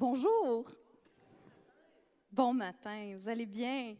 Bonjour. 0.00 0.64
Bon 2.32 2.54
matin, 2.54 3.18
vous 3.18 3.28
allez 3.28 3.44
bien? 3.44 3.96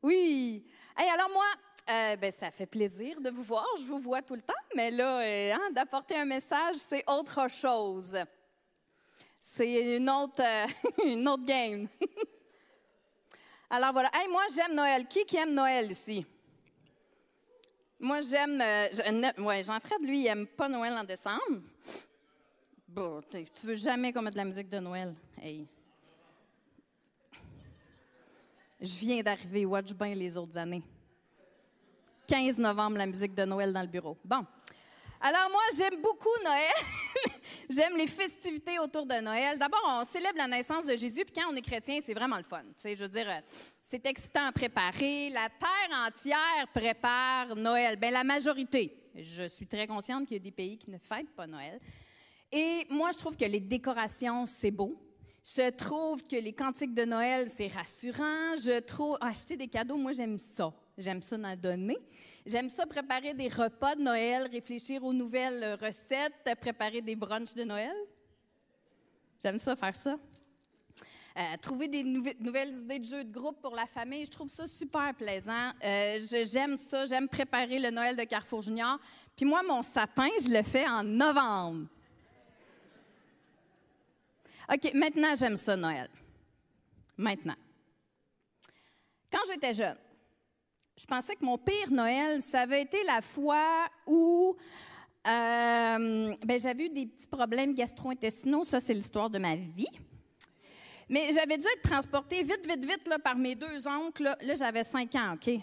Oui. 0.00 0.64
Hey, 0.96 1.08
alors 1.10 1.28
moi, 1.28 1.44
euh, 1.90 2.14
ben, 2.14 2.30
ça 2.30 2.52
fait 2.52 2.66
plaisir 2.66 3.20
de 3.20 3.30
vous 3.30 3.42
voir. 3.42 3.66
Je 3.80 3.82
vous 3.82 3.98
vois 3.98 4.22
tout 4.22 4.36
le 4.36 4.42
temps, 4.42 4.54
mais 4.76 4.92
là, 4.92 5.22
euh, 5.22 5.54
hein, 5.54 5.72
d'apporter 5.72 6.14
un 6.14 6.24
message, 6.24 6.76
c'est 6.76 7.02
autre 7.08 7.50
chose. 7.50 8.16
C'est 9.40 9.96
une 9.96 10.08
autre, 10.08 10.40
euh, 10.40 11.36
game. 11.44 11.88
alors 13.70 13.92
voilà. 13.92 14.08
Hey, 14.14 14.28
moi, 14.28 14.44
j'aime 14.54 14.76
Noël. 14.76 15.08
Qui 15.08 15.24
qui 15.24 15.36
aime 15.36 15.52
Noël 15.52 15.90
ici? 15.90 16.24
Moi, 17.98 18.20
j'aime. 18.20 18.62
ouais, 19.38 19.64
Jean-Fred, 19.64 20.00
lui, 20.02 20.20
il 20.20 20.26
aime 20.28 20.46
pas 20.46 20.68
Noël 20.68 20.92
en 20.92 21.02
décembre. 21.02 21.60
Bon, 22.96 23.20
tu 23.30 23.66
veux 23.66 23.74
jamais 23.74 24.10
qu'on 24.10 24.22
mette 24.22 24.32
de 24.32 24.38
la 24.38 24.46
musique 24.46 24.70
de 24.70 24.78
Noël? 24.78 25.14
Hey. 25.38 25.66
Je 28.80 28.98
viens 28.98 29.22
d'arriver, 29.22 29.66
watch 29.66 29.92
bien 29.92 30.14
les 30.14 30.34
autres 30.38 30.56
années. 30.56 30.82
15 32.26 32.56
novembre, 32.56 32.96
la 32.96 33.04
musique 33.04 33.34
de 33.34 33.44
Noël 33.44 33.70
dans 33.70 33.82
le 33.82 33.86
bureau. 33.86 34.16
Bon. 34.24 34.46
Alors 35.20 35.50
moi, 35.50 35.60
j'aime 35.76 36.00
beaucoup 36.00 36.30
Noël. 36.42 36.72
j'aime 37.68 37.98
les 37.98 38.06
festivités 38.06 38.78
autour 38.78 39.04
de 39.04 39.20
Noël. 39.20 39.58
D'abord, 39.58 39.84
on 39.84 40.04
célèbre 40.06 40.38
la 40.38 40.48
naissance 40.48 40.86
de 40.86 40.96
Jésus, 40.96 41.26
puis 41.26 41.34
quand 41.34 41.52
on 41.52 41.56
est 41.56 41.60
chrétien, 41.60 41.98
c'est 42.02 42.14
vraiment 42.14 42.38
le 42.38 42.44
fun. 42.44 42.62
sais, 42.78 42.96
je 42.96 43.02
veux 43.02 43.10
dire, 43.10 43.26
c'est 43.78 44.06
excitant 44.06 44.46
à 44.46 44.52
préparer. 44.52 45.28
La 45.28 45.50
terre 45.50 45.98
entière 46.08 46.66
prépare 46.72 47.54
Noël. 47.56 47.98
Ben 47.98 48.10
la 48.10 48.24
majorité. 48.24 48.96
Je 49.14 49.48
suis 49.48 49.66
très 49.66 49.86
consciente 49.86 50.26
qu'il 50.26 50.38
y 50.38 50.40
a 50.40 50.42
des 50.42 50.50
pays 50.50 50.78
qui 50.78 50.90
ne 50.90 50.96
fêtent 50.96 51.34
pas 51.36 51.46
Noël. 51.46 51.78
Et 52.58 52.86
moi, 52.88 53.10
je 53.12 53.18
trouve 53.18 53.36
que 53.36 53.44
les 53.44 53.60
décorations, 53.60 54.46
c'est 54.46 54.70
beau. 54.70 54.96
Je 55.44 55.68
trouve 55.68 56.22
que 56.22 56.36
les 56.36 56.54
cantiques 56.54 56.94
de 56.94 57.04
Noël, 57.04 57.48
c'est 57.54 57.68
rassurant. 57.68 58.56
Je 58.56 58.80
trouve 58.80 59.18
acheter 59.20 59.58
des 59.58 59.68
cadeaux, 59.68 59.98
moi 59.98 60.12
j'aime 60.12 60.38
ça. 60.38 60.72
J'aime 60.96 61.20
ça 61.20 61.36
en 61.36 61.54
donner. 61.54 61.98
J'aime 62.46 62.70
ça 62.70 62.86
préparer 62.86 63.34
des 63.34 63.48
repas 63.48 63.94
de 63.94 64.00
Noël, 64.00 64.48
réfléchir 64.50 65.04
aux 65.04 65.12
nouvelles 65.12 65.76
recettes, 65.82 66.50
préparer 66.58 67.02
des 67.02 67.14
brunchs 67.14 67.52
de 67.52 67.64
Noël. 67.64 67.94
J'aime 69.42 69.60
ça 69.60 69.76
faire 69.76 69.94
ça. 69.94 70.16
Euh, 71.36 71.56
trouver 71.60 71.88
des 71.88 72.04
nouvelles 72.04 72.72
idées 72.72 73.00
de 73.00 73.04
jeux 73.04 73.24
de 73.24 73.32
groupe 73.32 73.60
pour 73.60 73.74
la 73.74 73.84
famille, 73.84 74.24
je 74.24 74.30
trouve 74.30 74.48
ça 74.48 74.66
super 74.66 75.14
plaisant. 75.14 75.72
Euh, 75.84 76.18
j'aime 76.50 76.78
ça, 76.78 77.04
j'aime 77.04 77.28
préparer 77.28 77.78
le 77.78 77.90
Noël 77.90 78.16
de 78.16 78.24
Carrefour 78.24 78.62
Junior. 78.62 78.98
Puis 79.36 79.44
moi, 79.44 79.62
mon 79.62 79.82
sapin, 79.82 80.30
je 80.42 80.48
le 80.48 80.62
fais 80.62 80.88
en 80.88 81.04
novembre. 81.04 81.88
OK, 84.72 84.92
maintenant, 84.94 85.34
j'aime 85.36 85.56
ça, 85.56 85.76
Noël. 85.76 86.08
Maintenant. 87.16 87.56
Quand 89.30 89.40
j'étais 89.50 89.74
jeune, 89.74 89.96
je 90.98 91.04
pensais 91.04 91.36
que 91.36 91.44
mon 91.44 91.58
pire 91.58 91.90
Noël, 91.90 92.40
ça 92.40 92.60
avait 92.60 92.82
été 92.82 93.02
la 93.04 93.20
fois 93.20 93.86
où 94.06 94.56
euh, 95.26 96.34
ben, 96.44 96.60
j'avais 96.60 96.86
eu 96.86 96.88
des 96.88 97.06
petits 97.06 97.26
problèmes 97.26 97.74
gastro-intestinaux. 97.74 98.64
Ça, 98.64 98.80
c'est 98.80 98.94
l'histoire 98.94 99.28
de 99.28 99.38
ma 99.38 99.54
vie. 99.56 99.86
Mais 101.08 101.32
j'avais 101.32 101.58
dû 101.58 101.66
être 101.66 101.82
transportée 101.82 102.42
vite, 102.42 102.66
vite, 102.66 102.84
vite 102.84 103.08
là, 103.08 103.18
par 103.18 103.36
mes 103.36 103.54
deux 103.54 103.86
oncles. 103.86 104.24
Là, 104.40 104.54
j'avais 104.54 104.84
cinq 104.84 105.14
ans, 105.14 105.34
OK? 105.34 105.60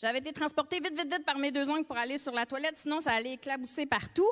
J'avais 0.00 0.18
été 0.18 0.32
transportée 0.32 0.80
vite, 0.80 0.92
vite, 0.98 1.10
vite 1.10 1.24
par 1.24 1.38
mes 1.38 1.50
deux 1.50 1.70
oncles 1.70 1.84
pour 1.84 1.96
aller 1.96 2.18
sur 2.18 2.32
la 2.32 2.44
toilette, 2.44 2.76
sinon 2.76 3.00
ça 3.00 3.12
allait 3.12 3.34
éclabousser 3.34 3.86
partout 3.86 4.28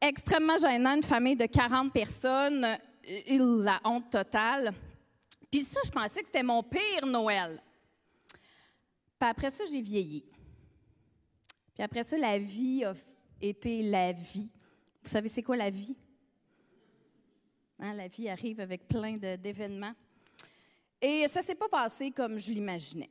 extrêmement 0.00 0.58
gênant, 0.58 0.94
une 0.96 1.02
famille 1.02 1.36
de 1.36 1.46
40 1.46 1.92
personnes, 1.92 2.64
euh, 2.64 3.62
la 3.62 3.80
honte 3.84 4.10
totale. 4.10 4.72
Puis 5.50 5.62
ça, 5.62 5.80
je 5.84 5.90
pensais 5.90 6.20
que 6.20 6.26
c'était 6.26 6.42
mon 6.42 6.62
pire 6.62 7.06
Noël. 7.06 7.62
Puis 9.18 9.28
après 9.28 9.50
ça, 9.50 9.64
j'ai 9.64 9.80
vieilli. 9.80 10.24
Puis 11.74 11.82
après 11.82 12.04
ça, 12.04 12.16
la 12.18 12.38
vie 12.38 12.84
a 12.84 12.92
été 13.40 13.82
la 13.82 14.12
vie. 14.12 14.50
Vous 15.02 15.08
savez, 15.08 15.28
c'est 15.28 15.42
quoi 15.42 15.56
la 15.56 15.70
vie? 15.70 15.96
Hein, 17.78 17.94
la 17.94 18.08
vie 18.08 18.28
arrive 18.28 18.60
avec 18.60 18.88
plein 18.88 19.16
d'événements. 19.16 19.94
Et 21.00 21.26
ça 21.28 21.42
s'est 21.42 21.54
pas 21.54 21.68
passé 21.68 22.10
comme 22.10 22.38
je 22.38 22.50
l'imaginais. 22.50 23.10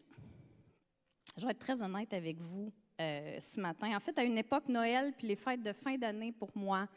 Je 1.37 1.45
vais 1.45 1.51
être 1.51 1.59
très 1.59 1.81
honnête 1.81 2.13
avec 2.13 2.37
vous. 2.39 2.71
Euh, 2.99 3.39
ce 3.39 3.59
matin. 3.59 3.95
En 3.95 3.99
fait, 3.99 4.17
à 4.17 4.23
une 4.23 4.39
époque, 4.39 4.67
Noël 4.67 5.13
puis 5.15 5.27
les 5.27 5.35
fêtes 5.35 5.61
de 5.61 5.71
fin 5.71 5.97
d'année, 5.97 6.31
pour 6.31 6.49
moi, 6.55 6.87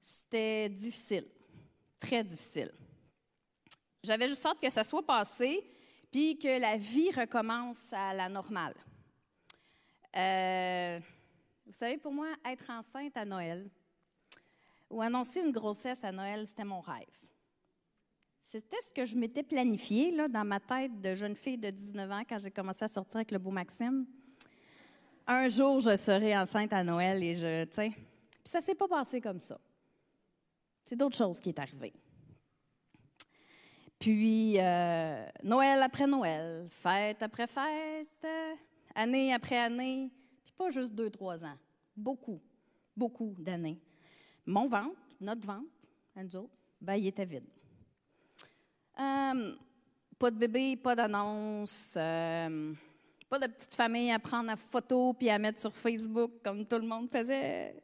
c'était 0.00 0.68
difficile, 0.68 1.24
très 2.00 2.24
difficile. 2.24 2.72
J'avais 4.02 4.26
juste 4.26 4.44
hâte 4.44 4.58
que 4.60 4.70
ça 4.70 4.82
soit 4.82 5.06
passé, 5.06 5.64
puis 6.10 6.36
que 6.36 6.58
la 6.58 6.76
vie 6.76 7.12
recommence 7.12 7.92
à 7.92 8.12
la 8.12 8.28
normale. 8.28 8.74
Euh, 10.16 10.98
vous 11.64 11.74
savez, 11.74 11.96
pour 11.96 12.12
moi, 12.12 12.26
être 12.44 12.68
enceinte 12.68 13.16
à 13.16 13.24
Noël 13.24 13.70
ou 14.90 15.00
annoncer 15.00 15.38
une 15.38 15.52
grossesse 15.52 16.02
à 16.02 16.10
Noël, 16.10 16.44
c'était 16.44 16.64
mon 16.64 16.80
rêve. 16.80 17.06
C'était 18.44 18.78
ce 18.88 18.92
que 18.92 19.06
je 19.06 19.16
m'étais 19.16 19.44
planifié 19.44 20.10
là, 20.10 20.26
dans 20.26 20.44
ma 20.44 20.58
tête 20.58 21.00
de 21.00 21.14
jeune 21.14 21.36
fille 21.36 21.58
de 21.58 21.70
19 21.70 22.10
ans 22.10 22.22
quand 22.28 22.38
j'ai 22.38 22.50
commencé 22.50 22.84
à 22.84 22.88
sortir 22.88 23.18
avec 23.18 23.30
le 23.30 23.38
beau 23.38 23.52
Maxime 23.52 24.06
un 25.30 25.48
jour, 25.48 25.78
je 25.78 25.94
serai 25.96 26.36
enceinte 26.36 26.72
à 26.72 26.82
Noël 26.82 27.22
et 27.22 27.36
je, 27.36 27.64
tu 27.64 27.74
sais. 27.74 27.90
Puis 27.90 28.40
ça 28.44 28.60
s'est 28.60 28.74
pas 28.74 28.88
passé 28.88 29.20
comme 29.20 29.40
ça. 29.40 29.58
C'est 30.84 30.96
d'autres 30.96 31.16
choses 31.16 31.40
qui 31.40 31.50
est 31.50 31.58
arrivé. 31.58 31.92
Puis, 33.96 34.58
euh, 34.58 35.24
Noël 35.44 35.82
après 35.82 36.06
Noël, 36.06 36.66
fête 36.70 37.22
après 37.22 37.46
fête, 37.46 38.26
année 38.94 39.32
après 39.32 39.58
année, 39.58 40.10
puis 40.44 40.54
pas 40.56 40.70
juste 40.70 40.94
deux, 40.94 41.10
trois 41.10 41.44
ans. 41.44 41.56
Beaucoup, 41.96 42.40
beaucoup 42.96 43.36
d'années. 43.38 43.78
Mon 44.46 44.66
ventre, 44.66 44.96
notre 45.20 45.46
ventre, 45.46 45.68
ben, 46.80 46.94
il 46.94 47.06
était 47.06 47.24
vide. 47.24 47.46
Euh, 48.98 49.54
pas 50.18 50.30
de 50.30 50.36
bébé, 50.36 50.76
pas 50.76 50.96
d'annonce. 50.96 51.96
Euh, 53.32 53.38
pas 53.38 53.46
de 53.46 53.52
petite 53.52 53.74
famille 53.74 54.10
à 54.10 54.18
prendre 54.18 54.50
en 54.50 54.56
photo 54.56 55.14
puis 55.14 55.30
à 55.30 55.38
mettre 55.38 55.60
sur 55.60 55.74
Facebook 55.74 56.32
comme 56.44 56.66
tout 56.66 56.76
le 56.76 56.86
monde 56.86 57.08
faisait. 57.10 57.74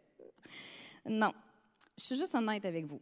Non. 1.08 1.32
Je 1.96 2.04
suis 2.04 2.16
juste 2.16 2.34
honnête 2.34 2.64
avec 2.64 2.84
vous. 2.84 3.00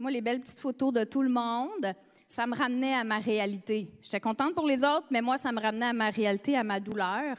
Moi, 0.00 0.10
les 0.10 0.20
belles 0.20 0.40
petites 0.40 0.60
photos 0.60 0.92
de 0.92 1.04
tout 1.04 1.22
le 1.22 1.28
monde, 1.28 1.94
ça 2.28 2.46
me 2.46 2.56
ramenait 2.56 2.94
à 2.94 3.04
ma 3.04 3.18
réalité. 3.18 3.90
J'étais 4.02 4.20
contente 4.20 4.54
pour 4.54 4.66
les 4.66 4.84
autres, 4.84 5.06
mais 5.10 5.22
moi, 5.22 5.38
ça 5.38 5.52
me 5.52 5.60
ramenait 5.60 5.86
à 5.86 5.92
ma 5.92 6.10
réalité, 6.10 6.56
à 6.56 6.64
ma 6.64 6.80
douleur. 6.80 7.36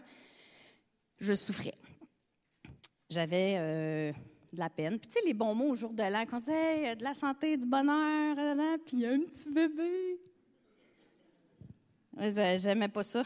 Je 1.20 1.34
souffrais. 1.34 1.76
J'avais 3.10 3.56
euh, 3.58 4.12
de 4.54 4.60
la 4.60 4.70
peine. 4.70 4.98
Puis, 4.98 5.10
tu 5.10 5.20
sais, 5.20 5.26
les 5.26 5.34
bons 5.34 5.54
mots 5.54 5.72
au 5.72 5.76
jour 5.76 5.94
de 5.94 6.02
l'an, 6.02 6.26
qu'on 6.26 6.40
disait 6.40 6.96
de 6.96 7.04
la 7.04 7.14
santé, 7.14 7.58
du 7.58 7.68
bonheur, 7.68 8.36
puis 8.86 9.06
un 9.06 9.20
petit 9.20 9.50
bébé. 9.50 10.20
J'aimais 12.58 12.88
pas 12.88 13.04
ça. 13.04 13.24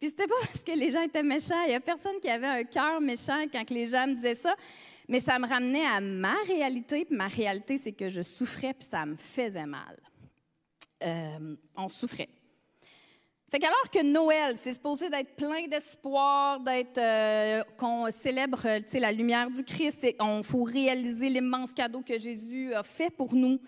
Puis 0.00 0.10
c'était 0.10 0.26
pas 0.26 0.34
parce 0.40 0.62
que 0.62 0.72
les 0.72 0.90
gens 0.90 1.02
étaient 1.02 1.22
méchants. 1.22 1.62
Il 1.66 1.72
y 1.72 1.74
a 1.74 1.80
personne 1.80 2.20
qui 2.20 2.28
avait 2.28 2.46
un 2.46 2.64
cœur 2.64 3.00
méchant 3.00 3.44
quand 3.50 3.68
les 3.70 3.86
gens 3.86 4.06
me 4.06 4.14
disaient 4.14 4.34
ça. 4.34 4.54
Mais 5.08 5.20
ça 5.20 5.38
me 5.38 5.46
ramenait 5.48 5.86
à 5.86 6.00
ma 6.00 6.34
réalité. 6.46 7.04
Puis 7.04 7.16
ma 7.16 7.28
réalité, 7.28 7.78
c'est 7.78 7.92
que 7.92 8.08
je 8.08 8.22
souffrais 8.22 8.74
puis 8.74 8.86
ça 8.88 9.06
me 9.06 9.16
faisait 9.16 9.66
mal. 9.66 9.96
Euh, 11.02 11.56
on 11.76 11.88
souffrait. 11.88 12.28
Fait 13.50 13.58
qu'alors 13.58 13.90
que 13.90 14.02
Noël, 14.02 14.56
c'est 14.58 14.74
supposé 14.74 15.08
d'être 15.08 15.34
plein 15.34 15.66
d'espoir, 15.68 16.60
d'être 16.60 16.98
euh, 16.98 17.62
qu'on 17.78 18.10
célèbre, 18.12 18.60
la 18.92 19.12
lumière 19.12 19.50
du 19.50 19.64
Christ, 19.64 20.04
et 20.04 20.16
on 20.20 20.42
faut 20.42 20.64
réaliser 20.64 21.30
l'immense 21.30 21.72
cadeau 21.72 22.02
que 22.02 22.18
Jésus 22.18 22.74
a 22.74 22.82
fait 22.82 23.08
pour 23.08 23.34
nous. 23.34 23.58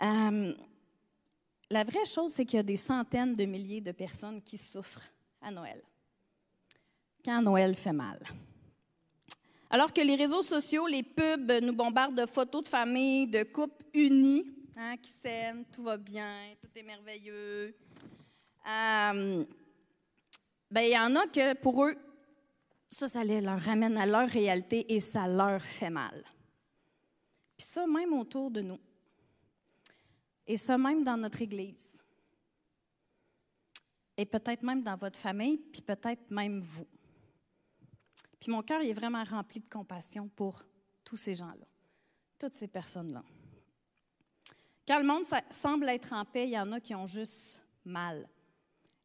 Euh, 0.00 0.54
la 1.70 1.82
vraie 1.82 2.04
chose, 2.04 2.34
c'est 2.34 2.44
qu'il 2.44 2.58
y 2.58 2.60
a 2.60 2.62
des 2.62 2.76
centaines 2.76 3.34
de 3.34 3.44
milliers 3.46 3.80
de 3.80 3.90
personnes 3.90 4.40
qui 4.42 4.58
souffrent 4.58 5.10
à 5.46 5.50
Noël. 5.52 5.80
Quand 7.24 7.40
Noël 7.40 7.74
fait 7.76 7.92
mal. 7.92 8.18
Alors 9.70 9.92
que 9.92 10.00
les 10.00 10.16
réseaux 10.16 10.42
sociaux, 10.42 10.86
les 10.88 11.02
pubs 11.02 11.52
nous 11.62 11.72
bombardent 11.72 12.20
de 12.20 12.26
photos 12.26 12.64
de 12.64 12.68
famille, 12.68 13.28
de 13.28 13.44
couples 13.44 13.84
unis, 13.94 14.44
hein, 14.76 14.96
qui 14.96 15.10
s'aiment, 15.10 15.64
tout 15.72 15.84
va 15.84 15.96
bien, 15.96 16.54
tout 16.60 16.68
est 16.74 16.82
merveilleux. 16.82 17.76
Euh, 18.66 19.44
ben, 20.70 20.80
il 20.80 20.90
y 20.90 20.98
en 20.98 21.14
a 21.14 21.26
que 21.26 21.54
pour 21.54 21.84
eux, 21.84 21.94
ça, 22.90 23.06
ça 23.06 23.22
leur 23.24 23.60
ramène 23.60 23.96
à 23.98 24.06
leur 24.06 24.28
réalité 24.28 24.92
et 24.92 25.00
ça 25.00 25.28
leur 25.28 25.62
fait 25.62 25.90
mal. 25.90 26.24
Puis 27.56 27.66
ça, 27.66 27.86
même 27.86 28.12
autour 28.14 28.50
de 28.50 28.62
nous. 28.62 28.80
Et 30.46 30.56
ça, 30.56 30.76
même 30.76 31.04
dans 31.04 31.16
notre 31.16 31.42
Église 31.42 32.00
et 34.16 34.24
peut-être 34.24 34.62
même 34.62 34.82
dans 34.82 34.96
votre 34.96 35.18
famille, 35.18 35.58
puis 35.58 35.82
peut-être 35.82 36.30
même 36.30 36.60
vous. 36.60 36.86
Puis 38.40 38.50
mon 38.50 38.62
cœur 38.62 38.80
est 38.80 38.92
vraiment 38.92 39.24
rempli 39.24 39.60
de 39.60 39.68
compassion 39.68 40.28
pour 40.28 40.62
tous 41.04 41.16
ces 41.16 41.34
gens-là, 41.34 41.66
toutes 42.38 42.54
ces 42.54 42.68
personnes-là, 42.68 43.22
Quand 44.86 44.98
le 44.98 45.06
monde 45.06 45.24
semble 45.50 45.88
être 45.88 46.12
en 46.12 46.24
paix, 46.24 46.44
il 46.44 46.50
y 46.50 46.58
en 46.58 46.72
a 46.72 46.80
qui 46.80 46.94
ont 46.94 47.06
juste 47.06 47.62
mal. 47.84 48.28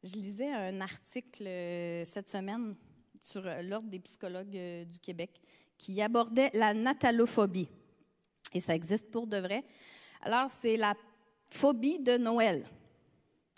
Je 0.04 0.16
lisais 0.16 0.52
un 0.52 0.82
article 0.82 1.46
euh, 1.46 2.04
cette 2.06 2.30
semaine 2.30 2.76
sur 3.24 3.46
euh, 3.46 3.62
l'Ordre 3.62 3.90
des 3.90 4.00
psychologues 4.00 4.56
euh, 4.56 4.86
du 4.86 5.00
Québec 5.00 5.40
qui 5.78 6.02
abordait 6.02 6.50
la 6.54 6.74
natalophobie. 6.74 7.70
Et 8.54 8.60
ça 8.60 8.76
existe 8.76 9.12
pour 9.12 9.28
de 9.28 9.38
vrai. 9.38 9.64
Alors, 10.22 10.50
c'est 10.50 10.78
la 10.78 10.96
phobie 11.50 12.00
de 12.00 12.18
Noël. 12.18 12.66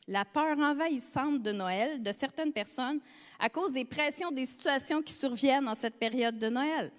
La 0.08 0.26
peur 0.26 0.58
envahissante 0.58 1.42
de 1.42 1.52
Noël 1.52 2.04
de 2.04 2.12
certaines 2.12 2.52
personnes 2.52 3.00
à 3.40 3.50
cause 3.50 3.72
des 3.72 3.86
pressions, 3.86 4.32
des 4.32 4.46
situations 4.46 5.02
qui 5.02 5.14
surviennent 5.14 5.68
en 5.68 5.76
cette 5.76 5.98
période 5.98 6.38
de 6.38 6.50
Noël. 6.50 6.92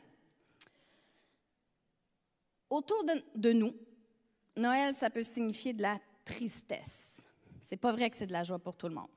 Autour 2.71 3.05
de, 3.05 3.23
de 3.35 3.53
nous, 3.53 3.75
Noël, 4.56 4.95
ça 4.95 5.11
peut 5.11 5.23
signifier 5.23 5.73
de 5.73 5.83
la 5.83 6.01
tristesse. 6.25 7.23
C'est 7.62 7.77
pas 7.77 7.93
vrai 7.93 8.11
que 8.11 8.17
c'est 8.17 8.27
de 8.27 8.33
la 8.33 8.43
joie 8.43 8.59
pour 8.59 8.77
tout 8.77 8.89
le 8.89 8.95
monde. 8.95 9.11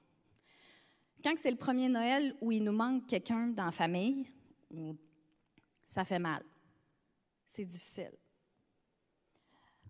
Quand 1.23 1.33
c'est 1.37 1.51
le 1.51 1.57
premier 1.57 1.89
Noël 1.89 2.35
où 2.41 2.51
il 2.51 2.63
nous 2.63 2.71
manque 2.71 3.07
quelqu'un 3.07 3.47
dans 3.47 3.65
la 3.65 3.71
famille, 3.71 4.29
ça 5.85 6.05
fait 6.05 6.19
mal. 6.19 6.43
C'est 7.45 7.65
difficile. 7.65 8.11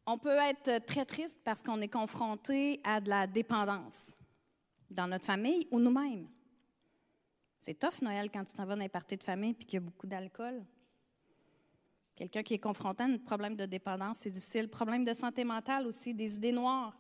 On 0.09 0.18
peut 0.18 0.38
être 0.38 0.86
très 0.86 1.06
triste 1.06 1.38
parce 1.44 1.62
qu'on 1.62 1.81
est 1.81 1.89
confronté 1.89 2.80
à 2.86 3.01
de 3.01 3.09
la 3.09 3.27
dépendance 3.27 4.15
dans 4.89 5.06
notre 5.06 5.25
famille 5.25 5.68
ou 5.69 5.80
nous-mêmes. 5.80 6.30
C'est 7.59 7.77
tough 7.77 8.01
Noël 8.01 8.31
quand 8.31 8.45
tu 8.45 8.54
t'en 8.54 8.65
vas 8.65 8.77
dans 8.77 8.88
party 8.88 9.18
de 9.18 9.24
famille 9.24 9.51
et 9.51 9.65
qu'il 9.65 9.74
y 9.74 9.77
a 9.77 9.81
beaucoup 9.81 10.07
d'alcool. 10.07 10.63
Quelqu'un 12.15 12.42
qui 12.42 12.54
est 12.54 12.59
confronté 12.59 13.04
à 13.04 13.07
un 13.07 13.18
problème 13.18 13.57
de 13.57 13.65
dépendance, 13.65 14.19
c'est 14.19 14.30
difficile. 14.30 14.69
Problème 14.69 15.04
de 15.04 15.12
santé 15.12 15.44
mentale 15.44 15.86
aussi, 15.86 16.13
des 16.13 16.38
idées 16.38 16.54
noires. 16.54 16.98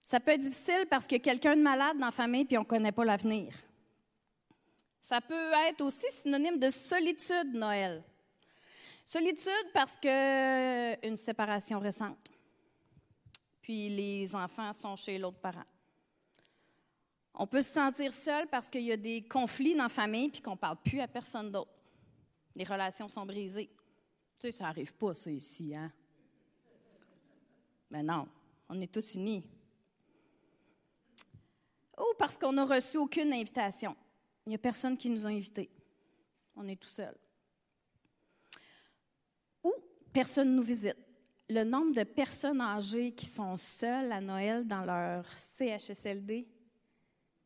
Ça 0.00 0.20
peut 0.20 0.30
être 0.30 0.40
difficile 0.40 0.86
parce 0.88 1.08
a 1.12 1.18
quelqu'un 1.18 1.56
de 1.56 1.62
malade 1.62 1.98
dans 1.98 2.06
la 2.06 2.12
famille 2.12 2.44
puis 2.44 2.56
on 2.56 2.62
ne 2.62 2.66
connaît 2.66 2.92
pas 2.92 3.04
l'avenir. 3.04 3.52
Ça 5.00 5.20
peut 5.20 5.50
être 5.68 5.80
aussi 5.80 6.06
synonyme 6.08 6.60
de 6.60 6.70
solitude, 6.70 7.52
Noël. 7.52 8.04
Solitude 9.04 9.70
parce 9.72 9.98
que 9.98 11.06
une 11.06 11.16
séparation 11.16 11.78
récente. 11.78 12.30
Puis 13.60 13.88
les 13.88 14.34
enfants 14.34 14.72
sont 14.72 14.96
chez 14.96 15.18
l'autre 15.18 15.38
parent. 15.38 15.64
On 17.34 17.46
peut 17.46 17.62
se 17.62 17.72
sentir 17.72 18.12
seul 18.12 18.46
parce 18.48 18.68
qu'il 18.68 18.82
y 18.82 18.92
a 18.92 18.96
des 18.96 19.22
conflits 19.22 19.74
dans 19.74 19.84
la 19.84 19.88
famille 19.88 20.30
puis 20.30 20.42
qu'on 20.42 20.52
ne 20.52 20.56
parle 20.56 20.76
plus 20.84 21.00
à 21.00 21.08
personne 21.08 21.50
d'autre. 21.50 21.70
Les 22.54 22.64
relations 22.64 23.08
sont 23.08 23.24
brisées. 23.24 23.70
Tu 24.34 24.42
sais, 24.42 24.50
ça 24.50 24.64
n'arrive 24.64 24.92
pas, 24.94 25.14
ça, 25.14 25.30
ici, 25.30 25.74
hein? 25.74 25.90
Mais 27.90 28.02
non, 28.02 28.28
on 28.68 28.80
est 28.80 28.92
tous 28.92 29.14
unis. 29.14 29.44
Ou 31.98 32.14
parce 32.18 32.36
qu'on 32.36 32.52
n'a 32.52 32.64
reçu 32.64 32.96
aucune 32.96 33.32
invitation. 33.32 33.96
Il 34.46 34.50
n'y 34.50 34.54
a 34.56 34.58
personne 34.58 34.96
qui 34.96 35.08
nous 35.08 35.26
a 35.26 35.30
invités. 35.30 35.70
On 36.56 36.66
est 36.68 36.80
tout 36.80 36.88
seul. 36.88 37.14
Personne 40.12 40.50
ne 40.50 40.56
nous 40.56 40.62
visite. 40.62 40.96
Le 41.48 41.64
nombre 41.64 41.94
de 41.94 42.04
personnes 42.04 42.60
âgées 42.60 43.12
qui 43.12 43.26
sont 43.26 43.56
seules 43.56 44.12
à 44.12 44.20
Noël 44.20 44.66
dans 44.66 44.84
leur 44.84 45.26
CHSLD, 45.26 46.46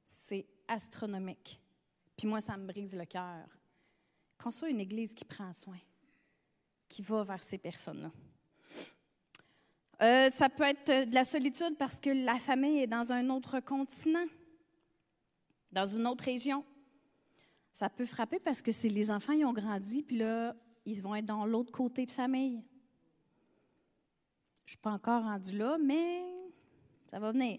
c'est 0.04 0.46
astronomique. 0.68 1.60
Puis 2.16 2.26
moi, 2.26 2.40
ça 2.40 2.56
me 2.56 2.66
brise 2.66 2.94
le 2.94 3.04
cœur 3.04 3.46
qu'on 4.38 4.50
soit 4.50 4.68
une 4.68 4.80
Église 4.80 5.14
qui 5.14 5.24
prend 5.24 5.52
soin, 5.52 5.78
qui 6.88 7.02
va 7.02 7.22
vers 7.22 7.42
ces 7.42 7.58
personnes-là. 7.58 8.10
Euh, 10.02 10.28
ça 10.28 10.48
peut 10.48 10.64
être 10.64 11.08
de 11.08 11.14
la 11.14 11.24
solitude 11.24 11.76
parce 11.78 11.98
que 11.98 12.10
la 12.10 12.38
famille 12.38 12.80
est 12.80 12.86
dans 12.86 13.12
un 13.12 13.30
autre 13.30 13.60
continent, 13.60 14.26
dans 15.72 15.86
une 15.86 16.06
autre 16.06 16.24
région. 16.24 16.64
Ça 17.72 17.88
peut 17.88 18.04
frapper 18.04 18.38
parce 18.38 18.60
que 18.60 18.70
les 18.88 19.10
enfants, 19.10 19.32
ils 19.32 19.44
ont 19.44 19.52
grandi, 19.52 20.02
puis 20.02 20.18
là, 20.18 20.54
ils 20.86 21.02
vont 21.02 21.14
être 21.14 21.26
dans 21.26 21.44
l'autre 21.44 21.72
côté 21.72 22.06
de 22.06 22.10
famille. 22.10 22.62
Je 24.64 24.70
ne 24.70 24.74
suis 24.74 24.78
pas 24.78 24.92
encore 24.92 25.22
rendue 25.22 25.56
là, 25.56 25.76
mais 25.78 26.22
ça 27.10 27.18
va 27.18 27.32
venir. 27.32 27.58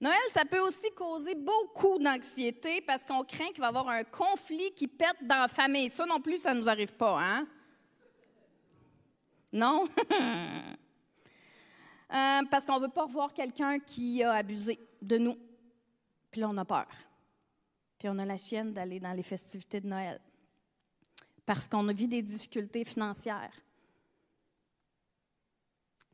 Noël, 0.00 0.18
ça 0.30 0.44
peut 0.44 0.60
aussi 0.60 0.90
causer 0.94 1.34
beaucoup 1.34 1.98
d'anxiété 1.98 2.80
parce 2.80 3.04
qu'on 3.04 3.22
craint 3.22 3.48
qu'il 3.48 3.60
va 3.60 3.66
y 3.66 3.68
avoir 3.68 3.88
un 3.88 4.04
conflit 4.04 4.72
qui 4.74 4.88
pète 4.88 5.16
dans 5.22 5.40
la 5.40 5.48
famille. 5.48 5.88
Ça 5.88 6.06
non 6.06 6.20
plus, 6.20 6.38
ça 6.38 6.54
ne 6.54 6.60
nous 6.60 6.68
arrive 6.68 6.94
pas, 6.94 7.20
hein? 7.20 7.46
Non? 9.52 9.84
Euh, 12.12 12.40
parce 12.50 12.66
qu'on 12.66 12.80
ne 12.80 12.86
veut 12.86 12.92
pas 12.92 13.04
revoir 13.04 13.32
quelqu'un 13.32 13.78
qui 13.78 14.24
a 14.24 14.32
abusé 14.32 14.80
de 15.00 15.16
nous. 15.16 15.38
Puis 16.28 16.40
là, 16.40 16.48
on 16.50 16.56
a 16.56 16.64
peur. 16.64 16.88
Puis 17.96 18.08
on 18.08 18.18
a 18.18 18.24
la 18.24 18.36
chienne 18.36 18.72
d'aller 18.72 18.98
dans 18.98 19.12
les 19.12 19.22
festivités 19.22 19.80
de 19.80 19.86
Noël. 19.86 20.20
Parce 21.50 21.66
qu'on 21.66 21.84
vu 21.92 22.06
des 22.06 22.22
difficultés 22.22 22.84
financières. 22.84 23.60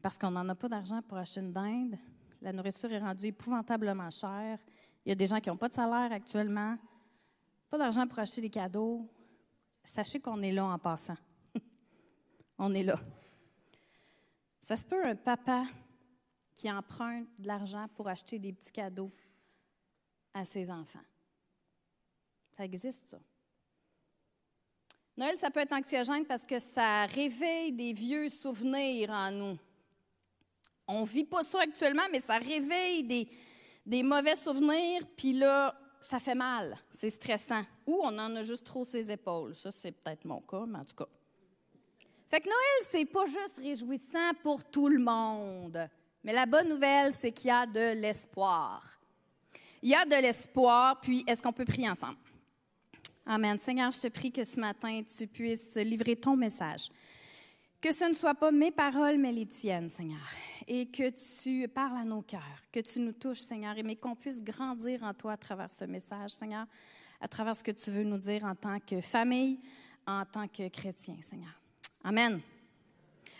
Parce 0.00 0.16
qu'on 0.16 0.30
n'en 0.30 0.48
a 0.48 0.54
pas 0.54 0.66
d'argent 0.66 1.02
pour 1.02 1.18
acheter 1.18 1.40
une 1.40 1.52
dinde 1.52 1.98
la 2.40 2.54
nourriture 2.54 2.90
est 2.90 2.98
rendue 2.98 3.26
épouvantablement 3.26 4.08
chère. 4.08 4.58
Il 5.04 5.10
y 5.10 5.12
a 5.12 5.14
des 5.14 5.26
gens 5.26 5.38
qui 5.38 5.50
n'ont 5.50 5.58
pas 5.58 5.68
de 5.68 5.74
salaire 5.74 6.10
actuellement, 6.10 6.78
pas 7.68 7.76
d'argent 7.76 8.06
pour 8.06 8.18
acheter 8.18 8.40
des 8.40 8.48
cadeaux. 8.48 9.06
Sachez 9.84 10.20
qu'on 10.20 10.40
est 10.40 10.52
là 10.52 10.64
en 10.64 10.78
passant. 10.78 11.18
On 12.58 12.72
est 12.72 12.82
là. 12.82 12.98
Ça 14.62 14.74
se 14.74 14.86
peut 14.86 15.04
un 15.04 15.16
papa 15.16 15.66
qui 16.54 16.72
emprunte 16.72 17.26
de 17.38 17.46
l'argent 17.46 17.88
pour 17.94 18.08
acheter 18.08 18.38
des 18.38 18.54
petits 18.54 18.72
cadeaux 18.72 19.12
à 20.32 20.46
ses 20.46 20.70
enfants. 20.70 21.04
Ça 22.56 22.64
existe, 22.64 23.08
ça. 23.08 23.18
Noël, 25.16 25.38
ça 25.38 25.50
peut 25.50 25.60
être 25.60 25.72
anxiogène 25.72 26.26
parce 26.26 26.44
que 26.44 26.58
ça 26.58 27.06
réveille 27.06 27.72
des 27.72 27.92
vieux 27.92 28.28
souvenirs 28.28 29.10
en 29.10 29.30
nous. 29.30 29.58
On 30.86 31.00
ne 31.00 31.06
vit 31.06 31.24
pas 31.24 31.42
ça 31.42 31.60
actuellement, 31.62 32.06
mais 32.12 32.20
ça 32.20 32.36
réveille 32.36 33.02
des, 33.02 33.28
des 33.84 34.02
mauvais 34.02 34.36
souvenirs, 34.36 35.02
puis 35.16 35.32
là, 35.32 35.74
ça 35.98 36.18
fait 36.18 36.34
mal, 36.34 36.76
c'est 36.90 37.10
stressant. 37.10 37.64
Ou 37.86 38.00
on 38.02 38.18
en 38.18 38.36
a 38.36 38.42
juste 38.42 38.64
trop 38.64 38.84
ses 38.84 39.10
épaules. 39.10 39.54
Ça, 39.54 39.70
c'est 39.70 39.92
peut-être 39.92 40.24
mon 40.24 40.40
cas, 40.40 40.64
mais 40.66 40.78
en 40.78 40.84
tout 40.84 40.96
cas. 40.96 41.08
Fait 42.28 42.40
que 42.40 42.46
Noël, 42.46 42.82
c'est 42.82 43.04
pas 43.06 43.24
juste 43.24 43.58
réjouissant 43.58 44.32
pour 44.42 44.64
tout 44.64 44.88
le 44.88 44.98
monde. 44.98 45.88
Mais 46.22 46.32
la 46.32 46.44
bonne 46.44 46.68
nouvelle, 46.68 47.12
c'est 47.12 47.32
qu'il 47.32 47.48
y 47.48 47.52
a 47.52 47.66
de 47.66 48.00
l'espoir. 48.00 49.00
Il 49.80 49.90
y 49.90 49.94
a 49.94 50.04
de 50.04 50.16
l'espoir, 50.20 51.00
puis 51.00 51.24
est-ce 51.26 51.42
qu'on 51.42 51.52
peut 51.52 51.64
prier 51.64 51.88
ensemble? 51.88 52.16
Amen. 53.28 53.58
Seigneur, 53.58 53.90
je 53.90 54.02
te 54.02 54.06
prie 54.06 54.30
que 54.30 54.44
ce 54.44 54.60
matin, 54.60 55.02
tu 55.02 55.26
puisses 55.26 55.76
livrer 55.78 56.14
ton 56.14 56.36
message. 56.36 56.90
Que 57.80 57.90
ce 57.90 58.04
ne 58.04 58.14
soit 58.14 58.36
pas 58.36 58.52
mes 58.52 58.70
paroles, 58.70 59.18
mais 59.18 59.32
les 59.32 59.46
tiennes, 59.46 59.90
Seigneur. 59.90 60.20
Et 60.68 60.86
que 60.86 61.10
tu 61.10 61.66
parles 61.66 61.98
à 61.98 62.04
nos 62.04 62.22
cœurs, 62.22 62.62
que 62.70 62.78
tu 62.78 63.00
nous 63.00 63.10
touches, 63.10 63.40
Seigneur, 63.40 63.76
et 63.76 63.82
mais 63.82 63.96
qu'on 63.96 64.14
puisse 64.14 64.40
grandir 64.40 65.02
en 65.02 65.12
toi 65.12 65.32
à 65.32 65.36
travers 65.36 65.72
ce 65.72 65.84
message, 65.84 66.30
Seigneur, 66.30 66.66
à 67.20 67.26
travers 67.26 67.56
ce 67.56 67.64
que 67.64 67.72
tu 67.72 67.90
veux 67.90 68.04
nous 68.04 68.18
dire 68.18 68.44
en 68.44 68.54
tant 68.54 68.78
que 68.78 69.00
famille, 69.00 69.58
en 70.06 70.24
tant 70.24 70.46
que 70.46 70.68
chrétien, 70.68 71.16
Seigneur. 71.20 71.60
Amen. 72.04 72.40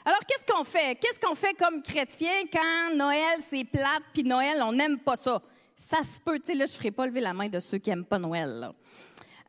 Alors, 0.04 0.20
qu'est-ce 0.26 0.52
qu'on 0.52 0.64
fait? 0.64 0.98
Qu'est-ce 1.00 1.20
qu'on 1.20 1.36
fait 1.36 1.54
comme 1.54 1.80
chrétien 1.80 2.42
quand 2.52 2.96
Noël, 2.96 3.38
c'est 3.40 3.64
plate, 3.64 4.02
puis 4.12 4.24
Noël, 4.24 4.60
on 4.62 4.72
n'aime 4.72 4.98
pas 4.98 5.16
ça? 5.16 5.40
Ça 5.76 6.02
se 6.02 6.20
peut, 6.20 6.40
tu 6.40 6.46
sais, 6.46 6.54
là, 6.54 6.66
je 6.66 6.72
ne 6.72 6.76
ferai 6.76 6.90
pas 6.90 7.06
lever 7.06 7.20
la 7.20 7.34
main 7.34 7.48
de 7.48 7.60
ceux 7.60 7.78
qui 7.78 7.90
n'aiment 7.90 8.04
pas 8.04 8.18
Noël. 8.18 8.48
Là. 8.48 8.74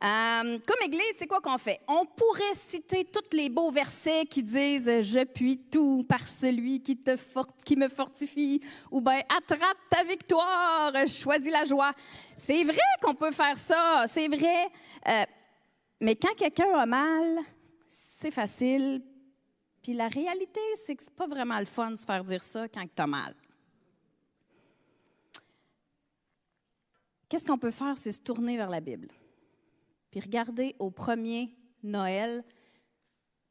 Euh, 0.00 0.58
comme 0.64 0.76
Église, 0.84 1.14
c'est 1.16 1.26
quoi 1.26 1.40
qu'on 1.40 1.58
fait? 1.58 1.80
On 1.88 2.06
pourrait 2.06 2.54
citer 2.54 3.04
tous 3.04 3.36
les 3.36 3.48
beaux 3.48 3.72
versets 3.72 4.26
qui 4.26 4.44
disent 4.44 5.00
Je 5.00 5.24
puis 5.24 5.58
tout 5.58 6.04
par 6.08 6.28
celui 6.28 6.80
qui, 6.80 6.96
me 7.76 7.88
fortifie, 7.88 8.60
ou 8.92 9.00
bien 9.00 9.20
Attrape 9.36 9.76
ta 9.90 10.04
victoire, 10.04 10.92
choisis 11.08 11.50
la 11.50 11.64
joie. 11.64 11.92
C'est 12.36 12.62
vrai 12.62 12.78
qu'on 13.02 13.14
peut 13.14 13.32
faire 13.32 13.56
ça, 13.56 14.04
c'est 14.06 14.28
vrai. 14.28 14.68
Euh, 15.08 15.24
mais 16.00 16.14
quand 16.14 16.34
quelqu'un 16.36 16.78
a 16.78 16.86
mal, 16.86 17.40
c'est 17.88 18.30
facile. 18.30 19.02
Puis 19.82 19.94
la 19.94 20.06
réalité, 20.06 20.60
c'est 20.86 20.94
que 20.94 21.02
c'est 21.02 21.16
pas 21.16 21.26
vraiment 21.26 21.58
le 21.58 21.64
fun 21.64 21.90
de 21.90 21.96
se 21.96 22.04
faire 22.04 22.22
dire 22.22 22.42
ça 22.42 22.68
quand 22.68 22.84
tu 22.84 23.02
as 23.02 23.06
mal. 23.06 23.34
Qu'est-ce 27.28 27.44
qu'on 27.44 27.58
peut 27.58 27.72
faire? 27.72 27.98
C'est 27.98 28.12
se 28.12 28.22
tourner 28.22 28.56
vers 28.56 28.70
la 28.70 28.80
Bible? 28.80 29.08
Puis 30.10 30.20
regardez 30.20 30.74
au 30.78 30.90
premier 30.90 31.54
Noël, 31.82 32.44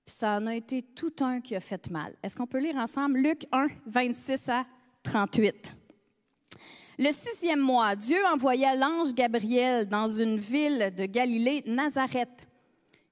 puis 0.06 0.16
ça 0.16 0.38
en 0.38 0.48
a 0.48 0.56
été 0.56 0.82
tout 0.82 1.14
un 1.20 1.42
qui 1.42 1.56
a 1.56 1.60
fait 1.60 1.90
mal. 1.90 2.16
Est-ce 2.24 2.36
qu'on 2.36 2.48
peut 2.48 2.60
lire 2.60 2.78
ensemble 2.78 3.20
Luc 3.20 3.46
1, 3.52 3.68
26 3.86 4.50
à 4.50 4.66
38? 5.04 5.74
Le 7.00 7.12
sixième 7.12 7.60
mois, 7.60 7.96
Dieu 7.96 8.18
envoya 8.26 8.76
l'ange 8.76 9.14
Gabriel 9.14 9.88
dans 9.88 10.08
une 10.08 10.40
ville 10.40 10.94
de 10.98 11.06
Galilée, 11.06 11.64
Nazareth, 11.68 12.48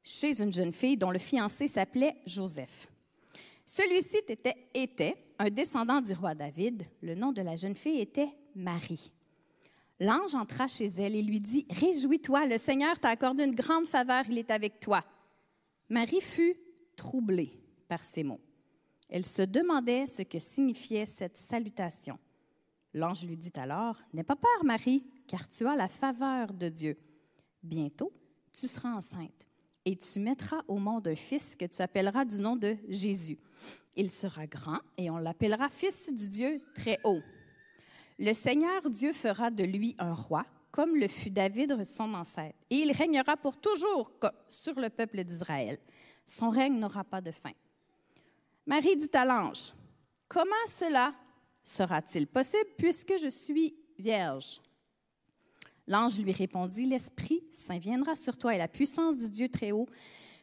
chez 0.04 0.42
une 0.42 0.52
jeune 0.52 0.72
fille 0.72 0.98
dont 0.98 1.12
le 1.12 1.20
fiancé 1.20 1.68
s'appelait 1.68 2.16
Joseph. 2.26 2.88
Celui-ci 3.66 4.18
était, 4.28 4.56
était 4.74 5.16
un 5.38 5.50
descendant 5.50 6.02
du 6.02 6.14
roi 6.14 6.34
David. 6.34 6.84
Le 7.02 7.16
nom 7.16 7.32
de 7.32 7.42
la 7.42 7.56
jeune 7.56 7.76
fille 7.76 8.00
était 8.00 8.30
Marie. 8.56 9.12
L'ange 10.00 10.36
entra 10.36 10.68
chez 10.68 10.86
elle 10.86 11.16
et 11.16 11.22
lui 11.22 11.40
dit, 11.40 11.66
Réjouis-toi, 11.70 12.48
le 12.48 12.58
Seigneur 12.58 13.00
t'a 13.00 13.10
accordé 13.10 13.46
une 13.46 13.56
grande 13.56 13.88
faveur, 13.88 14.24
il 14.30 14.38
est 14.38 14.52
avec 14.52 14.80
toi. 14.80 15.04
Marie 15.90 16.22
fut 16.22 16.56
troublée 16.96 17.54
par 17.88 18.04
ces 18.04 18.24
mots. 18.24 18.42
Elle 19.10 19.26
se 19.26 19.44
demandait 19.44 20.08
ce 20.08 20.24
que 20.24 20.40
signifiait 20.40 21.06
cette 21.06 21.38
salutation. 21.38 22.18
L'ange 22.94 23.24
lui 23.24 23.38
dit 23.38 23.54
alors, 23.56 23.98
N'aie 24.14 24.24
pas 24.24 24.36
peur, 24.36 24.64
Marie, 24.64 25.06
car 25.28 25.48
tu 25.48 25.68
as 25.68 25.76
la 25.76 25.88
faveur 25.88 26.54
de 26.54 26.70
Dieu. 26.70 26.98
Bientôt, 27.62 28.12
tu 28.52 28.68
seras 28.68 28.94
enceinte 28.94 29.48
et 29.86 29.96
tu 29.96 30.20
mettras 30.20 30.62
au 30.68 30.78
monde 30.78 31.08
un 31.08 31.16
fils 31.16 31.56
que 31.56 31.66
tu 31.66 31.82
appelleras 31.82 32.26
du 32.26 32.42
nom 32.42 32.56
de 32.56 32.76
Jésus. 32.90 33.38
Il 33.96 34.10
sera 34.10 34.48
grand 34.48 34.80
et 34.98 35.10
on 35.10 35.18
l'appellera 35.18 35.70
fils 35.70 36.12
du 36.14 36.28
Dieu 36.28 36.62
très 36.74 37.00
haut. 37.04 37.22
Le 38.18 38.34
Seigneur 38.34 38.90
Dieu 38.90 39.12
fera 39.12 39.52
de 39.52 39.64
lui 39.64 39.96
un 40.00 40.14
roi, 40.14 40.46
comme 40.72 40.96
le 40.96 41.08
fut 41.08 41.30
David 41.30 41.84
son 41.84 42.14
ancêtre, 42.14 42.58
et 42.70 42.78
il 42.78 42.92
régnera 42.92 43.36
pour 43.38 43.58
toujours 43.58 44.12
sur 44.48 44.80
le 44.80 44.90
peuple 44.90 45.24
d'Israël. 45.24 45.78
Son 46.26 46.50
règne 46.50 46.80
n'aura 46.80 47.04
pas 47.04 47.22
de 47.22 47.32
fin. 47.32 47.52
Marie 48.66 48.98
dit 48.98 49.10
à 49.14 49.26
l'ange, 49.26 49.74
Comment 50.28 50.66
cela 50.66 51.14
sera-t-il 51.64 52.28
possible 52.28 52.70
puisque 52.78 53.18
je 53.18 53.30
suis 53.30 53.76
vierge? 54.00 54.62
L'ange 55.88 56.20
lui 56.20 56.32
répondit, 56.32 56.86
L'Esprit 56.86 57.44
Saint 57.52 57.78
viendra 57.78 58.16
sur 58.16 58.38
toi 58.38 58.56
et 58.56 58.58
la 58.58 58.68
puissance 58.68 59.18
du 59.18 59.30
Dieu 59.30 59.50
très 59.50 59.72
haut 59.72 59.88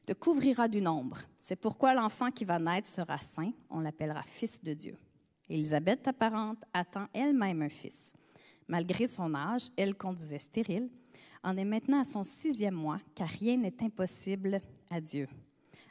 te 0.07 0.13
couvrira 0.13 0.69
du 0.69 0.81
nombre. 0.81 1.19
C'est 1.41 1.57
pourquoi 1.57 1.95
l'enfant 1.95 2.31
qui 2.31 2.45
va 2.45 2.59
naître 2.59 2.89
sera 2.89 3.19
saint, 3.19 3.53
on 3.71 3.81
l'appellera 3.81 4.23
fils 4.23 4.63
de 4.63 4.75
Dieu. 4.75 4.97
Élisabeth, 5.53 6.05
ta 6.05 6.15
parente, 6.15 6.65
attend 6.73 7.09
elle-même 7.13 7.61
un 7.61 7.69
fils. 7.69 8.15
Malgré 8.69 9.07
son 9.07 9.35
âge, 9.35 9.69
elle 9.77 9.95
qu'on 9.95 10.15
disait 10.15 10.39
stérile, 10.39 10.89
en 11.43 11.59
est 11.59 11.65
maintenant 11.67 12.01
à 12.01 12.05
son 12.05 12.25
sixième 12.25 12.75
mois, 12.75 12.99
car 13.15 13.29
rien 13.29 13.59
n'est 13.59 13.83
impossible 13.83 14.63
à 14.91 14.99
Dieu. 14.99 15.29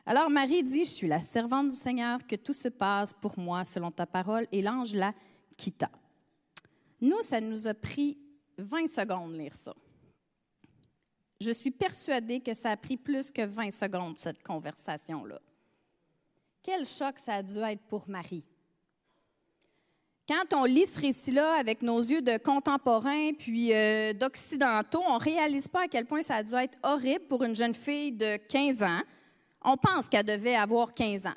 Alors 0.03 0.31
Marie 0.31 0.63
dit, 0.63 0.83
je 0.83 0.89
suis 0.89 1.07
la 1.07 1.19
servante 1.19 1.69
du 1.69 1.75
Seigneur, 1.75 2.25
que 2.25 2.35
tout 2.35 2.53
se 2.53 2.69
passe 2.69 3.13
pour 3.13 3.37
moi 3.37 3.63
selon 3.63 3.91
ta 3.91 4.07
parole, 4.07 4.47
et 4.51 4.63
l'ange 4.63 4.95
la 4.95 5.13
quitta. 5.55 5.91
Nous, 6.99 7.21
ça 7.21 7.39
nous 7.39 7.67
a 7.67 7.75
pris 7.75 8.17
20 8.57 8.87
secondes 8.87 9.35
lire 9.35 9.55
ça. 9.55 9.75
Je 11.39 11.51
suis 11.51 11.71
persuadée 11.71 12.39
que 12.39 12.55
ça 12.55 12.71
a 12.71 12.77
pris 12.77 12.97
plus 12.97 13.29
que 13.29 13.45
20 13.45 13.69
secondes, 13.69 14.17
cette 14.17 14.41
conversation-là. 14.41 15.39
Quel 16.63 16.83
choc 16.83 17.19
ça 17.19 17.35
a 17.35 17.43
dû 17.43 17.59
être 17.59 17.83
pour 17.83 18.09
Marie. 18.09 18.43
Quand 20.31 20.61
on 20.61 20.63
lit 20.63 20.85
ce 20.85 20.97
récit-là 20.97 21.55
avec 21.59 21.81
nos 21.81 21.99
yeux 21.99 22.21
de 22.21 22.37
contemporains 22.37 23.33
puis 23.37 23.73
euh, 23.73 24.13
d'occidentaux, 24.13 25.03
on 25.05 25.15
ne 25.15 25.21
réalise 25.21 25.67
pas 25.67 25.81
à 25.81 25.87
quel 25.89 26.05
point 26.05 26.21
ça 26.21 26.35
a 26.35 26.43
dû 26.43 26.55
être 26.55 26.77
horrible 26.83 27.25
pour 27.27 27.43
une 27.43 27.53
jeune 27.53 27.73
fille 27.73 28.13
de 28.13 28.37
15 28.37 28.81
ans. 28.81 29.01
On 29.61 29.75
pense 29.75 30.07
qu'elle 30.07 30.23
devait 30.23 30.55
avoir 30.55 30.93
15 30.93 31.25
ans. 31.25 31.35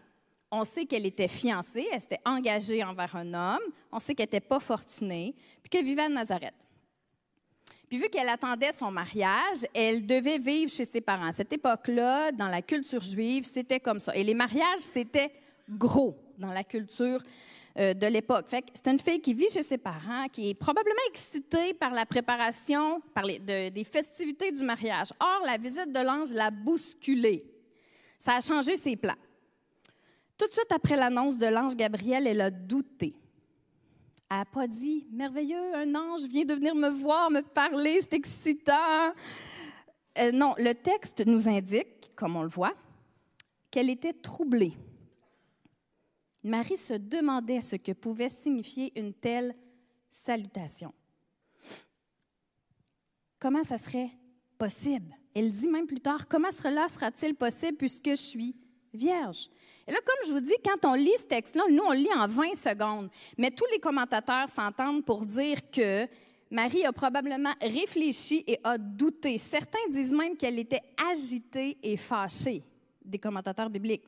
On 0.53 0.65
sait 0.65 0.85
qu'elle 0.85 1.07
était 1.07 1.27
fiancée, 1.27 1.89
elle 1.91 2.01
s'était 2.01 2.21
engagée 2.25 2.85
envers 2.85 3.17
un 3.17 3.35
homme. 3.35 3.63
On 3.91 3.99
sait 3.99 4.15
qu'elle 4.15 4.27
n'était 4.27 4.39
pas 4.39 4.61
fortunée, 4.61 5.35
puis 5.61 5.71
qu'elle 5.71 5.85
vivait 5.85 6.03
à 6.03 6.09
Nazareth. 6.09 6.55
Puis 7.89 7.99
vu 7.99 8.09
qu'elle 8.09 8.29
attendait 8.29 8.71
son 8.71 8.93
mariage, 8.93 9.67
elle 9.75 10.07
devait 10.07 10.39
vivre 10.39 10.71
chez 10.71 10.85
ses 10.85 11.01
parents. 11.01 11.27
À 11.27 11.33
cette 11.33 11.53
époque-là, 11.53 12.31
dans 12.31 12.49
la 12.49 12.63
culture 12.63 13.03
juive, 13.03 13.45
c'était 13.45 13.81
comme 13.81 13.99
ça. 13.99 14.15
Et 14.15 14.23
les 14.23 14.35
mariages, 14.35 14.83
c'était 14.83 15.33
gros 15.69 16.17
dans 16.39 16.53
la 16.53 16.63
culture 16.63 17.21
euh, 17.77 17.93
de 17.93 18.07
l'époque. 18.07 18.47
C'est 18.51 18.89
une 18.89 18.99
fille 18.99 19.21
qui 19.21 19.35
vit 19.35 19.49
chez 19.51 19.63
ses 19.63 19.79
parents, 19.79 20.29
qui 20.29 20.51
est 20.51 20.55
probablement 20.55 20.95
excitée 21.11 21.75
par 21.75 21.93
la 21.93 22.07
préparation 22.07 23.01
par 23.15 23.25
les, 23.25 23.39
des 23.39 23.85
festivités 23.85 24.53
du 24.53 24.63
mariage. 24.63 25.09
Or, 25.19 25.43
la 25.45 25.57
visite 25.57 25.91
de 25.93 26.01
l'ange 26.01 26.33
l'a 26.33 26.51
bousculée. 26.51 27.45
Ça 28.19 28.37
a 28.37 28.41
changé 28.41 28.77
ses 28.77 28.97
plans. 28.97 29.17
Tout 30.39 30.47
de 30.47 30.53
suite 30.53 30.73
après 30.73 30.97
l'annonce 30.97 31.37
de 31.37 31.47
l'ange 31.47 31.77
Gabriel, 31.77 32.27
elle 32.27 32.41
a 32.41 32.51
douté. 32.51 33.15
Elle 34.31 34.39
n'a 34.39 34.45
pas 34.45 34.67
dit 34.67 35.07
Merveilleux, 35.13 35.75
un 35.75 35.95
ange 35.95 36.29
vient 36.29 36.45
de 36.45 36.55
venir 36.55 36.75
me 36.75 36.89
voir, 36.89 37.31
me 37.31 37.43
parler, 37.43 37.99
c'est 38.01 38.15
excitant. 38.15 39.13
Euh, 40.19 40.33
non, 40.33 40.55
le 40.59 40.75
texte 40.75 41.27
nous 41.27 41.49
indique, 41.49 42.13
comme 42.15 42.37
on 42.37 42.43
le 42.43 42.49
voit, 42.49 42.75
qu'elle 43.71 43.91
était 43.91 44.13
troublée. 44.13 44.75
Marie 46.45 46.77
se 46.77 46.93
demandait 46.93 47.63
ce 47.63 47.77
que 47.77 47.93
pouvait 47.93 48.29
signifier 48.29 48.93
une 49.01 49.15
telle 49.15 49.55
salutation. 50.11 50.93
Comment 53.39 53.65
ça 53.65 53.79
serait 53.79 54.11
possible? 54.59 55.17
Elle 55.35 55.51
dit 55.51 55.69
même 55.69 55.87
plus 55.87 56.01
tard, 56.01 56.29
comment 56.29 56.51
cela 56.51 56.89
sera-t-il 56.89 57.35
possible 57.35 57.79
puisque 57.79 58.11
je 58.11 58.15
suis 58.15 58.57
vierge? 58.93 59.49
Et 59.87 59.93
là, 59.93 59.99
comme 60.05 60.29
je 60.29 60.33
vous 60.33 60.41
dis, 60.41 60.55
quand 60.63 60.89
on 60.89 60.95
lit 60.95 61.17
ce 61.19 61.25
texte-là, 61.25 61.65
nous, 61.71 61.83
on 61.83 61.93
lit 61.93 62.13
en 62.15 62.29
20 62.29 62.55
secondes. 62.55 63.11
Mais 63.37 63.51
tous 63.51 63.67
les 63.73 63.79
commentateurs 63.79 64.49
s'entendent 64.49 65.05
pour 65.05 65.27
dire 65.27 65.71
que 65.71 66.07
Marie 66.51 66.85
a 66.85 66.93
probablement 66.93 67.53
réfléchi 67.61 68.45
et 68.47 68.61
a 68.63 68.79
douté. 68.79 69.39
Certains 69.39 69.89
disent 69.91 70.15
même 70.15 70.37
qu'elle 70.37 70.59
était 70.59 70.83
agitée 71.11 71.79
et 71.83 71.97
fâchée, 71.97 72.63
des 73.05 73.19
commentateurs 73.19 73.69
bibliques. 73.69 74.05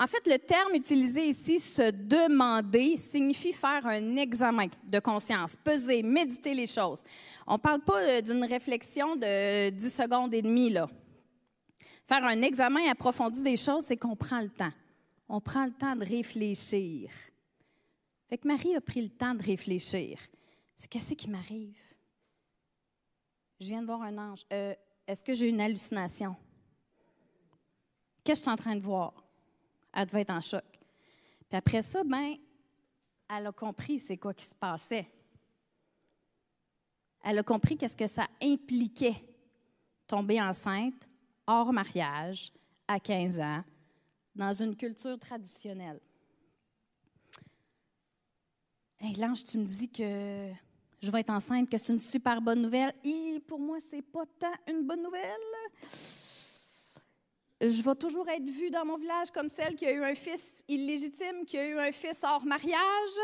En 0.00 0.06
fait, 0.06 0.24
le 0.28 0.38
terme 0.38 0.76
utilisé 0.76 1.28
ici, 1.28 1.58
se 1.58 1.90
demander, 1.90 2.96
signifie 2.96 3.52
faire 3.52 3.84
un 3.84 4.14
examen 4.14 4.68
de 4.84 5.00
conscience, 5.00 5.56
peser, 5.56 6.04
méditer 6.04 6.54
les 6.54 6.68
choses. 6.68 7.02
On 7.48 7.54
ne 7.54 7.58
parle 7.58 7.80
pas 7.80 8.00
euh, 8.00 8.20
d'une 8.20 8.44
réflexion 8.44 9.16
de 9.16 9.70
10 9.70 9.90
secondes 9.90 10.32
et 10.34 10.40
demie, 10.40 10.70
là. 10.70 10.86
Faire 12.06 12.24
un 12.24 12.42
examen 12.42 12.88
approfondi 12.88 13.42
des 13.42 13.56
choses, 13.56 13.86
c'est 13.86 13.96
qu'on 13.96 14.14
prend 14.14 14.40
le 14.40 14.50
temps. 14.50 14.72
On 15.28 15.40
prend 15.40 15.64
le 15.64 15.72
temps 15.72 15.96
de 15.96 16.04
réfléchir. 16.04 17.10
Fait 18.28 18.38
que 18.38 18.46
Marie 18.46 18.76
a 18.76 18.80
pris 18.80 19.02
le 19.02 19.10
temps 19.10 19.34
de 19.34 19.42
réfléchir. 19.42 20.20
Qu'est-ce 20.88 21.14
qui 21.14 21.28
m'arrive? 21.28 21.76
Je 23.60 23.66
viens 23.66 23.80
de 23.80 23.86
voir 23.86 24.02
un 24.02 24.16
ange. 24.16 24.42
Euh, 24.52 24.74
est-ce 25.08 25.24
que 25.24 25.34
j'ai 25.34 25.48
une 25.48 25.60
hallucination? 25.60 26.36
Qu'est-ce 28.22 28.42
que 28.42 28.50
je 28.50 28.50
suis 28.50 28.52
en 28.52 28.56
train 28.56 28.76
de 28.76 28.80
voir? 28.80 29.27
Elle 29.94 30.06
devait 30.06 30.22
être 30.22 30.30
en 30.30 30.40
choc. 30.40 30.64
Puis 31.48 31.56
après 31.56 31.82
ça, 31.82 32.04
ben, 32.04 32.36
elle 33.28 33.46
a 33.46 33.52
compris 33.52 33.98
c'est 33.98 34.16
quoi 34.16 34.34
qui 34.34 34.44
se 34.44 34.54
passait. 34.54 35.10
Elle 37.24 37.38
a 37.38 37.42
compris 37.42 37.76
qu'est-ce 37.76 37.96
que 37.96 38.06
ça 38.06 38.26
impliquait 38.42 39.24
tomber 40.06 40.40
enceinte 40.40 41.08
hors 41.46 41.72
mariage 41.72 42.52
à 42.86 43.00
15 43.00 43.40
ans 43.40 43.64
dans 44.34 44.52
une 44.52 44.76
culture 44.76 45.18
traditionnelle. 45.18 46.00
Hey, 49.00 49.14
Lange, 49.14 49.44
tu 49.44 49.58
me 49.58 49.64
dis 49.64 49.90
que 49.90 50.50
je 51.00 51.10
vais 51.10 51.20
être 51.20 51.30
enceinte, 51.30 51.70
que 51.70 51.78
c'est 51.78 51.92
une 51.92 51.98
super 51.98 52.40
bonne 52.40 52.62
nouvelle. 52.62 52.92
Pour 53.46 53.60
moi, 53.60 53.78
c'est 53.88 54.02
pas 54.02 54.24
tant 54.38 54.52
une 54.66 54.86
bonne 54.86 55.02
nouvelle 55.02 55.40
je 57.60 57.82
vais 57.82 57.94
toujours 57.94 58.28
être 58.28 58.48
vue 58.48 58.70
dans 58.70 58.84
mon 58.84 58.96
village 58.96 59.30
comme 59.32 59.48
celle 59.48 59.74
qui 59.74 59.86
a 59.86 59.92
eu 59.92 60.02
un 60.02 60.14
fils 60.14 60.62
illégitime, 60.68 61.44
qui 61.44 61.58
a 61.58 61.68
eu 61.68 61.78
un 61.78 61.92
fils 61.92 62.20
hors 62.22 62.44
mariage. 62.44 63.18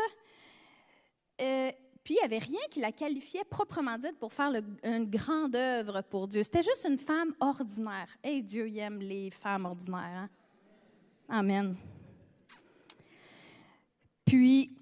Euh, 1.41 1.71
puis, 2.03 2.15
il 2.15 2.17
n'y 2.17 2.35
avait 2.35 2.45
rien 2.45 2.59
qui 2.69 2.79
la 2.79 2.91
qualifiait 2.91 3.45
proprement 3.45 3.97
dite 3.97 4.19
pour 4.19 4.31
faire 4.31 4.51
une 4.83 5.09
grande 5.09 5.55
œuvre 5.55 6.01
pour 6.03 6.27
Dieu. 6.27 6.43
C'était 6.43 6.61
juste 6.61 6.85
une 6.87 6.99
femme 6.99 7.33
ordinaire. 7.39 8.07
Et 8.23 8.41
Dieu 8.41 8.71
aime 8.77 8.99
les 8.99 9.31
femmes 9.31 9.65
ordinaires. 9.65 10.01
Hein? 10.03 10.29
Amen. 11.29 11.75
Puis, 14.25 14.77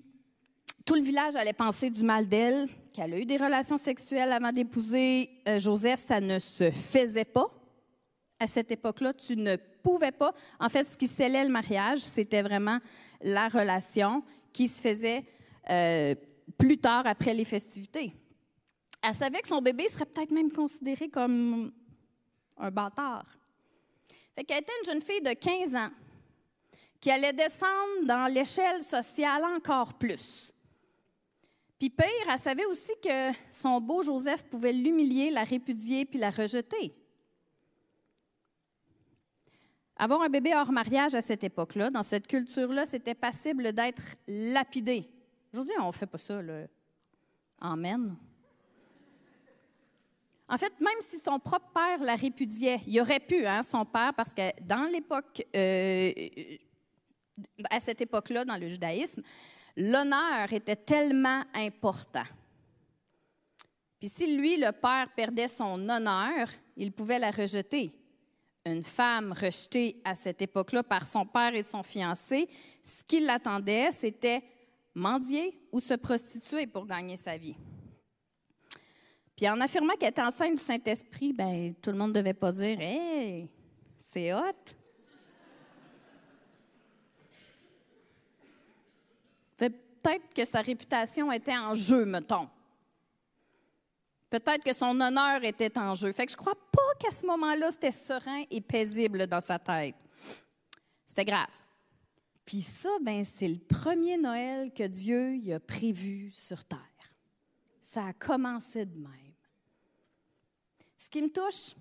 tout 0.84 0.96
le 0.96 1.02
village 1.02 1.36
allait 1.38 1.54
penser 1.54 1.90
du 1.90 2.04
mal 2.04 2.28
d'elle, 2.28 2.68
qu'elle 2.92 3.14
a 3.14 3.18
eu 3.18 3.26
des 3.26 3.38
relations 3.38 3.78
sexuelles 3.78 4.32
avant 4.32 4.52
d'épouser 4.52 5.30
euh, 5.48 5.60
Joseph. 5.60 6.00
Ça 6.00 6.20
ne 6.20 6.40
se 6.40 6.72
faisait 6.72 7.24
pas 7.24 7.50
à 8.44 8.48
cette 8.48 8.72
époque-là, 8.72 9.14
tu 9.14 9.36
ne 9.36 9.56
pouvais 9.56 10.12
pas. 10.12 10.34
En 10.60 10.70
fait, 10.70 10.88
ce 10.90 10.98
qui 10.98 11.08
scellait 11.08 11.44
le 11.44 11.50
mariage, 11.50 12.00
c'était 12.00 12.42
vraiment 12.42 12.80
la 13.22 13.48
relation 13.48 14.24
qui 14.52 14.68
se 14.68 14.82
faisait 14.82 15.24
euh, 15.70 16.14
plus 16.58 16.78
tard 16.78 17.08
après 17.08 17.34
les 17.34 17.46
festivités. 17.46 18.14
Elle 19.02 19.16
savait 19.16 19.42
que 19.42 19.48
son 19.48 19.62
bébé 19.62 19.88
serait 19.90 20.06
peut-être 20.06 20.32
même 20.32 20.52
considéré 20.52 21.10
comme 21.10 21.72
un 22.58 22.72
bâtard. 22.72 23.26
Fait 24.36 24.44
qu'elle 24.44 24.62
était 24.62 24.74
une 24.82 24.94
jeune 24.94 25.02
fille 25.02 25.22
de 25.22 25.34
15 25.34 25.76
ans 25.76 25.90
qui 27.00 27.12
allait 27.12 27.34
descendre 27.34 28.06
dans 28.06 28.32
l'échelle 28.34 28.82
sociale 28.82 29.44
encore 29.44 29.94
plus. 29.96 30.54
Puis 31.78 31.90
pire, 31.90 32.08
elle 32.32 32.40
savait 32.40 32.66
aussi 32.66 32.94
que 33.04 33.32
son 33.52 33.82
beau 33.82 34.02
Joseph 34.02 34.44
pouvait 34.44 34.72
l'humilier, 34.72 35.30
la 35.30 35.44
répudier 35.44 36.06
puis 36.06 36.18
la 36.20 36.32
rejeter. 36.32 36.94
Avoir 40.04 40.22
un 40.22 40.28
bébé 40.28 40.54
hors 40.54 40.70
mariage 40.70 41.16
à 41.16 41.22
cette 41.22 41.46
époque-là, 41.46 41.90
dans 41.90 42.04
cette 42.04 42.28
culture-là, 42.28 42.86
c'était 42.86 43.16
passible 43.16 43.72
d'être 43.72 44.02
lapidé. 44.28 45.10
Aujourd'hui, 45.54 45.74
on 45.80 45.88
ne 45.88 45.92
fait 45.94 46.06
pas 46.06 46.18
ça, 46.18 46.42
là. 46.42 46.68
Amen. 47.62 48.14
En 50.50 50.58
fait, 50.58 50.74
même 50.82 51.00
si 51.00 51.20
son 51.20 51.40
propre 51.40 51.72
père 51.74 52.04
la 52.04 52.18
répudiait, 52.18 52.82
il 52.86 53.00
aurait 53.00 53.22
pu, 53.22 53.46
hein, 53.46 53.64
son 53.64 53.86
père, 53.86 54.14
parce 54.14 54.34
que 54.34 54.42
dans 54.62 54.92
l'époque, 54.92 55.42
euh, 55.56 56.12
à 57.70 57.80
cette 57.80 58.02
époque-là, 58.02 58.44
dans 58.44 58.58
le 58.58 58.68
judaïsme, 58.68 59.22
l'honneur 59.78 60.52
était 60.52 60.76
tellement 60.76 61.44
important. 61.54 62.26
Puis 64.02 64.10
si 64.10 64.36
lui, 64.36 64.58
le 64.58 64.74
père, 64.74 65.08
perdait 65.16 65.48
son 65.48 65.88
honneur, 65.88 66.50
il 66.76 66.92
pouvait 66.92 67.20
la 67.20 67.32
rejeter. 67.32 68.03
Une 68.66 68.84
femme 68.84 69.34
rejetée 69.34 70.02
à 70.06 70.16
cette 70.16 70.42
époque-là 70.42 70.84
par 70.84 71.06
son 71.06 71.26
père 71.26 71.54
et 71.54 71.64
son 71.64 71.84
fiancé, 71.84 72.48
ce 72.82 73.04
qui 73.04 73.20
l'attendait, 73.20 73.92
c'était 73.92 74.42
mendier 74.96 75.60
ou 75.72 75.80
se 75.80 75.96
prostituer 75.96 76.68
pour 76.68 76.86
gagner 76.86 77.18
sa 77.18 77.36
vie. 77.36 77.58
Puis 79.36 79.50
en 79.50 79.60
affirmant 79.60 79.96
qu'elle 79.96 80.12
était 80.12 80.22
enceinte 80.22 80.56
du 80.56 80.64
Saint-Esprit, 80.64 81.34
ben 81.34 81.74
tout 81.82 81.92
le 81.92 81.98
monde 81.98 82.10
ne 82.10 82.20
devait 82.22 82.34
pas 82.34 82.52
dire 82.52 82.80
Hey, 82.80 83.50
c'est 84.00 84.34
hot. 84.34 84.40
Peut-être 89.58 90.34
que 90.34 90.46
sa 90.46 90.62
réputation 90.62 91.32
était 91.32 91.58
en 91.58 91.74
jeu, 91.74 92.06
mettons. 92.06 92.48
Peut-être 94.34 94.64
que 94.64 94.74
son 94.74 95.00
honneur 95.00 95.44
était 95.44 95.78
en 95.78 95.94
jeu. 95.94 96.12
Fait 96.12 96.26
que 96.26 96.32
je 96.32 96.38
crois 96.38 96.56
pas 96.56 96.82
qu'à 97.00 97.12
ce 97.12 97.24
moment-là, 97.28 97.70
c'était 97.70 97.92
serein 97.92 98.46
et 98.50 98.62
paisible 98.62 99.28
dans 99.28 99.42
sa 99.42 99.60
tête. 99.60 99.94
C'était 101.06 101.26
grave. 101.26 101.54
Puis 102.44 102.64
ça, 102.64 102.90
ben, 103.00 103.24
c'est 103.24 103.48
le 103.48 103.60
premier 103.60 104.18
Noël 104.18 104.74
que 104.74 104.88
Dieu 104.88 105.36
y 105.36 105.54
a 105.54 105.60
prévu 105.60 106.32
sur 106.32 106.66
terre. 106.66 106.80
Ça 107.80 108.08
a 108.08 108.14
commencé 108.14 108.88
de 108.88 108.98
même. 108.98 109.36
Ce 110.98 111.12
qui 111.12 111.22
me 111.22 111.30
touche, 111.30 111.76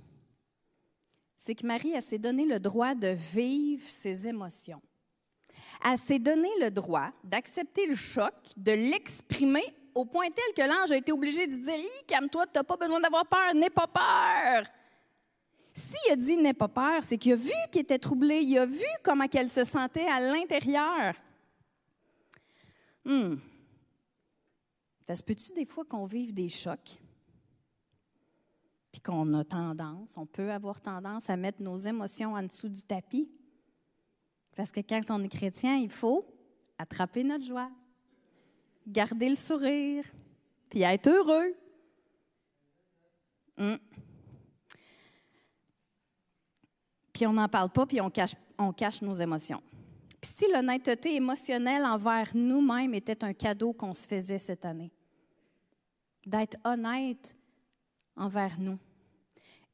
c'est 1.39 1.55
que 1.55 1.67
Marie, 1.67 1.95
s'est 2.03 2.19
donné 2.19 2.45
le 2.45 2.61
droit 2.61 2.95
de 2.95 3.17
vivre 3.33 3.89
ses 3.89 4.29
émotions. 4.29 4.83
Elle 5.83 5.97
s'est 5.97 6.19
donné 6.19 6.51
le 6.61 6.71
droit 6.71 7.13
d'accepter 7.25 7.87
le 7.87 7.97
choc, 7.97 8.35
de 8.59 8.73
l'exprimer 8.73 9.65
au 9.95 10.05
point 10.05 10.29
tel 10.31 10.55
que 10.55 10.69
l'ange 10.69 10.93
a 10.93 10.97
été 10.97 11.13
obligé 11.13 11.47
de 11.47 11.57
dire 11.57 11.79
Calme-toi, 12.07 12.47
tu 12.47 12.53
n'as 12.59 12.65
pas 12.65 12.77
besoin 12.77 13.01
d'avoir 13.01 13.27
peur, 13.27 13.55
n'aie 13.55 13.71
pas 13.71 13.87
peur. 13.87 14.65
S'il 15.75 16.13
a 16.13 16.17
dit 16.17 16.37
n'aie 16.37 16.53
pas 16.53 16.69
peur, 16.69 17.03
c'est 17.03 17.17
qu'il 17.17 17.33
a 17.33 17.37
vu 17.37 17.51
qu'elle 17.71 17.83
était 17.83 17.99
troublée, 17.99 18.41
il 18.41 18.59
a 18.59 18.67
vu 18.67 18.85
comment 19.03 19.27
elle 19.33 19.49
se 19.49 19.65
sentait 19.65 20.07
à 20.07 20.21
l'intérieur. 20.21 21.15
Hmm. 23.05 23.37
Ça 25.09 25.17
se 25.17 25.23
peut-tu 25.23 25.53
des 25.53 25.65
fois 25.65 25.85
qu'on 25.85 26.05
vive 26.05 26.33
des 26.33 26.49
chocs? 26.49 26.99
puis 28.93 29.01
qu'on 29.01 29.33
a 29.33 29.43
tendance, 29.43 30.17
on 30.19 30.27
peut 30.27 30.53
avoir 30.53 30.81
tendance 30.81 31.31
à 31.31 31.37
mettre 31.37 31.63
nos 31.63 31.77
émotions 31.77 32.35
en 32.35 32.43
dessous 32.43 32.69
du 32.69 32.83
tapis? 32.83 33.33
Parce 34.55 34.71
que 34.71 34.81
quand 34.81 35.01
on 35.09 35.25
est 35.25 35.31
chrétien, 35.31 35.77
il 35.77 35.89
faut 35.89 36.27
attraper 36.77 37.25
notre 37.25 37.45
joie, 37.45 37.71
garder 38.87 39.29
le 39.29 39.35
sourire, 39.35 40.05
puis 40.69 40.83
être 40.83 41.09
heureux. 41.09 41.55
Hmm. 43.57 43.77
Puis 47.13 47.27
on 47.27 47.33
n'en 47.33 47.49
parle 47.49 47.71
pas, 47.71 47.87
puis 47.87 48.01
on 48.01 48.11
cache, 48.11 48.35
on 48.59 48.73
cache 48.73 49.03
nos 49.03 49.15
émotions. 49.15 49.63
Puis 50.21 50.31
si 50.37 50.53
l'honnêteté 50.53 51.15
émotionnelle 51.15 51.85
envers 51.85 52.31
nous-mêmes 52.35 52.95
était 52.95 53.25
un 53.25 53.33
cadeau 53.33 53.73
qu'on 53.73 53.93
se 53.93 54.07
faisait 54.07 54.39
cette 54.39 54.65
année, 54.65 54.93
d'être 56.25 56.57
honnête 56.65 57.37
envers 58.17 58.59
nous. 58.59 58.79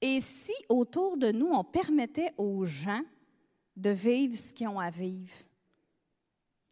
Et 0.00 0.20
si 0.20 0.54
autour 0.68 1.16
de 1.16 1.32
nous, 1.32 1.48
on 1.48 1.64
permettait 1.64 2.32
aux 2.38 2.64
gens 2.64 3.02
de 3.76 3.90
vivre 3.90 4.36
ce 4.36 4.52
qu'ils 4.52 4.68
ont 4.68 4.78
à 4.78 4.90
vivre, 4.90 5.34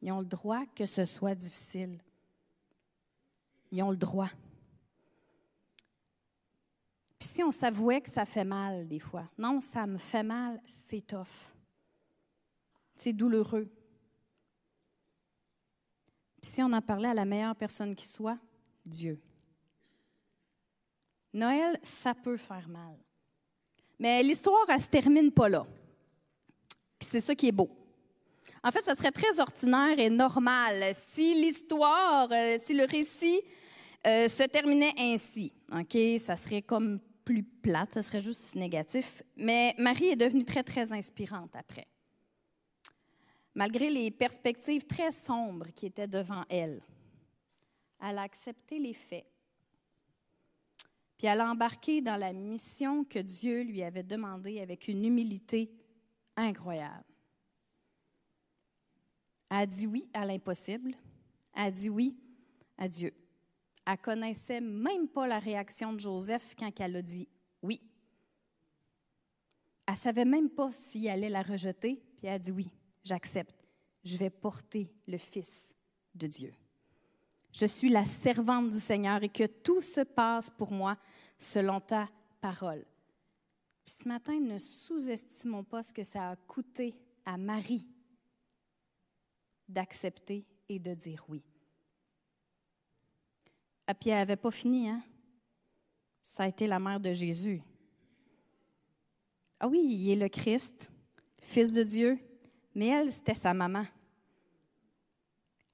ils 0.02 0.12
ont 0.12 0.20
le 0.20 0.26
droit 0.26 0.64
que 0.74 0.86
ce 0.86 1.04
soit 1.04 1.34
difficile. 1.34 1.98
Ils 3.72 3.82
ont 3.82 3.90
le 3.90 3.96
droit. 3.96 4.30
Puis 7.18 7.28
si 7.28 7.42
on 7.42 7.50
s'avouait 7.50 8.00
que 8.00 8.08
ça 8.08 8.24
fait 8.24 8.44
mal 8.44 8.86
des 8.86 9.00
fois, 9.00 9.28
non, 9.38 9.60
ça 9.60 9.86
me 9.86 9.98
fait 9.98 10.22
mal, 10.22 10.60
c'est 10.66 11.06
tough. 11.06 11.54
C'est 12.96 13.12
douloureux. 13.12 13.68
Puis 16.40 16.50
si 16.50 16.62
on 16.62 16.72
en 16.72 16.82
parlait 16.82 17.08
à 17.08 17.14
la 17.14 17.24
meilleure 17.24 17.56
personne 17.56 17.94
qui 17.94 18.06
soit, 18.06 18.38
Dieu. 18.84 19.20
Noël, 21.32 21.78
ça 21.82 22.14
peut 22.14 22.36
faire 22.36 22.68
mal. 22.68 22.96
Mais 23.98 24.22
l'histoire, 24.22 24.64
elle 24.68 24.76
ne 24.76 24.80
se 24.80 24.88
termine 24.88 25.32
pas 25.32 25.48
là. 25.48 25.66
Puis 26.98 27.08
c'est 27.08 27.20
ça 27.20 27.34
qui 27.34 27.48
est 27.48 27.52
beau. 27.52 27.70
En 28.62 28.70
fait, 28.70 28.84
ça 28.84 28.94
serait 28.94 29.12
très 29.12 29.40
ordinaire 29.40 29.98
et 29.98 30.10
normal 30.10 30.92
si 30.94 31.34
l'histoire, 31.34 32.28
euh, 32.32 32.56
si 32.62 32.74
le 32.74 32.84
récit 32.84 33.42
euh, 34.06 34.28
se 34.28 34.42
terminait 34.44 34.94
ainsi. 34.98 35.52
OK? 35.72 35.96
Ça 36.18 36.36
serait 36.36 36.62
comme 36.62 37.00
plus 37.24 37.42
plate, 37.42 37.94
ça 37.94 38.02
serait 38.02 38.20
juste 38.20 38.54
négatif. 38.54 39.22
Mais 39.36 39.74
Marie 39.78 40.08
est 40.08 40.16
devenue 40.16 40.44
très, 40.44 40.62
très 40.62 40.92
inspirante 40.92 41.54
après. 41.54 41.86
Malgré 43.54 43.90
les 43.90 44.10
perspectives 44.10 44.84
très 44.86 45.10
sombres 45.10 45.68
qui 45.74 45.86
étaient 45.86 46.08
devant 46.08 46.44
elle, 46.48 46.82
elle 48.00 48.18
a 48.18 48.22
accepté 48.22 48.78
les 48.78 48.94
faits 48.94 49.26
puis 51.16 51.28
elle 51.28 51.40
a 51.40 51.50
embarqué 51.50 52.00
dans 52.00 52.16
la 52.16 52.32
mission 52.32 53.04
que 53.04 53.18
Dieu 53.18 53.62
lui 53.62 53.82
avait 53.82 54.02
demandée 54.02 54.60
avec 54.60 54.88
une 54.88 55.04
humilité 55.04 55.70
incroyable. 56.36 57.04
Elle 59.56 59.62
a 59.62 59.66
dit 59.66 59.86
oui 59.86 60.06
à 60.12 60.26
l'impossible. 60.26 60.94
Elle 61.54 61.62
a 61.62 61.70
dit 61.70 61.88
oui 61.88 62.14
à 62.76 62.88
Dieu. 62.88 63.14
Elle 63.86 63.98
connaissait 63.98 64.60
même 64.60 65.08
pas 65.08 65.26
la 65.26 65.38
réaction 65.38 65.94
de 65.94 66.00
Joseph 66.00 66.54
quand 66.58 66.70
elle 66.78 66.96
a 66.96 67.02
dit 67.02 67.26
oui. 67.62 67.80
Elle 69.86 69.96
savait 69.96 70.24
même 70.26 70.50
pas 70.50 70.70
s'il 70.72 71.08
allait 71.08 71.30
la 71.30 71.42
rejeter, 71.42 72.02
puis 72.16 72.26
elle 72.26 72.34
a 72.34 72.38
dit 72.38 72.52
oui, 72.52 72.68
j'accepte. 73.02 73.64
Je 74.04 74.16
vais 74.18 74.30
porter 74.30 74.92
le 75.06 75.16
Fils 75.16 75.74
de 76.14 76.26
Dieu 76.26 76.52
je 77.56 77.64
suis 77.64 77.88
la 77.88 78.04
servante 78.04 78.68
du 78.68 78.78
Seigneur 78.78 79.22
et 79.22 79.30
que 79.30 79.46
tout 79.46 79.80
se 79.80 80.02
passe 80.02 80.50
pour 80.50 80.72
moi 80.72 80.98
selon 81.38 81.80
ta 81.80 82.06
parole. 82.42 82.84
Puis 83.86 83.94
ce 84.02 84.08
matin, 84.08 84.38
ne 84.38 84.58
sous-estimons 84.58 85.64
pas 85.64 85.82
ce 85.82 85.94
que 85.94 86.02
ça 86.02 86.32
a 86.32 86.36
coûté 86.36 86.94
à 87.24 87.38
Marie 87.38 87.86
d'accepter 89.68 90.44
et 90.68 90.78
de 90.78 90.94
dire 90.94 91.24
oui. 91.28 91.42
Ah, 93.86 93.94
puis 93.94 94.10
elle 94.10 94.16
n'avait 94.16 94.36
pas 94.36 94.50
fini, 94.50 94.88
hein? 94.88 95.02
Ça 96.20 96.44
a 96.44 96.48
été 96.48 96.66
la 96.66 96.80
mère 96.80 96.98
de 96.98 97.12
Jésus. 97.12 97.62
Ah 99.60 99.68
oui, 99.68 99.80
il 99.82 100.10
est 100.10 100.16
le 100.16 100.28
Christ, 100.28 100.90
Fils 101.40 101.72
de 101.72 101.84
Dieu, 101.84 102.18
mais 102.74 102.88
elle, 102.88 103.12
c'était 103.12 103.34
sa 103.34 103.54
maman. 103.54 103.84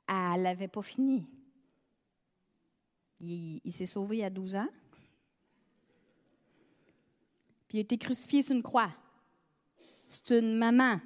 Elle 0.06 0.42
n'avait 0.42 0.68
pas 0.68 0.82
fini. 0.82 1.26
Il, 3.18 3.72
s'est 3.72 3.86
sauvé 3.86 4.18
il 4.18 4.24
a 4.24 4.30
12 4.30 4.56
ans. 4.56 4.68
Puis 7.68 7.78
il 7.78 7.78
a 7.78 7.82
été 7.82 7.96
crucifié 7.96 8.42
sur 8.42 8.54
une 8.54 8.62
croix. 8.62 8.90
C'est 10.06 10.38
une 10.38 10.56
maman. 10.56 11.00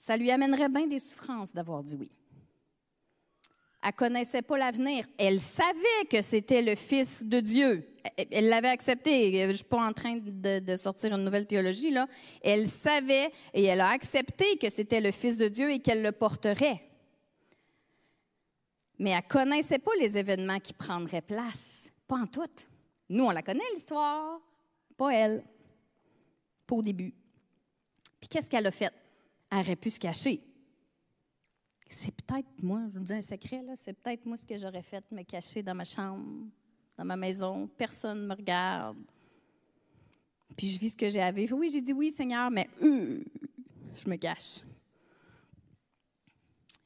Ça 0.00 0.16
lui 0.16 0.32
amènerait 0.32 0.68
bien 0.68 0.88
des 0.88 0.98
souffrances 0.98 1.52
d'avoir 1.52 1.84
dit 1.84 1.94
oui. 1.94 2.10
Elle 3.82 3.92
connaissait 3.92 4.42
pas 4.42 4.58
l'avenir. 4.58 5.04
Elle 5.16 5.38
savait 5.40 6.06
que 6.10 6.20
c'était 6.22 6.62
le 6.62 6.74
Fils 6.74 7.24
de 7.24 7.38
Dieu. 7.40 7.86
Elle 8.32 8.48
l'avait 8.48 8.68
accepté. 8.68 9.32
Je 9.42 9.46
ne 9.46 9.52
suis 9.52 9.64
pas 9.64 9.86
en 9.86 9.92
train 9.92 10.18
de, 10.20 10.76
sortir 10.76 11.14
une 11.14 11.24
nouvelle 11.24 11.46
théologie, 11.46 11.90
là. 11.90 12.08
Elle 12.42 12.66
savait 12.66 13.30
et 13.54 13.64
elle 13.64 13.80
a 13.80 13.90
accepté 13.90 14.56
que 14.56 14.68
c'était 14.68 15.00
le 15.00 15.12
Fils 15.12 15.36
de 15.36 15.48
Dieu 15.48 15.70
et 15.70 15.78
qu'elle 15.78 16.02
le 16.02 16.12
porterait 16.12 16.90
mais 19.00 19.12
elle 19.12 19.22
ne 19.24 19.28
connaissait 19.28 19.78
pas 19.78 19.92
les 19.98 20.18
événements 20.18 20.60
qui 20.60 20.74
prendraient 20.74 21.22
place. 21.22 21.90
Pas 22.06 22.16
en 22.16 22.26
tout. 22.26 22.42
Nous, 23.08 23.24
on 23.24 23.30
la 23.30 23.42
connaît, 23.42 23.64
l'histoire. 23.74 24.38
Pas 24.94 25.14
elle. 25.14 25.42
Pas 26.66 26.76
au 26.76 26.82
début. 26.82 27.14
Puis 28.20 28.28
qu'est-ce 28.28 28.50
qu'elle 28.50 28.66
a 28.66 28.70
fait? 28.70 28.92
Aurait 29.52 29.76
pu 29.76 29.90
se 29.90 29.98
cacher. 29.98 30.42
C'est 31.88 32.14
peut-être 32.14 32.62
moi, 32.62 32.82
je 32.92 32.98
vous 32.98 33.04
dis 33.04 33.12
un 33.12 33.22
secret, 33.22 33.62
là, 33.62 33.74
c'est 33.74 33.92
peut-être 33.92 34.24
moi 34.24 34.36
ce 34.36 34.46
que 34.46 34.56
j'aurais 34.56 34.82
fait, 34.82 35.10
me 35.10 35.22
cacher 35.24 35.62
dans 35.62 35.74
ma 35.74 35.84
chambre, 35.84 36.46
dans 36.96 37.04
ma 37.04 37.16
maison, 37.16 37.66
personne 37.66 38.22
ne 38.22 38.26
me 38.28 38.34
regarde. 38.34 38.96
Puis 40.56 40.68
je 40.68 40.78
vis 40.78 40.90
ce 40.90 40.96
que 40.96 41.08
j'ai 41.08 41.20
à. 41.20 41.32
Oui, 41.32 41.70
j'ai 41.72 41.80
dit 41.80 41.92
oui, 41.92 42.10
Seigneur, 42.10 42.50
mais 42.50 42.68
euh, 42.82 43.24
je 43.94 44.08
me 44.08 44.16
cache. 44.16 44.60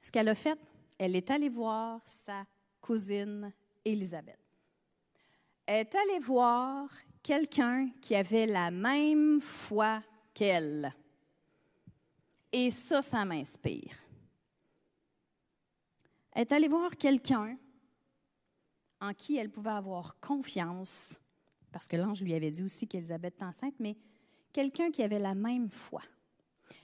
Ce 0.01 0.11
qu'elle 0.11 0.29
a 0.29 0.35
fait, 0.35 0.59
elle 0.99 1.17
est 1.17 1.31
allée 1.31 1.49
voir 1.49 2.01
sa 2.07 2.47
cousine 2.81 3.53
Élisabeth. 3.85 4.39
Elle 5.67 5.81
est 5.81 5.95
allée 5.95 6.19
voir 6.19 6.89
quelqu'un 7.23 7.91
qui 8.01 8.15
avait 8.15 8.47
la 8.47 8.71
même 8.71 9.41
foi 9.41 10.03
qu'elle. 10.33 10.95
Et 12.57 12.71
ça, 12.71 13.03
ça 13.03 13.25
m'inspire. 13.25 13.97
Elle 16.31 16.43
est 16.43 16.53
allée 16.53 16.69
voir 16.69 16.97
quelqu'un 16.97 17.59
en 19.01 19.13
qui 19.13 19.37
elle 19.37 19.51
pouvait 19.51 19.71
avoir 19.71 20.21
confiance, 20.21 21.19
parce 21.73 21.89
que 21.89 21.97
l'ange 21.97 22.23
lui 22.23 22.33
avait 22.33 22.53
dit 22.53 22.63
aussi 22.63 22.87
qu'Élisabeth 22.87 23.41
est 23.41 23.45
enceinte, 23.45 23.75
mais 23.81 23.97
quelqu'un 24.53 24.93
qui 24.93 25.03
avait 25.03 25.19
la 25.19 25.35
même 25.35 25.69
foi. 25.69 26.01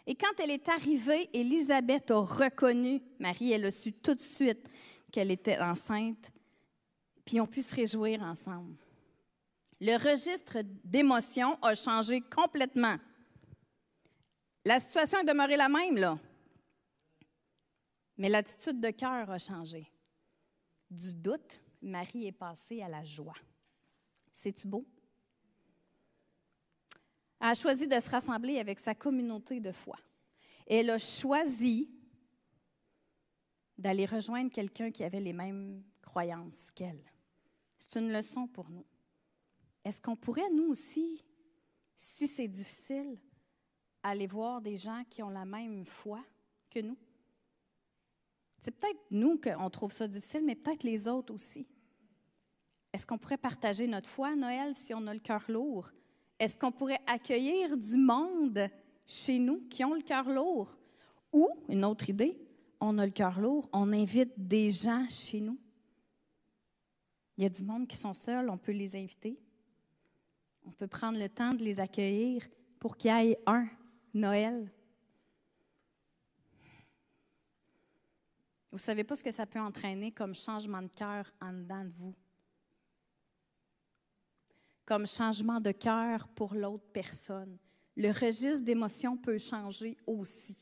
Et 0.09 0.17
quand 0.17 0.41
elle 0.41 0.51
est 0.51 0.69
arrivée, 0.69 1.31
Élisabeth 1.33 2.11
a 2.11 2.19
reconnu 2.19 3.01
Marie, 3.21 3.53
elle 3.53 3.67
a 3.67 3.71
su 3.71 3.93
tout 3.93 4.17
de 4.17 4.21
suite 4.21 4.69
qu'elle 5.13 5.31
était 5.31 5.61
enceinte, 5.61 6.33
puis 7.25 7.41
on 7.41 7.47
pu 7.47 7.63
se 7.63 7.77
réjouir 7.77 8.23
ensemble. 8.23 8.75
Le 9.81 9.97
registre 9.97 10.63
d'émotions 10.83 11.57
a 11.63 11.77
changé 11.77 12.23
complètement. 12.23 12.97
La 14.65 14.79
situation 14.79 15.21
est 15.21 15.25
demeurée 15.25 15.57
la 15.57 15.69
même, 15.69 15.97
là. 15.97 16.19
Mais 18.19 18.29
l'attitude 18.29 18.81
de 18.81 18.91
cœur 18.91 19.31
a 19.31 19.39
changé. 19.39 19.91
Du 20.91 21.15
doute, 21.15 21.61
Marie 21.81 22.27
est 22.27 22.33
passée 22.33 22.83
à 22.83 22.89
la 22.89 23.03
joie. 23.03 23.37
C'est-tu 24.33 24.67
beau? 24.67 24.87
Elle 27.41 27.49
a 27.49 27.55
choisi 27.55 27.89
de 27.89 27.99
se 27.99 28.11
rassembler 28.11 28.59
avec 28.59 28.79
sa 28.79 28.95
communauté 28.95 29.61
de 29.61 29.73
foi. 29.73 29.97
elle 30.67 30.91
a 30.91 30.99
choisi 30.99 31.91
d'aller 33.79 34.05
rejoindre 34.05 34.53
quelqu'un 34.53 34.91
qui 34.91 35.03
avait 35.03 35.21
les 35.21 35.33
mêmes 35.33 35.83
croyances 36.03 36.71
qu'elle. 36.73 37.03
C'est 37.79 37.99
une 37.99 38.13
leçon 38.13 38.47
pour 38.47 38.69
nous. 38.69 38.85
Est-ce 39.85 40.03
qu'on 40.03 40.17
pourrait, 40.17 40.51
nous 40.51 40.69
aussi, 40.69 41.25
si 41.97 42.29
c'est 42.29 42.47
difficile, 42.47 43.19
aller 44.03 44.27
voir 44.27 44.61
des 44.61 44.77
gens 44.77 45.03
qui 45.09 45.23
ont 45.23 45.31
la 45.31 45.45
même 45.45 45.85
foi 45.85 46.25
que 46.71 46.81
nous? 46.81 46.97
C'est 48.61 48.73
peut-être 48.73 49.01
nous 49.11 49.39
qu'on 49.39 49.71
trouve 49.71 49.93
ça 49.93 50.07
difficile, 50.07 50.45
mais 50.45 50.55
peut-être 50.55 50.85
les 50.85 51.09
autres 51.09 51.33
aussi. 51.33 51.67
Est-ce 52.93 53.07
qu'on 53.07 53.19
pourrait 53.19 53.39
partager 53.39 53.87
notre 53.87 54.09
foi 54.09 54.29
à 54.29 54.37
Noël 54.37 54.75
si 54.75 54.93
on 54.93 55.07
a 55.07 55.15
le 55.15 55.21
cœur 55.21 55.45
lourd? 55.49 55.91
Est-ce 56.39 56.59
qu'on 56.59 56.73
pourrait 56.73 57.01
accueillir 57.07 57.77
du 57.77 57.97
monde 57.97 58.69
chez 59.07 59.39
nous 59.39 59.61
qui 59.69 59.85
ont 59.85 59.95
le 59.95 60.03
cœur 60.03 60.29
lourd? 60.29 60.77
Ou, 61.33 61.49
une 61.69 61.85
autre 61.85 62.11
idée, 62.11 62.39
on 62.81 62.99
a 62.99 63.07
le 63.07 63.13
cœur 63.13 63.41
lourd, 63.41 63.69
on 63.73 63.93
invite 63.93 64.33
des 64.37 64.71
gens 64.71 65.07
chez 65.09 65.41
nous. 65.41 65.59
Il 67.37 67.45
y 67.45 67.47
a 67.47 67.51
du 67.51 67.63
monde 67.63 67.87
qui 67.87 67.97
sont 67.97 68.15
seuls, 68.15 68.51
on 68.51 68.59
peut 68.59 68.73
les 68.73 68.97
inviter. 68.97 69.39
On 70.67 70.73
peut 70.73 70.89
prendre 70.89 71.19
le 71.19 71.29
temps 71.29 71.55
de 71.55 71.63
les 71.63 71.81
accueillir 71.81 72.47
pour 72.79 72.97
qu'il 72.97 73.11
y 73.11 73.31
ait 73.31 73.39
un 73.47 73.67
Noël. 74.15 74.73
Vous 78.71 78.77
ne 78.77 78.81
savez 78.81 79.05
pas 79.05 79.17
ce 79.17 79.25
que 79.25 79.33
ça 79.33 79.47
peut 79.47 79.61
entraîner 79.61 80.13
comme 80.13 80.35
changement 80.35 80.83
de 80.83 80.89
cœur 80.89 81.33
en 81.41 81.53
dedans 81.53 81.85
de 81.85 81.91
vous? 81.91 82.15
Comme 84.85 85.07
changement 85.07 85.61
de 85.61 85.73
cœur 85.73 86.29
pour 86.29 86.55
l'autre 86.55 86.87
personne. 86.93 87.59
Le 87.97 88.11
registre 88.11 88.63
d'émotions 88.63 89.17
peut 89.17 89.39
changer 89.39 89.97
aussi. 90.07 90.57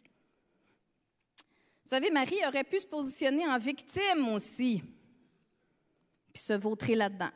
Vous 1.84 1.90
savez, 1.90 2.10
Marie 2.10 2.46
aurait 2.46 2.64
pu 2.64 2.80
se 2.80 2.86
positionner 2.86 3.46
en 3.46 3.58
victime 3.58 4.28
aussi, 4.34 4.82
puis 6.32 6.42
se 6.42 6.52
vautrer 6.52 6.94
là-dedans. 6.94 7.30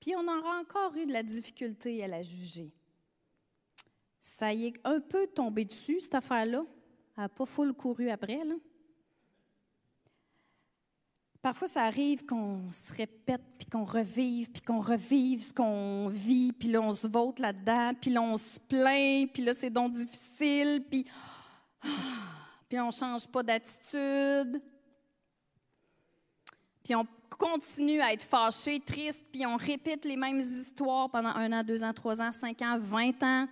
Puis 0.00 0.14
on 0.16 0.26
aura 0.26 0.58
encore 0.58 0.96
eu 0.96 1.06
de 1.06 1.12
la 1.12 1.22
difficulté 1.22 2.02
à 2.02 2.08
la 2.08 2.22
juger. 2.22 2.72
Ça 4.20 4.52
y 4.52 4.66
est 4.66 4.74
un 4.84 5.00
peu 5.00 5.26
tombé 5.26 5.64
dessus, 5.64 6.00
cette 6.00 6.14
affaire-là. 6.14 6.64
Elle 7.16 7.22
n'a 7.22 7.28
pas 7.28 7.46
full 7.46 7.72
couru 7.72 8.10
après, 8.10 8.44
là. 8.44 8.54
Parfois, 11.42 11.68
ça 11.68 11.84
arrive 11.84 12.26
qu'on 12.26 12.70
se 12.70 12.94
répète, 12.94 13.40
puis 13.58 13.66
qu'on 13.66 13.84
revive, 13.84 14.50
puis 14.50 14.60
qu'on 14.60 14.80
revive 14.80 15.42
ce 15.42 15.54
qu'on 15.54 16.08
vit, 16.08 16.52
puis 16.52 16.68
là, 16.68 16.82
on 16.82 16.92
se 16.92 17.06
vote 17.06 17.38
là-dedans, 17.38 17.92
puis 17.98 18.10
là, 18.10 18.20
on 18.20 18.36
se 18.36 18.60
plaint, 18.60 19.32
puis 19.32 19.42
là, 19.42 19.54
c'est 19.54 19.70
donc 19.70 19.92
difficile, 19.92 20.84
puis, 20.90 21.06
puis 22.68 22.78
on 22.78 22.88
ne 22.88 22.92
change 22.92 23.26
pas 23.26 23.42
d'attitude. 23.42 24.60
Puis 26.84 26.94
on 26.94 27.06
continue 27.30 28.00
à 28.02 28.12
être 28.12 28.22
fâché, 28.22 28.78
triste, 28.80 29.24
puis 29.32 29.46
on 29.46 29.56
répète 29.56 30.04
les 30.04 30.16
mêmes 30.16 30.40
histoires 30.40 31.08
pendant 31.08 31.30
un 31.30 31.52
an, 31.52 31.64
deux 31.64 31.82
ans, 31.82 31.94
trois 31.94 32.20
ans, 32.20 32.32
cinq 32.32 32.60
ans, 32.60 32.78
vingt 32.78 33.22
ans. 33.22 33.48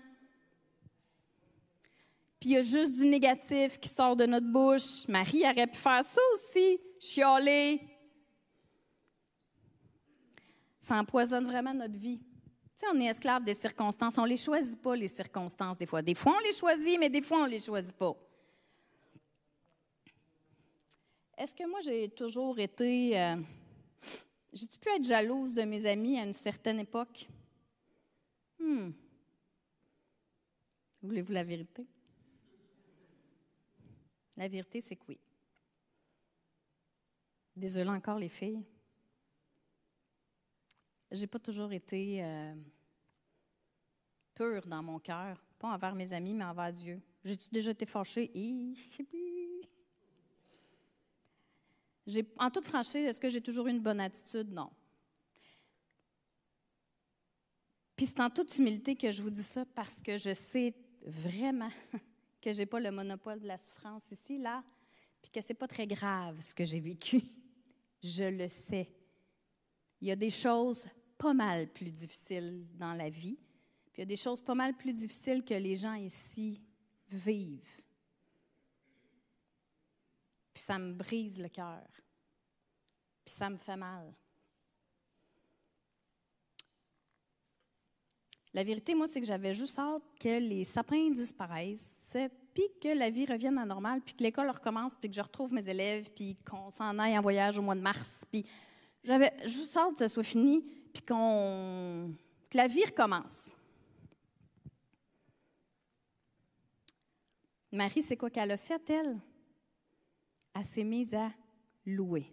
Puis 2.40 2.51
il 2.51 2.53
y 2.53 2.57
a 2.57 2.62
juste 2.62 3.01
du 3.01 3.07
négatif 3.07 3.81
qui 3.81 3.88
sort 3.88 4.14
de 4.14 4.24
notre 4.24 4.46
bouche. 4.46 5.09
Marie 5.09 5.42
aurait 5.42 5.66
pu 5.66 5.77
faire 5.77 6.05
ça 6.05 6.20
aussi, 6.35 6.79
chialer. 7.01 7.81
Ça 10.81 10.96
empoisonne 10.96 11.46
vraiment 11.46 11.74
notre 11.74 11.98
vie. 11.98 12.18
Tu 12.18 12.24
sais, 12.77 12.87
on 12.94 13.01
est 13.01 13.07
esclave 13.07 13.42
des 13.42 13.55
circonstances. 13.55 14.18
On 14.18 14.22
ne 14.22 14.29
les 14.29 14.37
choisit 14.37 14.81
pas, 14.81 14.94
les 14.94 15.09
circonstances, 15.09 15.79
des 15.79 15.87
fois. 15.87 16.01
Des 16.01 16.14
fois, 16.14 16.37
on 16.37 16.46
les 16.46 16.53
choisit, 16.53 16.98
mais 17.01 17.11
des 17.11 17.22
fois, 17.22 17.38
on 17.38 17.46
ne 17.46 17.51
les 17.51 17.59
choisit 17.59 17.96
pas. 17.96 18.14
Est-ce 21.37 21.57
que 21.57 21.68
moi, 21.68 21.81
j'ai 21.81 22.09
toujours 22.09 22.59
été. 22.61 23.20
Euh, 23.20 23.37
j'ai-tu 24.53 24.79
pu 24.79 24.88
être 24.90 25.05
jalouse 25.05 25.55
de 25.55 25.62
mes 25.62 25.85
amis 25.87 26.18
à 26.18 26.22
une 26.22 26.33
certaine 26.33 26.79
époque? 26.79 27.29
Hmm. 28.61 28.90
Voulez-vous 31.03 31.33
la 31.33 31.44
vérité? 31.44 31.85
La 34.38 34.46
vérité, 34.46 34.81
c'est 34.81 34.94
que 34.94 35.03
oui. 35.09 35.18
Désolée 37.57 37.90
encore, 37.90 38.20
les 38.20 38.29
filles. 38.29 38.62
J'ai 41.11 41.27
pas 41.27 41.40
toujours 41.40 41.72
été 41.72 42.22
euh, 42.22 42.55
pure 44.37 44.64
dans 44.68 44.81
mon 44.81 45.01
cœur, 45.01 45.44
pas 45.59 45.72
envers 45.72 45.96
mes 45.96 46.12
amis, 46.12 46.35
mais 46.35 46.44
envers 46.44 46.72
Dieu. 46.72 47.03
J'ai-tu 47.24 47.48
déjà 47.51 47.72
été 47.72 47.85
fâchée? 47.85 48.31
en 52.38 52.51
toute 52.51 52.64
franchise, 52.64 53.07
est-ce 53.07 53.20
que 53.20 53.29
j'ai 53.29 53.40
toujours 53.40 53.66
eu 53.66 53.70
une 53.70 53.83
bonne 53.83 54.01
attitude? 54.01 54.53
Non. 54.53 54.70
Puis 57.96 58.07
c'est 58.07 58.20
en 58.20 58.31
toute 58.31 58.57
humilité 58.57 58.94
que 58.94 59.11
je 59.11 59.20
vous 59.20 59.31
dis 59.31 59.42
ça 59.42 59.64
parce 59.74 60.01
que 60.01 60.16
je 60.16 60.33
sais 60.33 60.77
vraiment 61.03 61.70
que 62.48 62.54
je 62.54 62.61
n'ai 62.61 62.66
pas 62.66 62.80
le 62.80 62.90
monopole 62.90 63.40
de 63.40 63.46
la 63.46 63.58
souffrance 63.58 64.11
ici, 64.11 64.38
là, 64.38 64.64
puis 65.20 65.30
que 65.30 65.40
ce 65.42 65.52
n'est 65.52 65.56
pas 65.58 65.68
très 65.68 65.87
grave 65.87 66.40
ce 66.40 66.54
que 66.54 66.64
j'ai 66.64 66.80
vécu. 66.80 67.20
Je 68.02 68.24
le 68.24 68.48
sais. 68.48 68.90
Il 70.00 70.08
y 70.08 70.11
a 70.11 70.16
des 70.16 70.30
choses 70.30 70.88
pas 71.18 71.34
mal 71.34 71.70
plus 71.70 71.90
difficiles 71.90 72.66
dans 72.74 72.94
la 72.94 73.11
vie, 73.11 73.37
puis 73.92 73.96
il 73.96 74.00
y 74.00 74.02
a 74.02 74.06
des 74.06 74.16
choses 74.16 74.40
pas 74.40 74.54
mal 74.54 74.74
plus 74.76 74.94
difficiles 74.94 75.44
que 75.44 75.52
les 75.52 75.76
gens 75.76 75.94
ici 75.94 76.62
vivent. 77.11 77.82
Puis 80.54 80.62
ça 80.62 80.78
me 80.78 80.94
brise 80.94 81.38
le 81.38 81.48
cœur. 81.48 81.87
Puis 83.24 83.34
ça 83.34 83.50
me 83.50 83.58
fait 83.58 83.76
mal. 83.76 84.14
La 88.54 88.64
vérité, 88.64 88.94
moi, 88.94 89.06
c'est 89.06 89.20
que 89.20 89.26
j'avais 89.26 89.52
juste 89.54 89.78
hâte 89.78 90.02
que 90.18 90.40
les 90.40 90.64
sapins 90.64 91.11
disparaissent, 91.11 92.16
puis 92.54 92.64
que 92.80 92.88
la 92.88 93.11
vie 93.11 93.26
revienne 93.26 93.58
à 93.58 93.64
normal, 93.64 94.00
puis 94.04 94.14
que 94.14 94.22
l'école 94.22 94.50
recommence, 94.50 94.96
puis 94.96 95.11
que 95.11 95.14
je 95.14 95.20
retrouve 95.20 95.52
mes 95.52 95.68
élèves, 95.68 96.11
puis 96.14 96.37
qu'on 96.48 96.70
s'en 96.70 96.98
aille 96.98 97.16
en 97.18 97.22
voyage 97.22 97.58
au 97.58 97.62
mois 97.62 97.74
de 97.74 97.80
mars. 97.80 98.24
Puis 98.30 98.44
j'avais 99.04 99.32
juste 99.46 99.76
hâte 99.76 99.92
que 99.92 100.06
ce 100.06 100.08
soit 100.08 100.22
fini, 100.22 100.62
puis 100.92 101.02
qu'on 101.02 102.14
que 102.50 102.56
la 102.56 102.66
vie 102.66 102.84
recommence. 102.84 103.54
Marie, 107.70 108.00
c'est 108.00 108.16
quoi 108.16 108.30
qu'elle 108.30 108.50
a 108.50 108.56
fait, 108.56 108.88
elle? 108.88 109.20
Elle 110.54 110.64
s'est 110.64 110.84
mise 110.84 111.14
à 111.14 111.30
louer. 111.84 112.32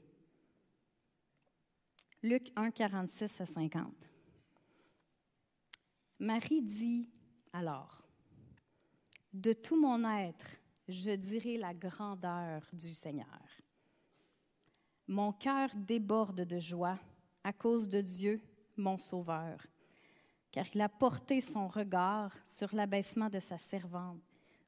Luc 2.24 2.48
1, 2.56 2.72
46 2.72 3.42
à 3.42 3.46
50. 3.46 4.15
Marie 6.20 6.62
dit 6.62 7.10
alors, 7.52 8.08
De 9.34 9.52
tout 9.52 9.80
mon 9.80 10.10
être, 10.18 10.48
je 10.88 11.12
dirai 11.12 11.58
la 11.58 11.74
grandeur 11.74 12.62
du 12.72 12.94
Seigneur. 12.94 13.42
Mon 15.08 15.34
cœur 15.34 15.70
déborde 15.76 16.42
de 16.42 16.58
joie 16.58 16.98
à 17.44 17.52
cause 17.52 17.90
de 17.90 18.00
Dieu, 18.00 18.42
mon 18.78 18.98
Sauveur, 18.98 19.60
car 20.52 20.66
il 20.74 20.82
a 20.82 20.90
porté 20.90 21.42
son 21.42 21.68
regard 21.68 22.32
sur 22.46 22.74
l'abaissement 22.74 23.30
de 23.30 23.40
sa 23.40 23.58
servante. 23.58 24.22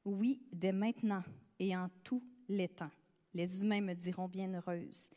Oui, 0.03 0.41
dès 0.51 0.73
maintenant 0.73 1.23
et 1.59 1.75
en 1.77 1.89
tous 2.03 2.23
les 2.49 2.67
temps, 2.67 2.91
les 3.33 3.61
humains 3.61 3.81
me 3.81 3.93
diront 3.93 4.27
bienheureuse, 4.27 5.09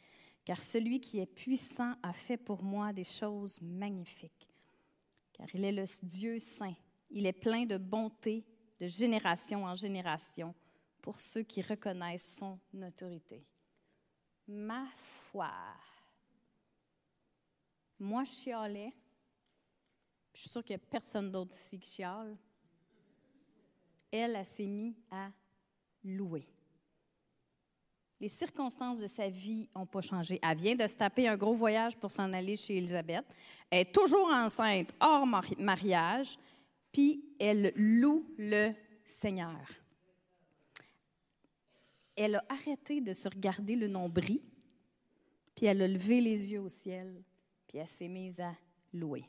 car 0.44 0.62
celui 0.62 1.00
qui 1.00 1.18
est 1.18 1.26
puissant 1.26 1.94
a 2.04 2.12
fait 2.12 2.36
pour 2.36 2.62
moi 2.62 2.92
des 2.92 3.04
choses 3.04 3.60
magnifiques. 3.60 4.49
Car 5.40 5.48
il 5.54 5.64
est 5.64 5.72
le 5.72 5.84
Dieu 6.02 6.38
saint, 6.38 6.74
il 7.08 7.24
est 7.24 7.32
plein 7.32 7.64
de 7.64 7.78
bonté 7.78 8.44
de 8.78 8.86
génération 8.86 9.64
en 9.64 9.74
génération 9.74 10.54
pour 11.00 11.18
ceux 11.18 11.44
qui 11.44 11.62
reconnaissent 11.62 12.36
son 12.36 12.58
autorité. 12.82 13.42
Ma 14.46 14.84
foi. 14.98 15.50
Moi, 17.98 18.24
je 18.24 18.32
chialais 18.32 18.92
je 20.32 20.40
suis 20.40 20.50
sûre 20.50 20.64
qu'il 20.64 20.76
n'y 20.76 20.82
a 20.82 20.86
personne 20.90 21.30
d'autre 21.30 21.54
ici 21.54 21.78
qui 21.78 21.90
chiale. 21.90 22.36
Elle, 24.10 24.36
elle 24.36 24.46
s'est 24.46 24.66
mise 24.66 24.96
à 25.10 25.30
louer. 26.04 26.48
Les 28.20 28.28
circonstances 28.28 28.98
de 28.98 29.06
sa 29.06 29.28
vie 29.30 29.68
n'ont 29.74 29.86
pas 29.86 30.02
changé. 30.02 30.38
Elle 30.42 30.56
vient 30.58 30.74
de 30.74 30.86
se 30.86 30.94
taper 30.94 31.26
un 31.26 31.38
gros 31.38 31.54
voyage 31.54 31.96
pour 31.96 32.10
s'en 32.10 32.32
aller 32.34 32.54
chez 32.54 32.76
Elisabeth. 32.76 33.24
Elle 33.70 33.80
est 33.80 33.92
toujours 33.94 34.28
enceinte, 34.28 34.92
hors 35.00 35.26
mariage, 35.58 36.38
puis 36.92 37.24
elle 37.38 37.72
loue 37.76 38.26
le 38.36 38.72
Seigneur. 39.06 39.66
Elle 42.14 42.34
a 42.34 42.44
arrêté 42.50 43.00
de 43.00 43.14
se 43.14 43.28
regarder 43.28 43.74
le 43.74 43.88
nombril, 43.88 44.42
puis 45.54 45.66
elle 45.66 45.80
a 45.80 45.88
levé 45.88 46.20
les 46.20 46.52
yeux 46.52 46.60
au 46.60 46.68
ciel, 46.68 47.22
puis 47.66 47.78
elle 47.78 47.88
s'est 47.88 48.08
mise 48.08 48.40
à 48.40 48.52
louer. 48.92 49.24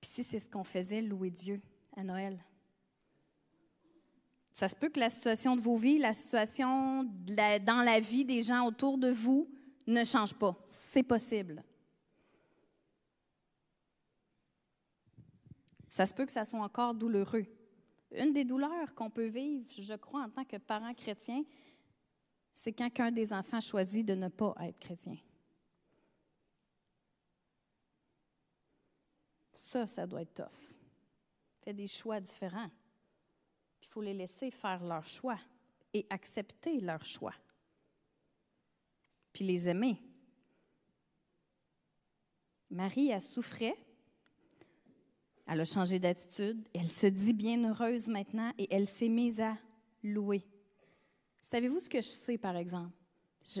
Puis 0.00 0.10
si 0.10 0.24
c'est 0.24 0.38
ce 0.38 0.50
qu'on 0.50 0.64
faisait, 0.64 1.00
louer 1.00 1.30
Dieu 1.30 1.62
à 1.96 2.04
Noël. 2.04 2.38
Ça 4.58 4.66
se 4.66 4.74
peut 4.74 4.88
que 4.88 4.98
la 4.98 5.08
situation 5.08 5.54
de 5.54 5.60
vos 5.60 5.76
vies, 5.76 5.98
la 5.98 6.12
situation 6.12 7.04
dans 7.04 7.84
la 7.84 8.00
vie 8.00 8.24
des 8.24 8.42
gens 8.42 8.66
autour 8.66 8.98
de 8.98 9.08
vous 9.08 9.48
ne 9.86 10.02
change 10.02 10.34
pas. 10.34 10.56
C'est 10.66 11.04
possible. 11.04 11.62
Ça 15.88 16.06
se 16.06 16.12
peut 16.12 16.26
que 16.26 16.32
ça 16.32 16.44
soit 16.44 16.58
encore 16.58 16.92
douloureux. 16.92 17.46
Une 18.10 18.32
des 18.32 18.44
douleurs 18.44 18.96
qu'on 18.96 19.10
peut 19.10 19.28
vivre, 19.28 19.64
je 19.70 19.94
crois, 19.94 20.22
en 20.22 20.28
tant 20.28 20.44
que 20.44 20.56
parent 20.56 20.92
chrétien, 20.92 21.44
c'est 22.52 22.72
quand 22.72 22.90
un 22.98 23.12
des 23.12 23.32
enfants 23.32 23.60
choisit 23.60 24.04
de 24.04 24.16
ne 24.16 24.26
pas 24.26 24.56
être 24.62 24.80
chrétien. 24.80 25.18
Ça, 29.52 29.86
ça 29.86 30.04
doit 30.04 30.22
être 30.22 30.34
tough. 30.34 30.74
Fait 31.62 31.72
des 31.72 31.86
choix 31.86 32.18
différents. 32.18 32.70
Faut 33.98 34.04
les 34.04 34.14
laisser 34.14 34.52
faire 34.52 34.84
leur 34.84 35.04
choix 35.04 35.40
et 35.92 36.06
accepter 36.08 36.78
leur 36.78 37.04
choix. 37.04 37.34
Puis 39.32 39.44
les 39.44 39.68
aimer. 39.68 40.00
Marie, 42.70 43.12
a 43.12 43.18
souffrait. 43.18 43.74
Elle 45.48 45.62
a 45.62 45.64
changé 45.64 45.98
d'attitude. 45.98 46.68
Elle 46.72 46.88
se 46.88 47.08
dit 47.08 47.32
bien 47.32 47.68
heureuse 47.68 48.06
maintenant 48.06 48.52
et 48.56 48.72
elle 48.72 48.86
s'est 48.86 49.08
mise 49.08 49.40
à 49.40 49.56
louer. 50.04 50.46
Savez-vous 51.42 51.80
ce 51.80 51.90
que 51.90 52.00
je 52.00 52.06
sais, 52.06 52.38
par 52.38 52.54
exemple? 52.54 52.96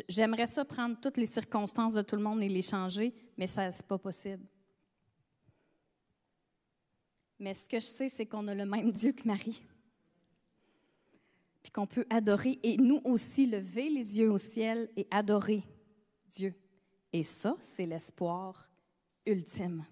J'aimerais 0.08 0.46
ça 0.46 0.64
prendre 0.64 1.00
toutes 1.00 1.16
les 1.16 1.26
circonstances 1.26 1.94
de 1.94 2.02
tout 2.02 2.14
le 2.14 2.22
monde 2.22 2.40
et 2.44 2.48
les 2.48 2.62
changer, 2.62 3.12
mais 3.36 3.48
ça, 3.48 3.68
n'est 3.68 3.76
pas 3.88 3.98
possible. 3.98 4.46
Mais 7.40 7.54
ce 7.54 7.68
que 7.68 7.80
je 7.80 7.86
sais, 7.86 8.08
c'est 8.08 8.26
qu'on 8.26 8.46
a 8.46 8.54
le 8.54 8.66
même 8.66 8.92
Dieu 8.92 9.10
que 9.10 9.26
Marie. 9.26 9.64
Puis 11.62 11.72
qu'on 11.72 11.86
peut 11.86 12.06
adorer 12.10 12.58
et 12.62 12.76
nous 12.76 13.00
aussi 13.04 13.46
lever 13.46 13.90
les 13.90 14.18
yeux 14.18 14.30
au 14.30 14.38
ciel 14.38 14.88
et 14.96 15.06
adorer 15.10 15.64
Dieu. 16.30 16.54
Et 17.12 17.22
ça, 17.22 17.56
c'est 17.60 17.86
l'espoir 17.86 18.68
ultime. 19.26 19.84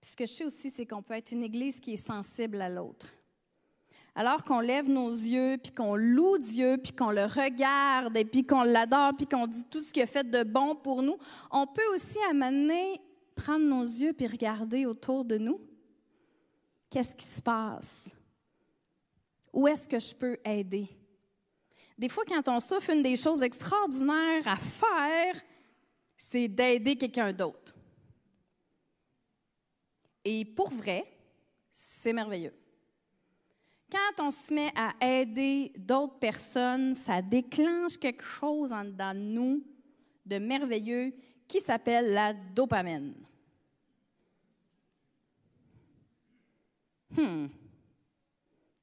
Puis 0.00 0.10
ce 0.10 0.16
que 0.16 0.26
je 0.26 0.32
sais 0.32 0.44
aussi, 0.44 0.70
c'est 0.70 0.86
qu'on 0.86 1.02
peut 1.02 1.14
être 1.14 1.32
une 1.32 1.42
Église 1.42 1.80
qui 1.80 1.94
est 1.94 1.96
sensible 1.96 2.60
à 2.60 2.68
l'autre. 2.68 3.06
Alors 4.14 4.44
qu'on 4.44 4.60
lève 4.60 4.88
nos 4.88 5.10
yeux, 5.10 5.56
puis 5.62 5.72
qu'on 5.72 5.94
loue 5.94 6.38
Dieu, 6.38 6.78
puis 6.82 6.92
qu'on 6.92 7.10
le 7.10 7.24
regarde, 7.24 8.16
et 8.16 8.24
puis 8.24 8.44
qu'on 8.44 8.62
l'adore, 8.62 9.12
puis 9.16 9.26
qu'on 9.26 9.46
dit 9.46 9.64
tout 9.70 9.80
ce 9.80 9.92
qu'il 9.92 10.02
a 10.02 10.06
fait 10.06 10.28
de 10.28 10.42
bon 10.42 10.74
pour 10.74 11.02
nous, 11.02 11.16
on 11.50 11.66
peut 11.66 11.94
aussi 11.94 12.18
amener 12.28 13.00
prendre 13.40 13.64
nos 13.64 13.82
yeux 13.82 14.12
puis 14.12 14.26
regarder 14.26 14.86
autour 14.86 15.24
de 15.24 15.38
nous? 15.38 15.60
Qu'est-ce 16.90 17.14
qui 17.14 17.26
se 17.26 17.40
passe? 17.40 18.10
Où 19.52 19.66
est-ce 19.68 19.88
que 19.88 19.98
je 19.98 20.14
peux 20.14 20.38
aider? 20.44 20.88
Des 21.98 22.08
fois, 22.08 22.24
quand 22.26 22.48
on 22.48 22.60
souffre, 22.60 22.90
une 22.90 23.02
des 23.02 23.16
choses 23.16 23.42
extraordinaires 23.42 24.46
à 24.46 24.56
faire, 24.56 25.34
c'est 26.16 26.48
d'aider 26.48 26.96
quelqu'un 26.96 27.32
d'autre. 27.32 27.74
Et 30.24 30.44
pour 30.44 30.70
vrai, 30.70 31.04
c'est 31.72 32.12
merveilleux. 32.12 32.54
Quand 33.90 34.24
on 34.26 34.30
se 34.30 34.54
met 34.54 34.72
à 34.76 34.92
aider 35.04 35.72
d'autres 35.76 36.18
personnes, 36.18 36.94
ça 36.94 37.20
déclenche 37.20 37.96
quelque 37.98 38.24
chose 38.24 38.72
en 38.72 38.84
dedans 38.84 39.14
de 39.14 39.18
nous 39.18 39.64
de 40.24 40.38
merveilleux 40.38 41.12
qui 41.48 41.60
s'appelle 41.60 42.12
la 42.12 42.32
dopamine. 42.32 43.14
Hmm. 47.16 47.46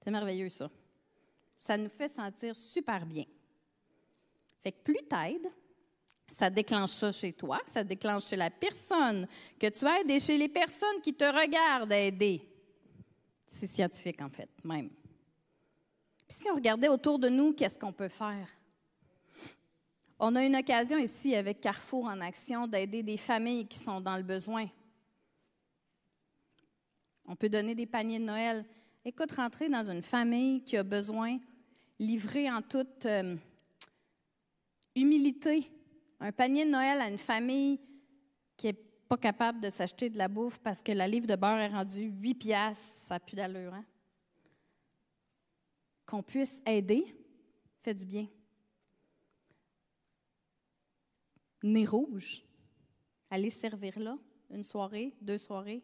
C'est 0.08 0.12
merveilleux, 0.12 0.48
ça. 0.48 0.72
Ça 1.58 1.76
nous 1.76 1.90
fait 1.90 2.08
sentir 2.08 2.56
super 2.56 3.06
bien. 3.06 3.26
Fait 4.64 4.72
que 4.72 4.82
plus 4.82 5.06
t'aides, 5.06 5.52
ça 6.30 6.50
déclenche 6.50 6.92
ça 6.92 7.12
chez 7.12 7.34
toi, 7.34 7.60
ça 7.68 7.84
déclenche 7.84 8.26
chez 8.28 8.38
la 8.38 8.50
personne 8.50 9.28
que 9.60 9.68
tu 9.68 9.86
aides 9.86 10.10
et 10.10 10.22
chez 10.22 10.38
les 10.38 10.48
personnes 10.48 11.02
qui 11.04 11.14
te 11.14 11.26
regardent 11.26 11.92
aider. 11.92 12.42
C'est 13.46 13.68
scientifique, 13.68 14.22
en 14.22 14.30
fait, 14.30 14.48
même. 14.64 14.88
Puis 16.26 16.38
si 16.38 16.50
on 16.52 16.56
regardait 16.56 16.88
autour 16.88 17.20
de 17.20 17.28
nous, 17.28 17.52
qu'est-ce 17.52 17.78
qu'on 17.78 17.92
peut 17.92 18.08
faire? 18.08 18.48
On 20.20 20.38
a 20.38 20.46
une 20.46 20.56
occasion 20.56 21.00
ici 21.00 21.36
avec 21.36 21.60
Carrefour 21.60 22.06
en 22.06 22.22
action 22.22 22.66
d'aider 22.66 23.04
des 23.04 23.18
familles 23.18 23.68
qui 23.68 23.78
sont 23.78 24.00
dans 24.00 24.16
le 24.16 24.24
besoin. 24.24 24.70
On 27.28 27.36
peut 27.36 27.50
donner 27.50 27.76
des 27.76 27.88
paniers 27.88 28.20
de 28.20 28.26
Noël. 28.26 28.66
Écoute, 29.10 29.32
rentrer 29.32 29.70
dans 29.70 29.90
une 29.90 30.02
famille 30.02 30.62
qui 30.66 30.76
a 30.76 30.84
besoin, 30.84 31.40
livrer 31.98 32.52
en 32.52 32.62
toute 32.62 33.06
euh, 33.06 33.38
humilité 34.98 35.72
un 36.20 36.34
panier 36.34 36.66
de 36.66 36.72
Noël 36.72 37.00
à 37.00 37.08
une 37.08 37.18
famille 37.18 37.80
qui 38.58 38.68
n'est 38.68 38.74
pas 38.74 39.16
capable 39.16 39.62
de 39.62 39.70
s'acheter 39.70 40.10
de 40.10 40.18
la 40.18 40.28
bouffe 40.28 40.60
parce 40.60 40.84
que 40.84 40.92
la 40.92 41.08
livre 41.08 41.26
de 41.26 41.38
beurre 41.38 41.60
est 41.60 41.70
rendue 41.70 42.12
8 42.20 42.36
piastres, 42.36 42.84
ça 42.84 43.18
plus 43.18 43.38
d'allure. 43.38 43.76
Hein? 43.76 43.86
Qu'on 46.06 46.22
puisse 46.22 46.62
aider, 46.66 47.06
fait 47.84 47.94
du 47.94 48.04
bien. 48.04 48.28
Nez 51.64 51.86
rouge, 51.86 52.44
aller 53.30 53.52
servir 53.52 53.98
là, 54.00 54.18
une 54.50 54.66
soirée, 54.66 55.16
deux 55.22 55.38
soirées, 55.38 55.82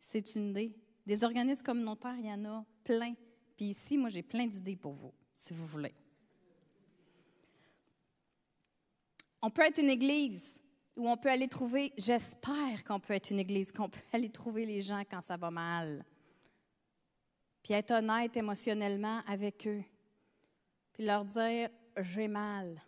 c'est 0.00 0.34
une 0.34 0.50
idée. 0.50 0.74
Des 1.06 1.22
organismes 1.22 1.62
communautaires, 1.62 2.16
il 2.18 2.26
y 2.26 2.32
en 2.32 2.44
a 2.44 2.64
plein. 2.82 3.14
Puis 3.56 3.66
ici, 3.66 3.96
moi, 3.96 4.08
j'ai 4.08 4.22
plein 4.22 4.46
d'idées 4.46 4.76
pour 4.76 4.92
vous, 4.92 5.14
si 5.34 5.54
vous 5.54 5.66
voulez. 5.66 5.94
On 9.40 9.50
peut 9.50 9.62
être 9.62 9.78
une 9.78 9.90
église 9.90 10.60
où 10.96 11.08
on 11.08 11.16
peut 11.16 11.30
aller 11.30 11.46
trouver, 11.46 11.92
j'espère 11.96 12.82
qu'on 12.84 12.98
peut 12.98 13.14
être 13.14 13.30
une 13.30 13.38
église, 13.38 13.70
qu'on 13.70 13.88
peut 13.88 14.00
aller 14.12 14.30
trouver 14.30 14.66
les 14.66 14.80
gens 14.80 15.02
quand 15.08 15.20
ça 15.20 15.36
va 15.36 15.50
mal. 15.50 16.04
Puis 17.62 17.74
être 17.74 17.92
honnête 17.92 18.36
émotionnellement 18.36 19.20
avec 19.26 19.66
eux. 19.68 19.84
Puis 20.92 21.04
leur 21.04 21.24
dire, 21.24 21.68
j'ai 21.98 22.26
mal. 22.26 22.82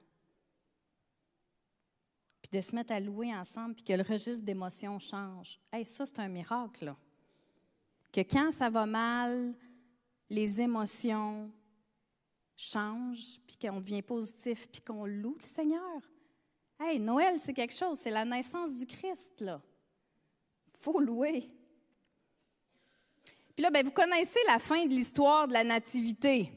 Puis 2.42 2.50
de 2.50 2.60
se 2.60 2.74
mettre 2.74 2.92
à 2.92 3.00
louer 3.00 3.34
ensemble, 3.34 3.74
puis 3.74 3.84
que 3.84 3.92
le 3.92 4.02
registre 4.02 4.44
d'émotions 4.44 4.98
change. 4.98 5.60
Hey, 5.72 5.84
ça, 5.84 6.06
c'est 6.06 6.18
un 6.18 6.28
miracle. 6.28 6.86
Là 6.86 6.96
que 8.12 8.20
quand 8.20 8.50
ça 8.50 8.70
va 8.70 8.86
mal, 8.86 9.54
les 10.30 10.60
émotions 10.60 11.50
changent, 12.56 13.40
puis 13.46 13.56
qu'on 13.56 13.80
devient 13.80 14.02
positif, 14.02 14.68
puis 14.68 14.80
qu'on 14.80 15.06
loue 15.06 15.36
le 15.38 15.44
Seigneur. 15.44 16.00
Hey, 16.80 16.98
Noël, 16.98 17.38
c'est 17.38 17.54
quelque 17.54 17.74
chose, 17.74 17.98
c'est 17.98 18.10
la 18.10 18.24
naissance 18.24 18.74
du 18.74 18.86
Christ, 18.86 19.40
là. 19.40 19.60
faut 20.74 21.00
louer. 21.00 21.50
Puis 23.54 23.62
là, 23.62 23.70
ben, 23.70 23.84
vous 23.84 23.90
connaissez 23.90 24.38
la 24.46 24.58
fin 24.58 24.84
de 24.84 24.90
l'histoire 24.90 25.48
de 25.48 25.52
la 25.52 25.64
nativité. 25.64 26.52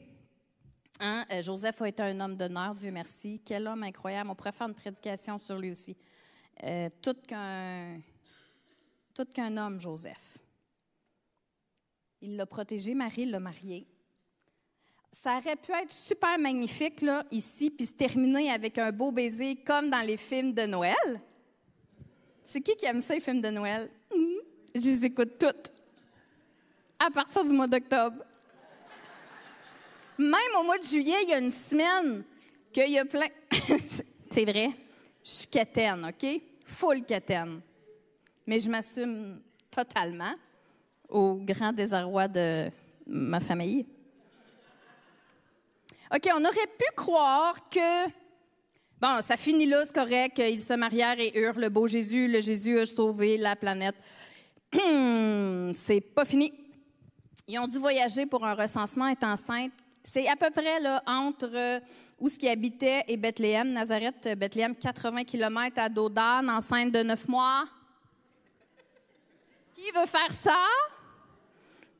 Hein? 1.00 1.24
Euh, 1.32 1.42
Joseph 1.42 1.82
a 1.82 1.88
été 1.88 2.02
un 2.02 2.20
homme 2.20 2.36
d'honneur, 2.36 2.76
Dieu 2.76 2.92
merci. 2.92 3.42
Quel 3.44 3.66
homme 3.66 3.82
incroyable. 3.82 4.30
On 4.30 4.36
pourrait 4.36 4.52
faire 4.52 4.68
une 4.68 4.74
prédication 4.74 5.36
sur 5.38 5.58
lui 5.58 5.72
aussi. 5.72 5.96
Euh, 6.62 6.88
tout 7.00 7.16
qu'un 7.26 8.00
tout 9.12 9.26
qu'un 9.26 9.56
homme, 9.56 9.80
Joseph. 9.80 10.38
Il 12.24 12.36
l'a 12.36 12.46
protégé, 12.46 12.94
Marie 12.94 13.26
l'a 13.26 13.40
marié. 13.40 13.84
Ça 15.10 15.38
aurait 15.38 15.56
pu 15.56 15.72
être 15.72 15.92
super 15.92 16.38
magnifique, 16.38 17.00
là, 17.00 17.24
ici, 17.32 17.68
puis 17.68 17.84
se 17.84 17.94
terminer 17.94 18.48
avec 18.52 18.78
un 18.78 18.92
beau 18.92 19.10
baiser 19.10 19.56
comme 19.56 19.90
dans 19.90 20.06
les 20.06 20.16
films 20.16 20.52
de 20.52 20.64
Noël. 20.64 21.20
C'est 22.44 22.60
qui 22.60 22.76
qui 22.76 22.86
aime 22.86 23.00
ça, 23.00 23.14
les 23.14 23.20
films 23.20 23.40
de 23.40 23.50
Noël? 23.50 23.90
Hmm, 24.14 24.36
je 24.72 24.80
les 24.80 25.04
écoute 25.04 25.36
toutes. 25.36 25.72
À 26.96 27.10
partir 27.10 27.44
du 27.44 27.52
mois 27.52 27.66
d'octobre. 27.66 28.22
Même 30.16 30.56
au 30.60 30.62
mois 30.62 30.78
de 30.78 30.84
juillet, 30.84 31.24
il 31.24 31.30
y 31.30 31.34
a 31.34 31.38
une 31.38 31.50
semaine 31.50 32.22
qu'il 32.72 32.90
y 32.90 32.98
a 33.00 33.04
plein. 33.04 33.28
C'est 34.30 34.44
vrai, 34.44 34.70
je 35.24 35.30
suis 35.30 35.48
quétaine, 35.48 36.06
OK? 36.08 36.40
Full 36.66 37.04
quétaine. 37.04 37.60
Mais 38.46 38.60
je 38.60 38.70
m'assume 38.70 39.42
totalement 39.68 40.34
au 41.12 41.36
grand 41.36 41.72
désarroi 41.72 42.28
de 42.28 42.70
ma 43.06 43.40
famille. 43.40 43.86
OK, 46.14 46.28
on 46.34 46.44
aurait 46.44 46.72
pu 46.78 46.84
croire 46.96 47.56
que, 47.70 48.06
bon, 49.00 49.20
ça 49.20 49.36
finit 49.36 49.66
là, 49.66 49.84
c'est 49.84 49.94
correct, 49.94 50.38
ils 50.38 50.60
se 50.60 50.74
marièrent 50.74 51.18
et 51.18 51.38
eurent 51.38 51.58
le 51.58 51.68
beau 51.68 51.86
Jésus, 51.86 52.28
le 52.28 52.40
Jésus 52.40 52.78
a 52.78 52.86
sauvé 52.86 53.38
la 53.38 53.56
planète. 53.56 53.96
c'est 54.72 56.00
pas 56.00 56.24
fini. 56.24 56.52
Ils 57.48 57.58
ont 57.58 57.66
dû 57.66 57.78
voyager 57.78 58.26
pour 58.26 58.44
un 58.44 58.54
recensement, 58.54 59.08
être 59.08 59.24
enceinte. 59.24 59.72
C'est 60.04 60.28
à 60.28 60.36
peu 60.36 60.50
près 60.50 60.80
là, 60.80 61.02
entre 61.06 61.50
euh, 61.54 61.80
où 62.18 62.28
ce 62.28 62.38
qui 62.38 62.48
habitait 62.48 63.04
et 63.06 63.16
Bethléem, 63.16 63.72
Nazareth, 63.72 64.36
Bethléem, 64.36 64.74
80 64.74 65.24
km 65.24 65.78
à 65.78 65.88
Dodane, 65.88 66.50
enceinte 66.50 66.92
de 66.92 67.02
neuf 67.02 67.28
mois. 67.28 67.64
Qui 69.74 69.90
veut 69.92 70.06
faire 70.06 70.32
ça? 70.32 70.58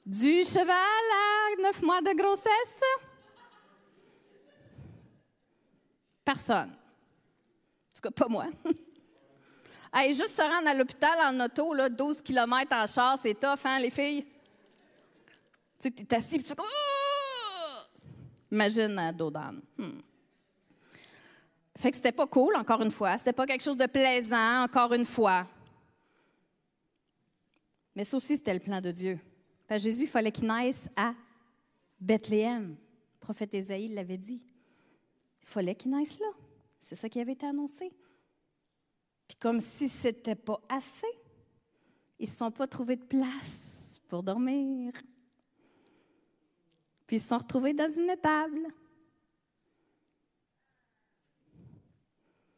Du 0.04 0.42
cheval 0.44 0.68
à 0.68 1.62
neuf 1.62 1.80
mois 1.82 2.00
de 2.00 2.12
grossesse? 2.16 2.80
Personne. 6.24 6.70
En 6.70 7.94
tout 7.94 8.02
cas, 8.02 8.10
pas 8.10 8.28
moi. 8.28 8.46
hey, 9.94 10.12
juste 10.12 10.32
se 10.32 10.42
rendre 10.42 10.68
à 10.68 10.74
l'hôpital 10.74 11.18
en 11.20 11.44
auto, 11.44 11.72
là, 11.72 11.88
12 11.88 12.22
km 12.22 12.72
en 12.72 12.86
char, 12.88 13.18
c'est 13.22 13.34
tough, 13.34 13.64
hein, 13.64 13.78
les 13.78 13.90
filles? 13.90 14.26
Tu 15.78 15.88
sais, 15.88 15.94
es 15.98 16.14
assis, 16.14 16.42
tu 16.42 16.52
Imagine 18.50 19.12
Dodan. 19.16 19.60
Hmm. 19.78 19.98
Fait 21.76 21.90
que 21.90 21.96
c'était 21.96 22.12
pas 22.12 22.26
cool, 22.26 22.54
encore 22.56 22.82
une 22.82 22.90
fois. 22.90 23.16
C'était 23.18 23.32
pas 23.32 23.46
quelque 23.46 23.62
chose 23.62 23.76
de 23.76 23.86
plaisant, 23.86 24.64
encore 24.64 24.92
une 24.92 25.06
fois. 25.06 25.46
Mais 27.94 28.04
ça 28.04 28.16
aussi, 28.16 28.36
c'était 28.36 28.54
le 28.54 28.60
plan 28.60 28.80
de 28.80 28.90
Dieu. 28.90 29.18
Jésus, 29.78 30.02
il 30.02 30.08
fallait 30.08 30.32
qu'il 30.32 30.46
naisse 30.46 30.88
à 30.96 31.14
Bethléem. 32.00 32.70
Le 33.14 33.20
prophète 33.20 33.54
Ésaïe 33.54 33.88
l'avait 33.88 34.18
dit. 34.18 34.42
Il 35.42 35.48
fallait 35.48 35.74
qu'il 35.74 35.90
naisse 35.92 36.18
là. 36.18 36.30
C'est 36.80 36.96
ça 36.96 37.08
qui 37.08 37.20
avait 37.20 37.32
été 37.32 37.46
annoncé. 37.46 37.92
Puis 39.28 39.36
comme 39.38 39.60
si 39.60 39.88
ce 39.88 40.08
n'était 40.08 40.34
pas 40.34 40.60
assez, 40.68 41.06
ils 42.18 42.26
ne 42.26 42.30
se 42.30 42.36
sont 42.36 42.50
pas 42.50 42.66
trouvés 42.66 42.96
de 42.96 43.04
place 43.04 44.00
pour 44.08 44.22
dormir. 44.22 44.92
Puis 47.06 47.16
ils 47.16 47.20
se 47.20 47.28
sont 47.28 47.38
retrouvés 47.38 47.72
dans 47.72 47.90
une 47.90 48.10
étable. 48.10 48.66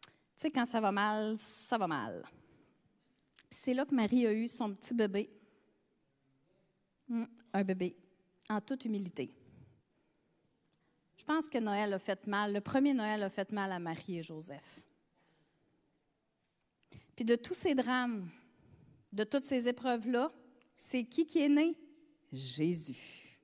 Tu 0.03 0.11
sais, 0.37 0.51
quand 0.51 0.67
ça 0.67 0.81
va 0.81 0.93
mal, 0.93 1.37
ça 1.37 1.79
va 1.79 1.87
mal. 1.87 2.25
Puis 3.37 3.59
c'est 3.63 3.75
là 3.75 3.85
que 3.85 3.95
Marie 3.95 4.27
a 4.27 4.33
eu 4.33 4.49
son 4.49 4.75
petit 4.75 4.95
bébé. 4.95 5.31
Hmm, 7.09 7.25
un 7.53 7.65
bébé, 7.65 7.97
en 8.49 8.61
toute 8.61 8.85
humilité. 8.85 9.31
Je 11.17 11.25
pense 11.25 11.49
que 11.49 11.59
Noël 11.59 11.93
a 11.93 11.99
fait 11.99 12.27
mal, 12.27 12.53
le 12.53 12.61
premier 12.61 12.95
Noël 12.95 13.23
a 13.23 13.31
fait 13.31 13.51
mal 13.53 13.73
à 13.73 13.79
Marie 13.79 14.19
et 14.19 14.23
Joseph. 14.23 14.85
Puis 17.17 17.25
de 17.25 17.37
tous 17.37 17.55
ces 17.55 17.75
drames, 17.75 18.29
de 19.13 19.25
toutes 19.25 19.45
ces 19.45 19.69
épreuves-là, 19.69 20.33
c'est 20.77 21.05
qui 21.05 21.27
qui 21.27 21.41
est 21.41 21.49
né? 21.49 21.77
Jésus. 22.33 23.39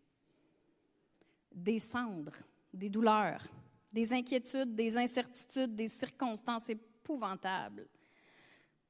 Des 1.55 1.79
cendres, 1.79 2.37
des 2.73 2.90
douleurs, 2.90 3.44
des 3.92 4.12
inquiétudes, 4.12 4.75
des 4.75 4.96
incertitudes, 4.96 5.75
des 5.75 5.88
circonstances 5.88 6.68
épouvantables 6.68 7.87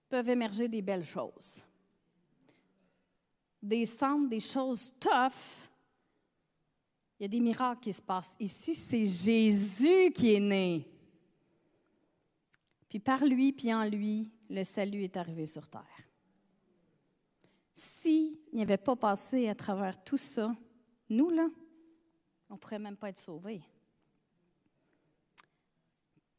peuvent 0.09 0.28
émerger 0.28 0.68
des 0.68 0.83
belles 0.83 1.04
choses. 1.04 1.62
Des 3.62 3.85
des 4.29 4.40
choses 4.40 4.92
tough, 4.99 5.68
il 7.18 7.25
y 7.25 7.27
a 7.27 7.29
des 7.29 7.40
miracles 7.40 7.83
qui 7.83 7.92
se 7.92 8.01
passent. 8.01 8.35
Ici, 8.40 8.75
c'est 8.75 9.05
Jésus 9.05 10.11
qui 10.14 10.35
est 10.35 10.40
né. 10.40 10.88
Puis 12.88 12.99
par 12.99 13.25
lui, 13.25 13.53
puis 13.53 13.73
en 13.73 13.85
lui, 13.85 14.31
le 14.49 14.64
salut 14.64 15.05
est 15.05 15.16
arrivé 15.16 15.44
sur 15.44 15.68
terre. 15.68 15.83
S'il 17.75 18.38
n'y 18.53 18.62
avait 18.62 18.79
pas 18.79 18.96
passé 18.96 19.49
à 19.49 19.55
travers 19.55 20.03
tout 20.03 20.16
ça, 20.16 20.55
nous, 21.11 21.29
là, 21.29 21.49
on 22.49 22.55
ne 22.55 22.59
pourrait 22.59 22.79
même 22.79 22.96
pas 22.96 23.11
être 23.11 23.18
sauvés. 23.18 23.62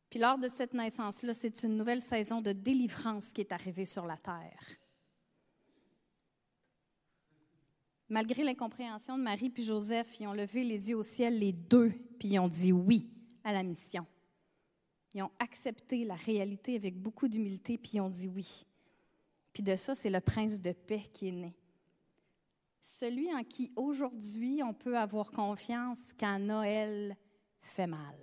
Puis 0.10 0.20
lors 0.20 0.38
de 0.38 0.48
cette 0.48 0.74
naissance-là, 0.74 1.34
c'est 1.34 1.64
une 1.64 1.78
nouvelle 1.78 2.02
saison 2.02 2.42
de 2.42 2.52
délivrance 2.52 3.32
qui 3.32 3.42
est 3.42 3.54
arrivée 3.54 3.86
sur 3.86 4.06
la 4.06 4.18
terre. 4.18 4.60
Malgré 8.12 8.44
l'incompréhension 8.44 9.18
de 9.18 9.24
Marie 9.24 9.50
puis 9.50 9.64
Joseph, 9.64 10.20
ils 10.20 10.28
ont 10.28 10.34
levé 10.34 10.66
les 10.66 10.90
yeux 10.90 10.98
au 10.98 11.02
ciel, 11.02 11.40
les 11.40 11.54
deux, 11.54 11.94
puis 12.20 12.28
ils 12.28 12.40
ont 12.40 12.50
dit 12.50 12.74
oui 12.74 13.10
à 13.42 13.54
la 13.54 13.64
mission. 13.64 14.06
Ils 15.14 15.24
ont 15.24 15.32
accepté 15.40 16.04
la 16.04 16.16
réalité 16.16 16.76
avec 16.76 16.98
beaucoup 16.98 17.30
d'humilité, 17.30 17.78
puis 17.78 17.92
ils 17.94 18.02
ont 18.02 18.10
dit 18.10 18.28
oui. 18.28 18.66
Puis 19.54 19.64
de 19.64 19.78
ça, 19.78 19.96
c'est 19.96 20.10
le 20.10 20.20
prince 20.20 20.60
de 20.60 20.74
paix 20.74 21.06
qui 21.14 21.30
est 21.30 21.32
né. 21.32 21.56
Celui 22.82 23.34
en 23.34 23.46
qui 23.46 23.72
aujourd'hui 23.78 24.62
on 24.62 24.74
peut 24.74 24.98
avoir 24.98 25.32
confiance 25.32 26.12
quand 26.20 26.38
Noël 26.38 27.16
fait 27.62 27.88
mal. 27.88 28.18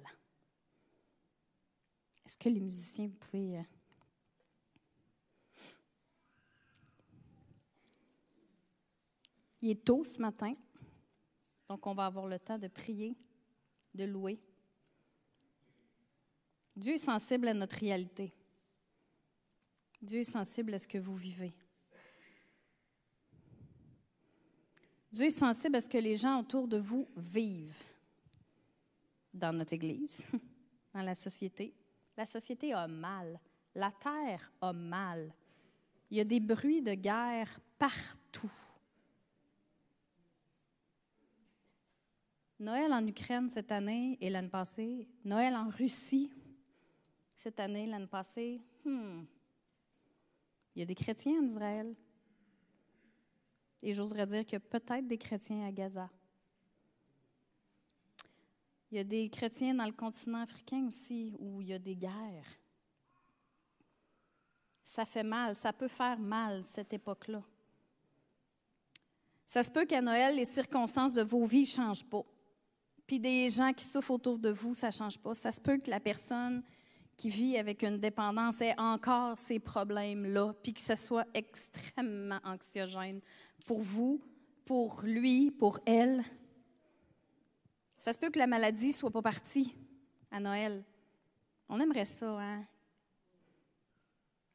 Est-ce 2.27 2.37
que 2.37 2.51
les 2.51 2.61
musiciens, 2.61 3.07
vous 3.07 3.17
pouvez 3.31 3.65
Il 9.61 9.71
est 9.71 9.85
tôt 9.85 10.05
ce 10.05 10.21
matin, 10.21 10.53
donc 11.69 11.87
on 11.87 11.95
va 11.95 12.07
avoir 12.07 12.27
le 12.27 12.39
temps 12.39 12.59
de 12.59 12.69
prier, 12.69 13.17
de 13.95 14.05
louer. 14.05 14.41
Dieu 16.77 16.95
est 16.95 16.99
sensible 16.99 17.49
à 17.49 17.55
notre 17.55 17.77
réalité. 17.77 18.33
Dieu 20.01 20.21
est 20.21 20.25
sensible 20.25 20.75
à 20.75 20.79
ce 20.79 20.87
que 20.87 20.99
vous 20.99 21.17
vivez. 21.17 21.53
Dieu 25.11 25.27
est 25.27 25.31
sensible 25.31 25.77
à 25.77 25.81
ce 25.81 25.89
que 25.89 25.99
les 25.99 26.17
gens 26.17 26.41
autour 26.41 26.69
de 26.69 26.79
vous 26.79 27.09
vivent 27.17 27.83
dans 29.35 29.53
notre 29.53 29.73
Église, 29.73 30.27
dans 30.95 31.03
la 31.03 31.15
société. 31.15 31.75
La 32.17 32.27
société 32.27 32.73
a 32.73 32.87
mal. 32.87 33.41
La 33.75 33.91
terre 33.91 34.53
a 34.61 34.73
mal. 34.73 35.33
Il 36.11 36.17
y 36.17 36.21
a 36.21 36.25
des 36.25 36.41
bruits 36.41 36.83
de 36.83 36.95
guerre 36.95 37.61
partout. 37.79 38.53
Noël 42.61 42.93
en 42.93 43.07
Ukraine 43.07 43.49
cette 43.49 43.71
année 43.71 44.19
et 44.21 44.31
l'année 44.31 44.49
passée, 44.49 45.09
Noël 45.25 45.55
en 45.55 45.69
Russie 45.69 46.33
cette 47.37 47.61
année, 47.61 47.87
l'année 47.87 48.09
passée, 48.09 48.61
hmm. 48.85 49.23
il 50.75 50.81
y 50.81 50.83
a 50.83 50.85
des 50.85 50.95
chrétiens 50.97 51.41
en 51.41 51.47
Israël. 51.47 51.95
Et 53.81 53.95
j'oserais 53.95 54.27
dire 54.27 54.45
qu'il 54.45 54.55
y 54.55 54.57
a 54.57 54.61
peut-être 54.61 55.07
des 55.07 55.19
chrétiens 55.19 55.65
à 55.65 55.71
Gaza. 55.71 56.11
Il 58.91 58.97
y 58.97 59.01
a 59.01 59.05
des 59.05 59.29
chrétiens 59.31 59.75
dans 59.75 59.85
le 59.85 59.93
continent 59.93 60.41
africain 60.41 60.85
aussi 60.89 61.33
où 61.39 61.63
il 61.63 61.69
y 61.69 61.73
a 61.73 61.79
des 61.79 61.95
guerres. 61.95 62.59
Ça 64.83 65.05
fait 65.05 65.23
mal, 65.23 65.55
ça 65.55 65.73
peut 65.73 65.87
faire 65.87 66.19
mal 66.19 66.65
cette 66.65 66.93
époque-là. 66.93 67.45
Ça 69.47 69.63
se 69.63 69.71
peut 69.71 69.85
qu'à 69.85 70.03
Noël, 70.03 70.35
les 70.35 70.45
circonstances 70.45 71.13
de 71.13 71.23
vos 71.23 71.47
vies 71.47 71.61
ne 71.61 71.67
changent 71.67 72.05
pas 72.05 72.25
puis 73.09 73.19
des 73.19 73.49
gens 73.49 73.73
qui 73.73 73.87
souffrent 73.87 74.11
autour 74.11 74.39
de 74.39 74.51
vous, 74.51 74.75
ça 74.75 74.89
ne 74.89 74.93
change 74.93 75.19
pas. 75.19 75.35
Ça 75.35 75.51
se 75.51 75.61
peut 75.63 75.79
que 75.79 75.91
la 75.91 75.99
personne 75.99 76.63
qui 77.17 77.31
vit 77.31 77.57
avec 77.57 77.83
une 77.83 77.99
dépendance 77.99 78.61
ait 78.61 78.79
encore 78.79 79.39
ces 79.39 79.59
problèmes-là, 79.59 80.53
puis 80.63 80.75
que 80.75 80.81
ce 80.83 80.95
soit 80.95 81.27
extrêmement 81.33 82.39
anxiogène 82.45 83.23
pour 83.67 83.81
vous, 83.81 84.23
pour 84.67 85.01
lui, 85.05 85.51
pour 85.51 85.81
elle. 85.87 86.23
Ça 87.97 88.13
se 88.13 88.19
peut 88.19 88.29
que 88.29 88.39
la 88.39 88.47
maladie 88.47 88.89
ne 88.89 88.93
soit 88.93 89.11
pas 89.11 89.23
partie 89.23 89.75
à 90.31 90.39
Noël. 90.39 90.85
On 91.71 91.81
aimerait 91.81 92.05
ça, 92.05 92.39
hein? 92.39 92.63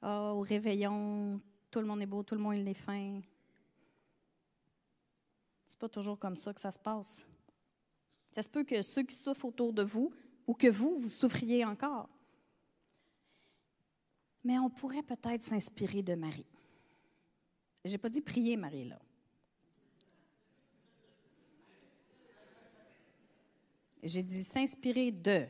Oh, 0.04 0.36
au 0.36 0.42
réveillon, 0.42 1.42
tout 1.72 1.80
le 1.80 1.88
monde 1.88 2.04
est 2.04 2.06
beau, 2.06 2.22
tout 2.22 2.36
le 2.36 2.42
monde 2.42 2.68
est 2.68 2.74
fin. 2.76 3.20
C'est 5.68 5.80
pas 5.80 5.90
toujours 5.90 6.20
comme 6.20 6.36
ça 6.36 6.54
que 6.54 6.62
ça 6.62 6.72
se 6.72 6.80
passe. 6.80 7.26
Ça 8.34 8.42
se 8.42 8.50
peut 8.50 8.64
que 8.64 8.82
ceux 8.82 9.04
qui 9.04 9.16
souffrent 9.16 9.46
autour 9.46 9.72
de 9.72 9.84
vous 9.84 10.12
ou 10.48 10.56
que 10.56 10.68
vous, 10.68 10.98
vous 10.98 11.08
souffriez 11.08 11.64
encore. 11.64 12.10
Mais 14.44 14.58
on 14.58 14.70
pourrait 14.70 15.04
peut-être 15.04 15.44
s'inspirer 15.44 16.02
de 16.02 16.16
Marie. 16.16 16.48
J'ai 17.86 18.00
pas 18.00 18.10
dit 18.10 18.22
prier 18.22 18.58
Marie 18.58 18.86
là. 18.86 19.00
J'ai 24.02 24.24
dit 24.24 24.44
s'inspirer 24.44 25.12
de. 25.12 25.46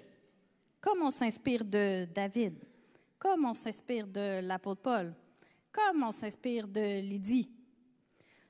Comme 0.82 1.02
on 1.04 1.10
s'inspire 1.10 1.64
de 1.64 2.06
David, 2.14 2.56
comme 3.18 3.46
on 3.46 3.54
s'inspire 3.54 4.06
de 4.06 4.42
l'apôtre 4.42 4.82
Paul, 4.82 5.16
comme 5.72 6.04
on 6.04 6.12
s'inspire 6.12 6.68
de 6.68 7.00
Lydie. 7.00 7.50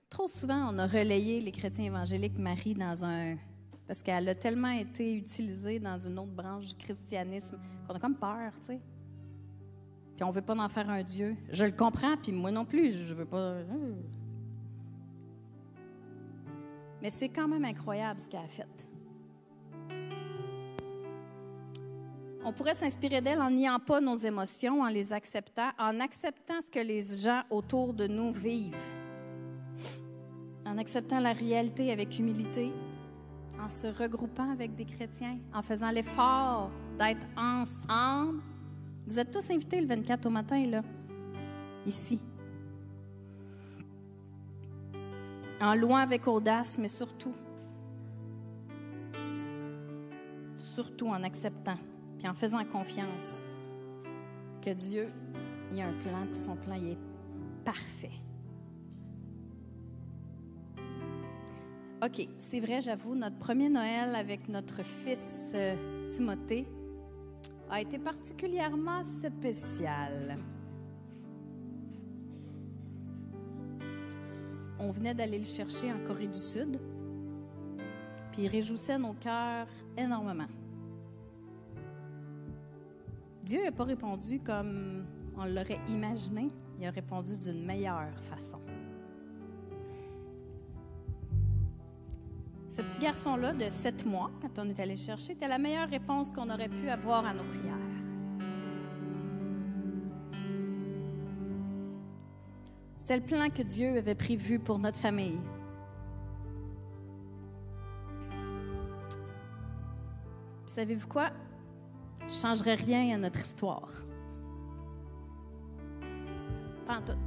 Trop 0.09 0.27
souvent, 0.27 0.73
on 0.73 0.79
a 0.79 0.87
relayé 0.87 1.39
les 1.39 1.51
chrétiens 1.51 1.85
évangéliques 1.85 2.39
Marie 2.39 2.73
dans 2.73 3.05
un. 3.05 3.37
Parce 3.87 4.01
qu'elle 4.01 4.29
a 4.29 4.35
tellement 4.35 4.71
été 4.71 5.15
utilisée 5.15 5.79
dans 5.79 5.99
une 5.99 6.17
autre 6.17 6.31
branche 6.31 6.67
du 6.67 6.75
christianisme 6.75 7.59
qu'on 7.87 7.95
a 7.95 7.99
comme 7.99 8.15
peur, 8.15 8.51
tu 8.61 8.67
sais. 8.67 8.81
Puis 10.15 10.23
on 10.23 10.31
veut 10.31 10.41
pas 10.41 10.55
en 10.55 10.69
faire 10.69 10.89
un 10.89 11.03
Dieu. 11.03 11.35
Je 11.49 11.65
le 11.65 11.71
comprends, 11.71 12.15
puis 12.17 12.31
moi 12.31 12.51
non 12.51 12.65
plus, 12.65 12.91
je 12.91 13.13
veux 13.13 13.25
pas. 13.25 13.55
Mais 17.01 17.09
c'est 17.09 17.29
quand 17.29 17.47
même 17.47 17.65
incroyable 17.65 18.19
ce 18.19 18.29
qu'elle 18.29 18.41
a 18.41 18.47
fait. 18.47 18.87
On 22.45 22.51
pourrait 22.51 22.75
s'inspirer 22.75 23.21
d'elle 23.21 23.41
en 23.41 23.49
niant 23.49 23.79
pas 23.79 24.01
nos 24.01 24.15
émotions, 24.15 24.81
en 24.81 24.89
les 24.89 25.13
acceptant, 25.13 25.69
en 25.79 25.99
acceptant 26.01 26.61
ce 26.61 26.69
que 26.69 26.79
les 26.79 27.01
gens 27.01 27.43
autour 27.49 27.93
de 27.93 28.05
nous 28.05 28.33
vivent, 28.33 28.75
en 30.65 30.77
acceptant 30.77 31.21
la 31.21 31.31
réalité 31.31 31.91
avec 31.91 32.19
humilité, 32.19 32.71
en 33.63 33.69
se 33.69 33.87
regroupant 33.87 34.51
avec 34.51 34.75
des 34.75 34.85
chrétiens, 34.85 35.37
en 35.53 35.61
faisant 35.61 35.91
l'effort 35.91 36.69
d'être 36.99 37.25
ensemble. 37.37 38.41
Vous 39.07 39.19
êtes 39.19 39.31
tous 39.31 39.51
invités 39.51 39.79
le 39.79 39.87
24 39.87 40.25
au 40.25 40.29
matin, 40.29 40.63
là, 40.65 40.81
ici. 41.85 42.19
En 45.61 45.75
louant 45.75 45.97
avec 45.97 46.27
audace, 46.27 46.77
mais 46.77 46.87
surtout, 46.87 47.33
surtout 50.57 51.07
en 51.07 51.23
acceptant 51.23 51.77
en 52.27 52.33
faisant 52.33 52.63
confiance 52.65 53.41
que 54.61 54.69
Dieu, 54.71 55.09
il 55.71 55.81
a 55.81 55.87
un 55.87 55.93
plan, 55.93 56.25
puis 56.25 56.35
son 56.35 56.55
plan, 56.55 56.75
il 56.75 56.91
est 56.91 56.97
parfait. 57.65 58.22
OK, 62.03 62.27
c'est 62.37 62.59
vrai, 62.59 62.81
j'avoue, 62.81 63.15
notre 63.15 63.37
premier 63.37 63.69
Noël 63.69 64.13
avec 64.15 64.49
notre 64.49 64.83
fils 64.83 65.53
euh, 65.55 66.09
Timothée 66.09 66.67
a 67.69 67.79
été 67.79 67.97
particulièrement 67.97 69.03
spécial. 69.05 70.37
On 74.79 74.91
venait 74.91 75.13
d'aller 75.13 75.39
le 75.39 75.45
chercher 75.45 75.93
en 75.93 75.99
Corée 76.05 76.27
du 76.27 76.37
Sud, 76.37 76.77
puis 78.33 78.43
il 78.43 78.47
réjouissait 78.49 78.99
nos 78.99 79.13
cœurs 79.13 79.67
énormément. 79.97 80.47
Dieu 83.43 83.63
n'a 83.63 83.71
pas 83.71 83.85
répondu 83.85 84.41
comme 84.41 85.05
on 85.37 85.45
l'aurait 85.45 85.79
imaginé, 85.87 86.49
il 86.81 86.85
a 86.85 86.91
répondu 86.91 87.37
d'une 87.37 87.63
meilleure 87.63 88.19
façon. 88.23 88.59
Ce 92.73 92.81
petit 92.81 93.01
garçon-là 93.01 93.53
de 93.53 93.69
sept 93.69 94.03
mois, 94.03 94.31
quand 94.41 94.57
on 94.57 94.67
est 94.67 94.79
allé 94.79 94.95
chercher, 94.95 95.33
était 95.33 95.47
la 95.47 95.59
meilleure 95.59 95.87
réponse 95.87 96.31
qu'on 96.31 96.49
aurait 96.49 96.69
pu 96.69 96.89
avoir 96.89 97.23
à 97.23 97.31
nos 97.31 97.43
prières. 97.43 97.75
C'était 102.97 103.17
le 103.17 103.21
plan 103.21 103.47
que 103.51 103.61
Dieu 103.61 103.95
avait 103.95 104.15
prévu 104.15 104.57
pour 104.57 104.79
notre 104.79 104.97
famille. 104.97 105.37
Savez-vous 110.65 111.07
quoi? 111.07 111.29
Je 112.21 112.25
ne 112.25 112.29
changerais 112.29 112.73
rien 112.73 113.13
à 113.13 113.17
notre 113.19 113.39
histoire. 113.39 113.91
Pas 116.87 116.97
en 116.97 117.01
tout. 117.03 117.19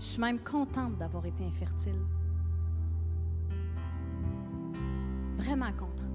Je 0.00 0.06
suis 0.06 0.20
même 0.22 0.38
contente 0.38 0.96
d'avoir 0.96 1.26
été 1.26 1.44
infertile. 1.44 2.00
Vraiment 5.42 5.72
contente. 5.72 6.06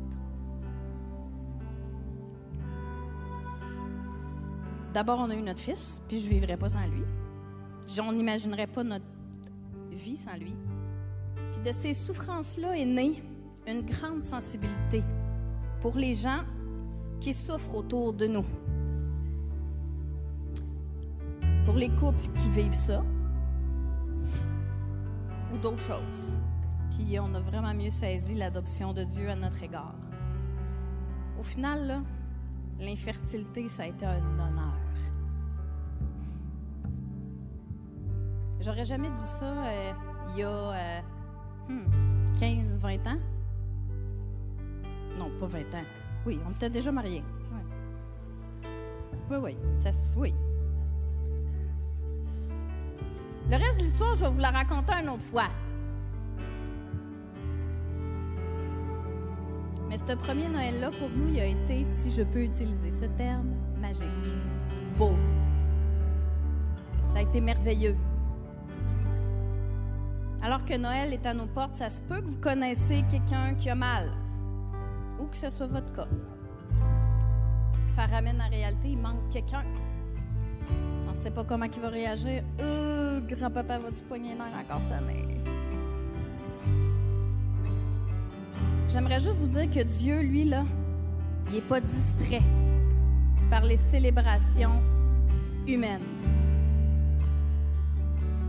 D'abord, 4.94 5.20
on 5.20 5.30
a 5.30 5.36
eu 5.36 5.42
notre 5.42 5.60
fils, 5.60 6.02
puis 6.08 6.20
je 6.20 6.26
ne 6.28 6.30
vivrais 6.30 6.56
pas 6.56 6.70
sans 6.70 6.86
lui. 6.88 7.04
On 8.02 8.14
n'imaginerait 8.14 8.68
pas 8.68 8.84
notre 8.84 9.06
vie 9.92 10.16
sans 10.16 10.36
lui. 10.38 10.54
Puis 11.52 11.62
de 11.62 11.72
ces 11.74 11.94
souffrances-là 11.94 12.78
est 12.78 12.86
née 12.86 13.22
une 13.68 13.82
grande 13.82 14.22
sensibilité 14.22 15.04
pour 15.82 15.98
les 15.98 16.14
gens 16.14 16.44
qui 17.20 17.34
souffrent 17.34 17.76
autour 17.76 18.14
de 18.14 18.28
nous. 18.28 18.46
Pour 21.66 21.76
les 21.76 21.90
couples 21.90 22.32
qui 22.34 22.50
vivent 22.50 22.74
ça 22.74 23.04
ou 25.54 25.58
d'autres 25.58 25.80
choses. 25.80 26.34
Puis 26.92 27.20
on 27.20 27.34
a 27.34 27.40
vraiment 27.40 27.74
mieux 27.74 27.90
saisi 27.90 28.34
l'adoption 28.34 28.94
de 28.94 29.04
Dieu 29.04 29.30
à 29.30 29.36
notre 29.36 29.62
égard. 29.64 29.96
Au 31.40 31.44
final, 31.44 32.02
l'infertilité, 32.80 33.70
ça 33.70 33.84
a 33.84 33.88
été 33.88 34.06
un 34.06 34.18
honneur. 34.18 34.74
J'aurais 38.60 38.86
jamais 38.86 39.10
dit 39.10 39.22
ça 39.22 39.46
euh, 39.46 39.92
il 40.34 40.40
y 40.40 40.44
a 40.44 41.02
15-20 41.70 41.74
euh, 42.38 42.98
hmm, 42.98 43.08
ans. 43.08 43.20
Non, 45.18 45.32
pas 45.40 45.46
20 45.46 45.60
ans. 45.60 45.86
Oui, 46.26 46.40
on 46.46 46.52
était 46.52 46.70
déjà 46.70 46.92
mariés. 46.92 47.24
Oui, 49.30 49.38
oui, 49.42 49.58
ça, 49.80 50.20
oui. 50.20 50.34
Le 53.50 53.56
reste 53.56 53.80
de 53.80 53.84
l'histoire, 53.84 54.16
je 54.16 54.26
vais 54.26 54.30
vous 54.30 54.40
la 54.40 54.52
raconter 54.52 54.94
une 55.02 55.10
autre 55.10 55.24
fois. 55.24 55.50
Ce 60.08 60.14
premier 60.14 60.48
Noël-là, 60.48 60.90
pour 60.92 61.10
nous, 61.10 61.34
il 61.34 61.40
a 61.40 61.46
été, 61.46 61.84
si 61.84 62.12
je 62.12 62.24
peux 62.24 62.44
utiliser 62.44 62.92
ce 62.92 63.06
terme, 63.18 63.54
magique. 63.82 64.04
Beau. 64.98 65.14
Ça 67.10 67.20
a 67.20 67.22
été 67.24 67.42
merveilleux. 67.42 67.96
Alors 70.42 70.64
que 70.64 70.78
Noël 70.78 71.12
est 71.12 71.26
à 71.26 71.34
nos 71.34 71.48
portes, 71.48 71.76
ça 71.76 71.90
se 71.90 72.02
peut 72.04 72.22
que 72.22 72.28
vous 72.28 72.38
connaissez 72.38 73.04
quelqu'un 73.10 73.56
qui 73.56 73.70
a 73.70 73.76
mal 73.76 74.12
ou 75.20 75.26
que 75.26 75.36
ce 75.36 75.50
soit 75.50 75.68
votre 75.68 75.92
cas, 75.92 76.08
ça 77.88 78.06
ramène 78.06 78.42
en 78.42 78.50
réalité, 78.50 78.90
il 78.90 78.98
manque 78.98 79.28
quelqu'un. 79.30 79.64
On 81.08 81.12
ne 81.12 81.16
sait 81.16 81.32
pas 81.32 81.44
comment 81.44 81.66
il 81.66 81.82
va 81.82 81.90
réagir. 81.90 82.44
Euh, 82.60 83.20
grand-papa 83.22 83.80
va-tu 83.80 84.04
poigner 84.04 84.36
l'air 84.36 84.54
encore 84.64 84.82
cette 84.82 84.92
année? 84.92 85.27
J'aimerais 88.90 89.20
juste 89.20 89.40
vous 89.40 89.48
dire 89.48 89.70
que 89.70 89.84
Dieu, 89.84 90.22
lui, 90.22 90.46
là, 90.46 90.64
il 91.48 91.56
n'est 91.56 91.62
pas 91.62 91.82
distrait 91.82 92.42
par 93.50 93.64
les 93.64 93.76
célébrations 93.76 94.82
humaines. 95.68 96.06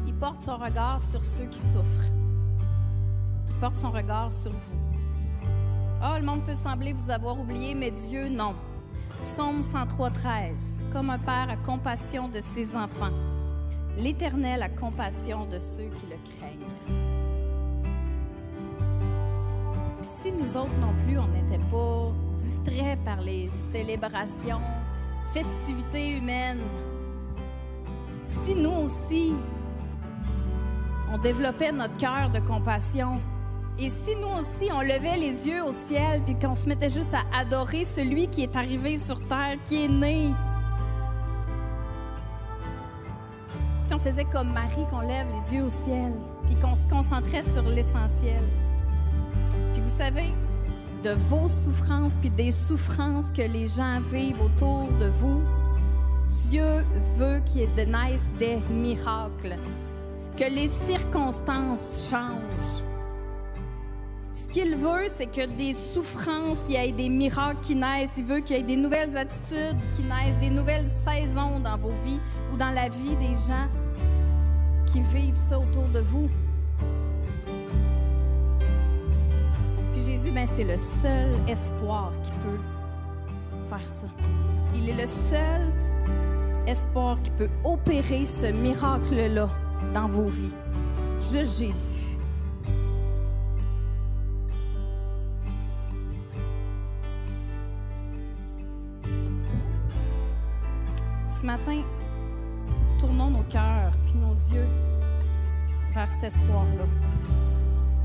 Il 0.07 0.14
porte 0.14 0.43
son 0.43 0.57
regard 0.57 1.03
sur 1.03 1.24
ceux 1.24 1.47
qui 1.47 1.59
souffrent. 1.59 2.09
Il 3.49 3.55
porte 3.57 3.76
son 3.76 3.91
regard 3.91 4.32
sur 4.32 4.53
vous. 4.53 4.78
Oh, 6.01 6.16
le 6.16 6.24
monde 6.24 6.45
peut 6.45 6.55
sembler 6.55 6.93
vous 6.93 7.11
avoir 7.11 7.41
oublié, 7.41 7.74
mais 7.74 7.91
Dieu, 7.91 8.28
non. 8.28 8.55
Psaume 9.24 9.61
103, 9.61 10.11
13. 10.11 10.82
Comme 10.93 11.11
un 11.11 11.18
père 11.18 11.49
a 11.51 11.57
compassion 11.57 12.28
de 12.28 12.41
ses 12.41 12.76
enfants, 12.76 13.11
l'Éternel 13.97 14.62
a 14.62 14.68
compassion 14.68 15.47
de 15.47 15.59
ceux 15.59 15.89
qui 15.89 16.07
le 16.07 16.16
craignent. 16.36 17.07
Si 20.09 20.32
nous 20.32 20.56
autres 20.56 20.76
non 20.80 20.94
plus, 21.04 21.18
on 21.18 21.28
n'était 21.28 21.62
pas 21.70 22.11
distraits 22.40 22.98
par 23.04 23.20
les 23.20 23.48
célébrations, 23.70 24.61
festivités 25.32 26.16
humaines, 26.16 26.62
si 28.24 28.54
nous 28.54 28.70
aussi, 28.70 29.34
on 31.12 31.18
développait 31.18 31.72
notre 31.72 31.96
cœur 31.98 32.30
de 32.30 32.40
compassion, 32.40 33.20
et 33.78 33.90
si 33.90 34.16
nous 34.16 34.40
aussi, 34.40 34.70
on 34.72 34.80
levait 34.80 35.18
les 35.18 35.46
yeux 35.46 35.62
au 35.62 35.72
ciel, 35.72 36.22
puis 36.24 36.36
qu'on 36.36 36.54
se 36.54 36.66
mettait 36.66 36.90
juste 36.90 37.14
à 37.14 37.22
adorer 37.38 37.84
celui 37.84 38.28
qui 38.28 38.42
est 38.42 38.56
arrivé 38.56 38.96
sur 38.96 39.20
terre, 39.28 39.56
qui 39.64 39.84
est 39.84 39.88
né, 39.88 40.32
Si 43.84 43.94
on 43.94 43.98
faisait 43.98 44.24
comme 44.24 44.52
Marie, 44.52 44.84
qu'on 44.90 45.00
lève 45.00 45.26
les 45.34 45.54
yeux 45.54 45.64
au 45.64 45.70
ciel, 45.70 46.12
puis 46.44 46.56
qu'on 46.56 46.76
se 46.76 46.86
concentrait 46.86 47.42
sur 47.42 47.62
l'essentiel. 47.62 48.42
Vous 49.89 49.97
savez, 49.97 50.34
de 51.03 51.12
vos 51.30 51.49
souffrances, 51.49 52.14
puis 52.16 52.28
des 52.28 52.51
souffrances 52.51 53.32
que 53.32 53.41
les 53.41 53.66
gens 53.66 54.01
vivent 54.12 54.43
autour 54.43 54.86
de 55.01 55.07
vous, 55.07 55.41
Dieu 56.51 56.84
veut 57.16 57.41
qu'il 57.47 57.70
naissent 57.74 58.20
des 58.39 58.59
miracles, 58.70 59.57
que 60.36 60.45
les 60.45 60.68
circonstances 60.68 62.11
changent. 62.11 62.84
Ce 64.34 64.51
qu'il 64.51 64.76
veut, 64.76 65.07
c'est 65.09 65.32
que 65.32 65.47
des 65.47 65.72
souffrances, 65.72 66.59
il 66.68 66.74
y 66.74 66.76
ait 66.76 66.93
des 66.93 67.09
miracles 67.09 67.61
qui 67.62 67.74
naissent. 67.74 68.12
Il 68.18 68.26
veut 68.26 68.41
qu'il 68.41 68.57
y 68.57 68.61
ait 68.61 68.62
des 68.62 68.76
nouvelles 68.76 69.16
attitudes 69.16 69.78
qui 69.97 70.03
naissent, 70.03 70.39
des 70.39 70.51
nouvelles 70.51 70.86
saisons 70.86 71.61
dans 71.61 71.78
vos 71.78 71.95
vies 72.05 72.20
ou 72.53 72.59
dans 72.59 72.72
la 72.72 72.91
vie 72.91 73.16
des 73.16 73.34
gens 73.49 73.68
qui 74.84 75.01
vivent 75.01 75.34
ça 75.34 75.59
autour 75.59 75.89
de 75.95 76.01
vous. 76.01 76.28
Jésus, 80.18 80.32
ben, 80.32 80.46
c'est 80.48 80.64
le 80.64 80.76
seul 80.76 81.30
espoir 81.46 82.10
qui 82.24 82.32
peut 82.32 82.58
faire 83.68 83.88
ça. 83.88 84.08
Il 84.74 84.88
est 84.88 85.00
le 85.00 85.06
seul 85.06 85.72
espoir 86.66 87.22
qui 87.22 87.30
peut 87.32 87.48
opérer 87.62 88.26
ce 88.26 88.46
miracle-là 88.46 89.48
dans 89.94 90.08
vos 90.08 90.26
vies. 90.26 90.54
Juste 91.20 91.60
Jésus. 91.60 91.88
Ce 101.28 101.46
matin, 101.46 101.82
tournons 102.98 103.30
nos 103.30 103.44
cœurs 103.44 103.92
puis 104.06 104.16
nos 104.16 104.34
yeux 104.52 104.66
vers 105.94 106.10
cet 106.10 106.24
espoir-là. 106.24 106.86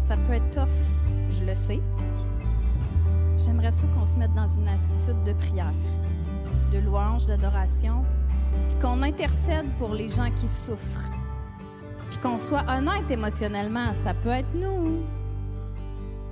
Ça 0.04 0.18
peut 0.18 0.34
être 0.34 0.51
tough, 0.51 0.68
je 1.30 1.45
le 1.45 1.56
sais. 1.56 1.80
J'aimerais 3.38 3.72
ça 3.72 3.84
qu'on 3.95 4.04
se 4.04 4.18
mette 4.18 4.34
dans 4.34 4.47
une 4.47 4.68
attitude 4.68 5.24
de 5.26 5.32
prière, 5.32 5.72
de 6.74 6.80
louange, 6.80 7.26
d'adoration, 7.26 8.04
puis 8.68 8.80
qu'on 8.82 9.01
intercède 9.01 9.66
pour 9.78 9.93
les 9.93 10.10
gens 10.10 10.30
qui 10.36 10.49
souffrent. 10.49 11.10
Puis 12.10 12.20
qu'on 12.22 12.38
soit 12.38 12.66
honnête 12.68 13.10
émotionnellement, 13.10 13.93
ça 13.93 14.14
peut 14.14 14.28
être 14.28 14.54
nous. 14.54 15.04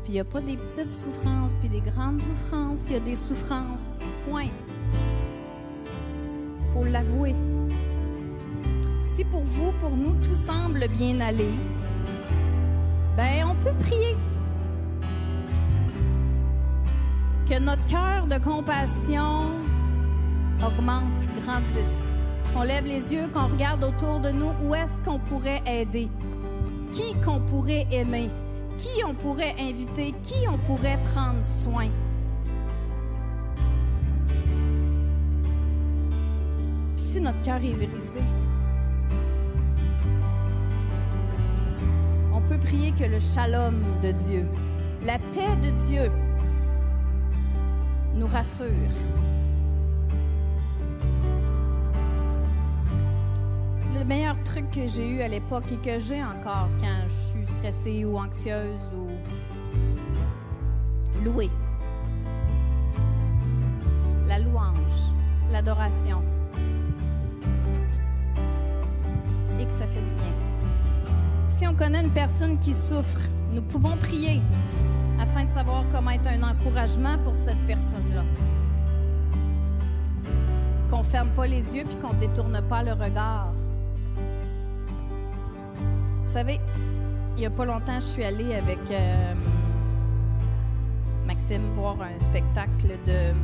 Puis 0.04 0.10
il 0.10 0.14
n'y 0.16 0.20
a 0.20 0.26
pas 0.26 0.42
des 0.42 0.58
petites 0.58 0.92
souffrances, 0.92 1.54
puis 1.62 1.70
des 1.70 1.80
grandes 1.80 2.22
souffrances, 2.22 2.90
il 2.90 2.94
y 2.96 2.98
a 2.98 3.00
des 3.00 3.16
souffrances. 3.16 4.00
Point. 4.30 4.50
faut 6.74 6.84
l'avouer. 6.84 7.36
Si 9.02 9.24
pour 9.24 9.46
vous, 9.46 9.72
pour 9.80 9.92
nous, 9.92 10.14
tout 10.22 10.36
semble 10.36 10.90
bien 10.90 11.22
aller, 11.22 11.54
peut 13.62 13.74
prier. 13.80 14.16
Que 17.48 17.60
notre 17.60 17.86
cœur 17.86 18.28
de 18.28 18.44
compassion 18.44 19.52
augmente, 20.66 21.28
grandisse. 21.44 22.14
On 22.56 22.64
lève 22.64 22.86
les 22.86 23.14
yeux, 23.14 23.28
qu'on 23.34 23.48
regarde 23.48 23.84
autour 23.84 24.20
de 24.20 24.30
nous 24.30 24.52
où 24.64 24.76
est-ce 24.76 25.02
qu'on 25.04 25.20
pourrait 25.20 25.62
aider, 25.66 26.10
qui 26.92 27.14
qu'on 27.22 27.40
pourrait 27.40 27.88
aimer, 27.92 28.30
qui 28.78 29.04
on 29.06 29.14
pourrait 29.14 29.56
inviter, 29.60 30.14
qui 30.24 30.48
on 30.50 30.58
pourrait 30.58 31.00
prendre 31.14 31.44
soin? 31.44 31.88
Puis 36.96 37.06
si 37.06 37.22
notre 37.22 37.42
cœur 37.42 37.58
est 37.58 37.74
brisé, 37.74 38.22
prier 42.72 42.92
que 42.94 43.04
le 43.04 43.20
shalom 43.20 43.82
de 44.02 44.12
Dieu, 44.12 44.48
la 45.04 45.18
paix 45.34 45.56
de 45.62 45.72
Dieu, 45.88 46.12
nous 48.16 48.28
rassure. 48.28 48.66
Le 53.98 54.06
meilleur 54.06 54.42
truc 54.44 54.70
que 54.72 54.88
j'ai 54.88 55.10
eu 55.10 55.22
à 55.22 55.28
l'époque 55.28 55.66
et 55.72 55.78
que 55.78 56.00
j'ai 56.00 56.24
encore 56.24 56.70
quand 56.80 57.08
je 57.08 57.32
suis 57.32 57.46
stressée 57.46 58.06
ou 58.06 58.18
anxieuse 58.18 58.94
ou 58.96 59.10
louée. 61.24 61.52
La 64.28 64.40
louange, 64.40 65.14
l'adoration. 65.52 66.24
Et 69.60 69.66
que 69.66 69.74
ça 69.74 69.86
fait 69.88 70.02
du 70.02 70.16
bien. 70.16 70.51
Si 71.62 71.68
on 71.68 71.76
connaît 71.76 72.02
une 72.02 72.10
personne 72.10 72.58
qui 72.58 72.74
souffre, 72.74 73.22
nous 73.54 73.62
pouvons 73.62 73.96
prier 73.96 74.42
afin 75.20 75.44
de 75.46 75.52
savoir 75.52 75.86
comment 75.92 76.10
être 76.10 76.28
un 76.28 76.42
encouragement 76.42 77.20
pour 77.20 77.38
cette 77.38 77.60
personne-là. 77.68 78.24
Qu'on 80.90 81.04
ferme 81.04 81.30
pas 81.36 81.46
les 81.46 81.76
yeux 81.76 81.84
puis 81.84 81.98
qu'on 81.98 82.16
détourne 82.16 82.60
pas 82.68 82.82
le 82.82 82.94
regard. 82.94 83.54
Vous 86.24 86.30
savez, 86.30 86.60
il 87.38 87.44
y 87.44 87.46
a 87.46 87.52
pas 87.52 87.66
longtemps, 87.66 88.00
je 88.00 88.06
suis 88.06 88.24
allée 88.24 88.56
avec 88.56 88.80
euh, 88.90 89.34
Maxime 91.28 91.72
voir 91.76 91.98
un 92.02 92.20
spectacle 92.20 92.88
de 93.06 93.36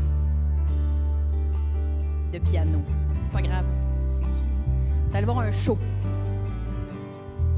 de 2.34 2.40
piano. 2.40 2.82
C'est 3.22 3.32
pas 3.32 3.42
grave. 3.44 3.66
C'est 4.02 5.20
qui? 5.20 5.24
Voir 5.24 5.38
un 5.38 5.52
show. 5.52 5.78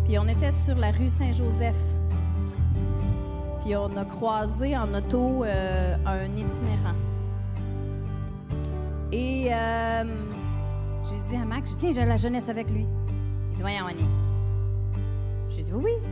Puis 0.10 0.18
on 0.18 0.28
était 0.28 0.52
sur 0.52 0.76
la 0.76 0.90
rue 0.90 1.08
Saint-Joseph. 1.08 1.78
Puis 3.62 3.76
on 3.76 3.96
a 3.96 4.04
croisé 4.06 4.76
en 4.76 4.92
auto 4.92 5.44
euh, 5.44 5.96
un 6.04 6.26
itinérant. 6.36 6.96
Et 9.12 9.50
euh, 9.54 10.04
j'ai 11.06 11.22
dit 11.30 11.36
à 11.36 11.46
Max, 11.46 11.78
dit, 11.78 11.94
j'ai 11.94 12.06
la 12.06 12.18
jeunesse 12.18 12.50
avec 12.50 12.72
lui. 12.72 12.88
Il 13.52 13.58
dit, 13.58 13.62
voyons, 13.62 13.86
on 13.86 13.90
est. 13.90 15.52
J'ai 15.52 15.62
dit, 15.62 15.74
oui, 15.74 15.84
oui. 15.86 16.10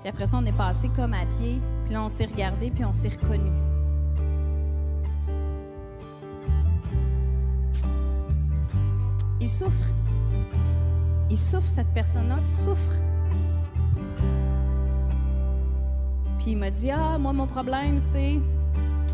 Puis 0.00 0.08
après 0.08 0.24
ça, 0.24 0.38
on 0.38 0.46
est 0.46 0.56
passé 0.56 0.88
comme 0.96 1.12
à 1.12 1.26
pied. 1.26 1.60
Puis 1.84 1.92
là, 1.92 2.02
on 2.02 2.08
s'est 2.08 2.24
regardé, 2.24 2.70
puis 2.70 2.82
on 2.82 2.94
s'est 2.94 3.10
reconnus. 3.10 3.52
Il 9.38 9.48
souffre. 9.50 9.84
Il 11.30 11.38
souffre, 11.38 11.68
cette 11.68 11.92
personne-là 11.94 12.42
souffre. 12.42 12.92
Puis 16.38 16.52
il 16.52 16.56
m'a 16.56 16.70
dit 16.70 16.90
Ah, 16.90 17.18
moi, 17.18 17.32
mon 17.32 17.46
problème, 17.46 18.00
c'est. 18.00 18.38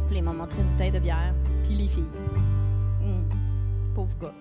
Puis 0.09 0.19
il 0.19 0.23
m'a 0.23 0.33
montré 0.33 0.63
une 0.63 0.69
bouteille 0.69 0.93
de 0.93 0.99
bière. 0.99 1.35
Puis 1.65 1.75
les 1.75 1.89
filles. 1.89 2.05
Hum, 3.03 3.29
pauvre 3.95 4.17
gars. 4.21 4.35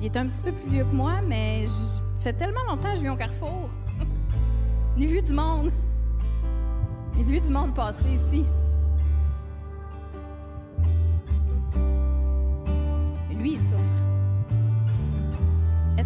Il 0.00 0.06
est 0.06 0.16
un 0.16 0.26
petit 0.26 0.42
peu 0.42 0.52
plus 0.52 0.70
vieux 0.70 0.84
que 0.84 0.94
moi, 0.94 1.20
mais 1.26 1.66
ça 1.66 2.02
fait 2.20 2.32
tellement 2.32 2.64
longtemps 2.68 2.90
que 2.90 2.96
je 2.96 3.02
vis 3.02 3.10
au 3.10 3.16
Carrefour. 3.16 3.68
J'ai 4.96 5.06
vu 5.06 5.20
du 5.20 5.32
monde. 5.32 5.70
J'ai 7.16 7.22
vu 7.24 7.40
du 7.40 7.50
monde 7.50 7.74
passer 7.74 8.08
ici. 8.08 8.44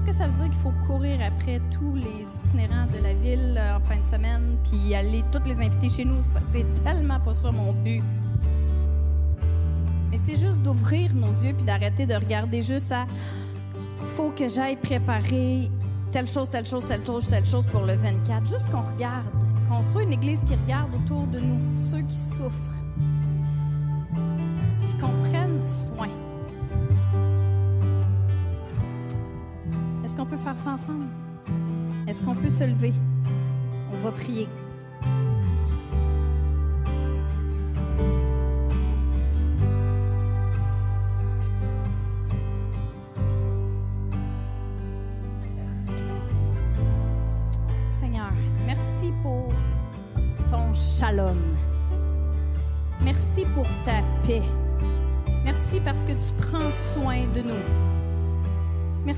Est-ce 0.07 0.18
que 0.18 0.24
ça 0.24 0.26
veut 0.26 0.36
dire 0.36 0.50
qu'il 0.50 0.61
faut 0.61 0.74
courir 0.86 1.18
après 1.26 1.62
tous 1.70 1.94
les 1.94 2.26
itinérants 2.44 2.86
de 2.92 3.02
la 3.02 3.14
ville 3.14 3.57
euh, 3.57 3.76
en 3.78 3.80
fin 3.80 3.96
de 3.96 4.07
semaine, 4.07 4.59
puis 4.62 4.94
aller 4.94 5.24
toutes 5.32 5.46
les 5.46 5.62
inviter 5.62 5.88
chez 5.88 6.05
nous? 6.05 6.18
C'est 6.48 6.66
tellement 6.84 7.18
pas 7.20 7.32
ça 7.32 7.50
mon 7.50 7.72
but. 7.72 8.02
Mais 10.11 10.18
c'est 10.18 10.36
juste 10.36 10.61
d'ouvrir 10.61 11.14
nos 11.14 11.30
yeux 11.30 11.55
puis 11.55 11.64
d'arrêter 11.64 12.05
de 12.05 12.14
regarder 12.14 12.61
juste 12.61 12.92
à 12.92 13.07
faut 14.09 14.28
que 14.30 14.46
j'aille 14.46 14.76
préparer 14.76 15.70
telle 16.12 16.26
chose, 16.26 16.50
telle 16.50 16.66
chose, 16.66 16.86
telle 16.86 17.07
chose, 17.07 17.26
telle 17.26 17.46
chose 17.46 17.64
pour 17.64 17.80
le 17.80 17.96
24. 17.96 18.46
Juste 18.46 18.70
qu'on 18.70 18.82
regarde, 18.82 19.24
qu'on 19.70 19.82
soit 19.82 20.02
une 20.02 20.12
église 20.12 20.44
qui 20.44 20.55
regarde 20.55 20.94
autour 20.94 21.26
de 21.28 21.40
nous, 21.40 21.74
ceux 21.74 22.02
qui 22.02 22.16
souffrent, 22.16 22.74
Est-ce 32.07 32.22
qu'on 32.22 32.34
peut 32.34 32.50
se 32.50 32.64
lever? 32.64 32.92
On 33.92 33.96
va 34.05 34.12
prier. 34.12 34.48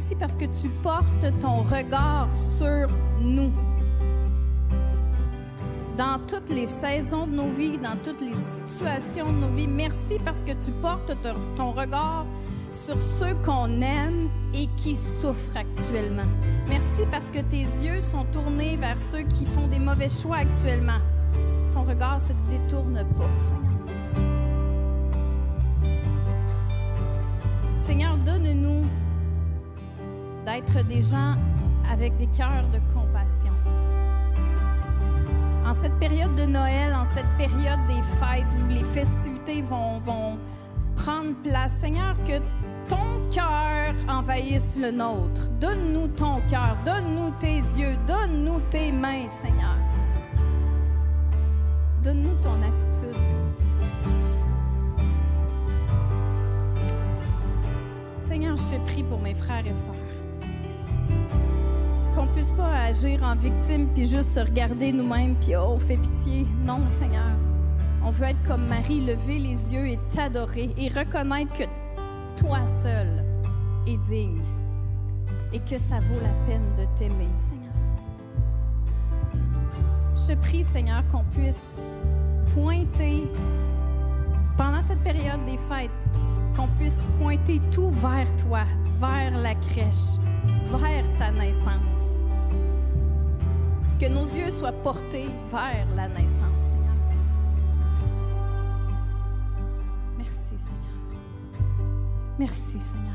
Merci 0.09 0.21
parce 0.21 0.37
que 0.37 0.45
tu 0.63 0.69
portes 0.85 1.41
ton 1.41 1.63
regard 1.63 2.29
sur 2.33 2.89
nous. 3.21 3.51
Dans 5.99 6.21
toutes 6.29 6.49
les 6.49 6.69
saisons 6.69 7.27
de 7.27 7.33
nos 7.35 7.51
vies, 7.51 7.77
dans 7.77 7.97
toutes 8.05 8.21
les 8.21 8.35
situations 8.35 9.33
de 9.33 9.39
nos 9.39 9.49
vies, 9.49 9.67
merci 9.67 10.21
parce 10.25 10.45
que 10.45 10.53
tu 10.53 10.71
portes 10.81 11.13
ton 11.57 11.73
regard 11.73 12.25
sur 12.71 13.01
ceux 13.01 13.35
qu'on 13.45 13.81
aime 13.83 14.29
et 14.55 14.69
qui 14.77 14.95
souffrent 14.95 15.57
actuellement. 15.57 16.31
Merci 16.69 17.03
parce 17.11 17.29
que 17.29 17.41
tes 17.41 17.63
yeux 17.63 18.01
sont 18.01 18.27
tournés 18.27 18.77
vers 18.77 19.01
ceux 19.01 19.23
qui 19.23 19.45
font 19.45 19.67
des 19.67 19.81
mauvais 19.81 20.09
choix 20.09 20.37
actuellement. 20.37 21.01
Ton 21.75 21.83
regard 21.83 22.21
se 22.21 22.33
détourne 22.49 23.05
pas, 23.19 23.41
Seigneur. 23.41 23.67
Seigneur, 27.81 28.17
donne-nous 28.19 28.85
d'être 30.47 30.87
des 30.87 31.03
gens 31.03 31.35
avec 31.93 32.17
des 32.19 32.29
cœurs 32.29 32.65
de 32.73 32.79
compassion. 32.95 33.53
En 35.67 35.75
cette 35.75 35.99
période 35.99 36.35
de 36.37 36.45
Noël, 36.45 36.95
en 36.95 37.05
cette 37.05 37.27
période 37.37 37.81
des 37.89 38.03
fêtes 38.19 38.47
où 38.57 38.69
les 38.69 38.85
festivités 38.85 39.63
vont, 39.63 39.99
vont 39.99 40.39
prendre 40.95 41.35
place, 41.43 41.73
Seigneur, 41.81 42.15
que 42.25 42.39
ton 42.89 43.29
cœur 43.35 43.93
envahisse 44.09 44.79
le 44.81 44.93
nôtre. 44.93 45.51
Donne-nous 45.61 46.07
ton 46.09 46.41
cœur, 46.49 46.77
donne-nous 46.85 47.33
tes 47.41 47.57
yeux, 47.57 47.97
donne-nous 48.07 48.61
tes 48.71 48.93
mains, 48.93 49.29
Seigneur. 49.29 49.77
Donne-nous 52.05 52.37
ton 52.41 52.55
attitude. 52.63 53.21
Seigneur, 58.21 58.57
je 58.57 58.77
te 58.77 58.81
prie 58.87 59.03
pour 59.03 59.21
mes 59.21 59.35
frères 59.35 59.67
et 59.67 59.73
sœurs. 59.73 60.06
Qu'on 62.37 62.43
puisse 62.43 62.53
pas 62.53 62.83
agir 62.83 63.23
en 63.23 63.35
victime 63.35 63.89
puis 63.95 64.05
juste 64.05 64.33
se 64.33 64.41
regarder 64.41 64.93
nous-mêmes 64.93 65.37
puis 65.37 65.57
oh, 65.57 65.77
on 65.77 65.79
fait 65.79 65.97
pitié. 65.97 66.47
Non, 66.67 66.87
Seigneur. 66.87 67.31
On 68.05 68.11
veut 68.11 68.27
être 68.27 68.43
comme 68.47 68.67
Marie, 68.67 69.01
lever 69.01 69.39
les 69.39 69.73
yeux 69.73 69.87
et 69.87 69.99
t'adorer 70.11 70.69
et 70.77 70.89
reconnaître 70.89 71.51
que 71.55 71.65
toi 72.39 72.67
seul 72.67 73.25
est 73.87 73.97
digne 74.07 74.43
et 75.55 75.61
que 75.61 75.79
ça 75.79 75.99
vaut 76.01 76.21
la 76.21 76.47
peine 76.47 76.75
de 76.77 76.85
t'aimer, 76.99 77.27
Seigneur. 77.39 77.73
Je 80.15 80.35
prie, 80.35 80.63
Seigneur, 80.63 81.05
qu'on 81.11 81.25
puisse 81.25 81.87
pointer 82.55 83.23
pendant 84.59 84.83
cette 84.83 85.03
période 85.03 85.43
des 85.47 85.57
fêtes, 85.57 85.91
qu'on 86.55 86.69
puisse 86.79 87.09
pointer 87.19 87.63
tout 87.71 87.89
vers 87.93 88.29
toi, 88.37 88.65
vers 89.01 89.31
la 89.31 89.55
crèche, 89.55 90.19
vers 90.71 91.05
ta 91.17 91.31
naissance. 91.33 92.26
Que 93.99 94.09
nos 94.09 94.27
yeux 94.27 94.51
soient 94.51 94.73
portés 94.73 95.25
vers 95.51 95.87
la 95.97 96.07
naissance, 96.09 96.61
Seigneur. 96.69 96.95
Merci, 100.19 100.59
Seigneur. 100.59 101.01
Merci, 102.39 102.79
Seigneur. 102.79 103.15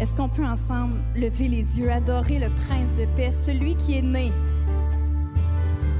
Est-ce 0.00 0.12
qu'on 0.16 0.28
peut 0.28 0.44
ensemble 0.44 0.96
lever 1.14 1.46
les 1.46 1.78
yeux, 1.78 1.92
adorer 1.92 2.40
le 2.40 2.50
prince 2.66 2.96
de 2.96 3.06
paix, 3.14 3.30
celui 3.30 3.76
qui 3.76 3.98
est 3.98 4.02
né 4.02 4.32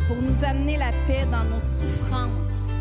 pour 0.09 0.17
nous 0.17 0.45
amener 0.45 0.77
la 0.77 0.91
paix 1.07 1.27
dans 1.31 1.45
nos 1.45 1.61
souffrances? 1.61 2.75